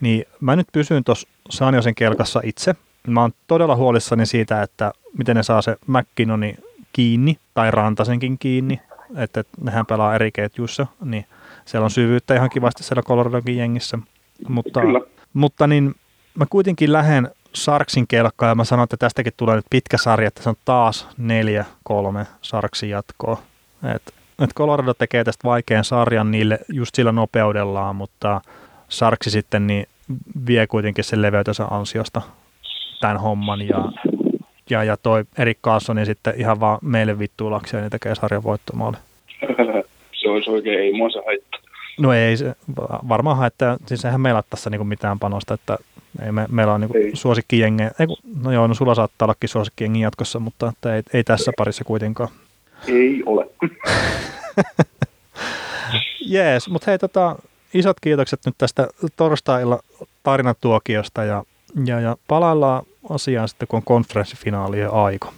Niin 0.00 0.24
mä 0.40 0.56
nyt 0.56 0.66
pysyn 0.72 1.04
tuossa 1.04 1.28
Sainosen 1.50 1.94
kelkassa 1.94 2.40
itse. 2.44 2.74
Mä 3.06 3.20
oon 3.20 3.32
todella 3.46 3.76
huolissani 3.76 4.26
siitä, 4.26 4.62
että 4.62 4.92
miten 5.18 5.36
ne 5.36 5.42
saa 5.42 5.62
se 5.62 5.76
McKinnoni 5.86 6.56
kiinni, 6.92 7.38
tai 7.54 7.70
Rantasenkin 7.70 8.38
kiinni, 8.38 8.80
että 9.16 9.44
nehän 9.60 9.86
pelaa 9.86 10.14
eri 10.14 10.32
ketjuissa, 10.32 10.86
niin 11.04 11.26
siellä 11.64 11.84
on 11.84 11.90
syvyyttä 11.90 12.34
ihan 12.34 12.50
kivasti 12.50 12.82
siellä 12.82 13.02
Coloradonkin 13.02 13.56
jengissä. 13.56 13.98
Mutta, 14.48 14.80
Kyllä. 14.80 15.00
mutta 15.32 15.66
niin 15.66 15.94
mä 16.34 16.46
kuitenkin 16.50 16.92
lähden 16.92 17.30
Sarksin 17.54 18.06
kelkkaan 18.08 18.50
ja 18.50 18.54
mä 18.54 18.64
sanon, 18.64 18.84
että 18.84 18.96
tästäkin 18.96 19.32
tulee 19.36 19.56
nyt 19.56 19.66
pitkä 19.70 19.96
sarja, 19.96 20.28
että 20.28 20.42
se 20.42 20.48
on 20.48 20.54
taas 20.64 21.08
neljä, 21.18 21.64
kolme 21.82 22.26
Sarksin 22.42 22.90
jatkoa. 22.90 23.42
Et, 23.94 24.14
et 24.44 24.54
Colorado 24.54 24.94
tekee 24.94 25.24
tästä 25.24 25.48
vaikean 25.48 25.84
sarjan 25.84 26.30
niille 26.30 26.58
just 26.68 26.94
sillä 26.94 27.12
nopeudellaan, 27.12 27.96
mutta 27.96 28.40
Sarksi 28.88 29.30
sitten 29.30 29.66
niin 29.66 29.86
vie 30.46 30.66
kuitenkin 30.66 31.04
sen 31.04 31.22
leveytensä 31.22 31.64
ansiosta 31.70 32.22
tämän 33.00 33.16
homman 33.16 33.68
ja, 33.68 33.92
ja, 34.70 34.84
ja 34.84 34.96
toi 34.96 35.24
Erik 35.38 35.58
Carlsonin 35.64 36.06
sitten 36.06 36.34
ihan 36.36 36.60
vaan 36.60 36.78
meille 36.82 37.18
vittuulakseen 37.18 37.82
niin 37.82 37.90
tekee 37.90 38.14
sarjan 38.14 38.42
voittomaali. 38.42 38.96
se 40.22 40.28
olisi 40.28 40.50
oikein, 40.50 40.78
ei 40.78 40.92
mua 40.92 41.10
se 41.10 41.22
haittaa. 41.26 41.60
No 42.00 42.12
ei 42.12 42.36
se, 42.36 42.54
varmaan 43.08 43.46
että 43.46 43.76
siis 43.86 44.04
eihän 44.04 44.20
meillä 44.20 44.38
ole 44.38 44.44
tässä 44.50 44.70
niinku 44.70 44.84
mitään 44.84 45.18
panosta, 45.18 45.54
että 45.54 45.78
ei 46.26 46.32
me, 46.32 46.46
meillä 46.50 46.72
on 46.72 46.80
niinku 46.80 46.96
suosikkijengejä, 47.14 47.90
ei, 47.98 48.06
kun- 48.06 48.16
no 48.42 48.52
joo, 48.52 48.66
no 48.66 48.74
sulla 48.74 48.94
saattaa 48.94 49.26
ollakin 49.26 49.48
suosikkijengi 49.48 50.00
jatkossa, 50.00 50.38
mutta 50.38 50.68
että 50.68 50.94
ei, 50.96 51.02
ei 51.14 51.24
tässä 51.24 51.52
parissa 51.58 51.84
kuitenkaan. 51.84 52.28
Ei 52.88 53.22
ole. 53.26 53.46
Jees, 56.20 56.68
mutta 56.68 56.90
hei 56.90 56.98
tota, 56.98 57.36
isot 57.74 58.00
kiitokset 58.00 58.40
nyt 58.46 58.54
tästä 58.58 58.88
torstailla 59.16 59.78
tarinatuokiosta 60.22 61.24
ja, 61.24 61.44
ja, 61.86 62.00
ja 62.00 62.16
palaillaan 62.28 62.82
asiaan 63.10 63.48
sitten, 63.48 63.68
kun 63.68 63.76
on 63.76 63.82
konferenssifinaalien 63.82 64.90
aika. 64.90 65.32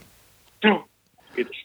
Joo, 0.65 0.89
kiitos. 1.37 1.64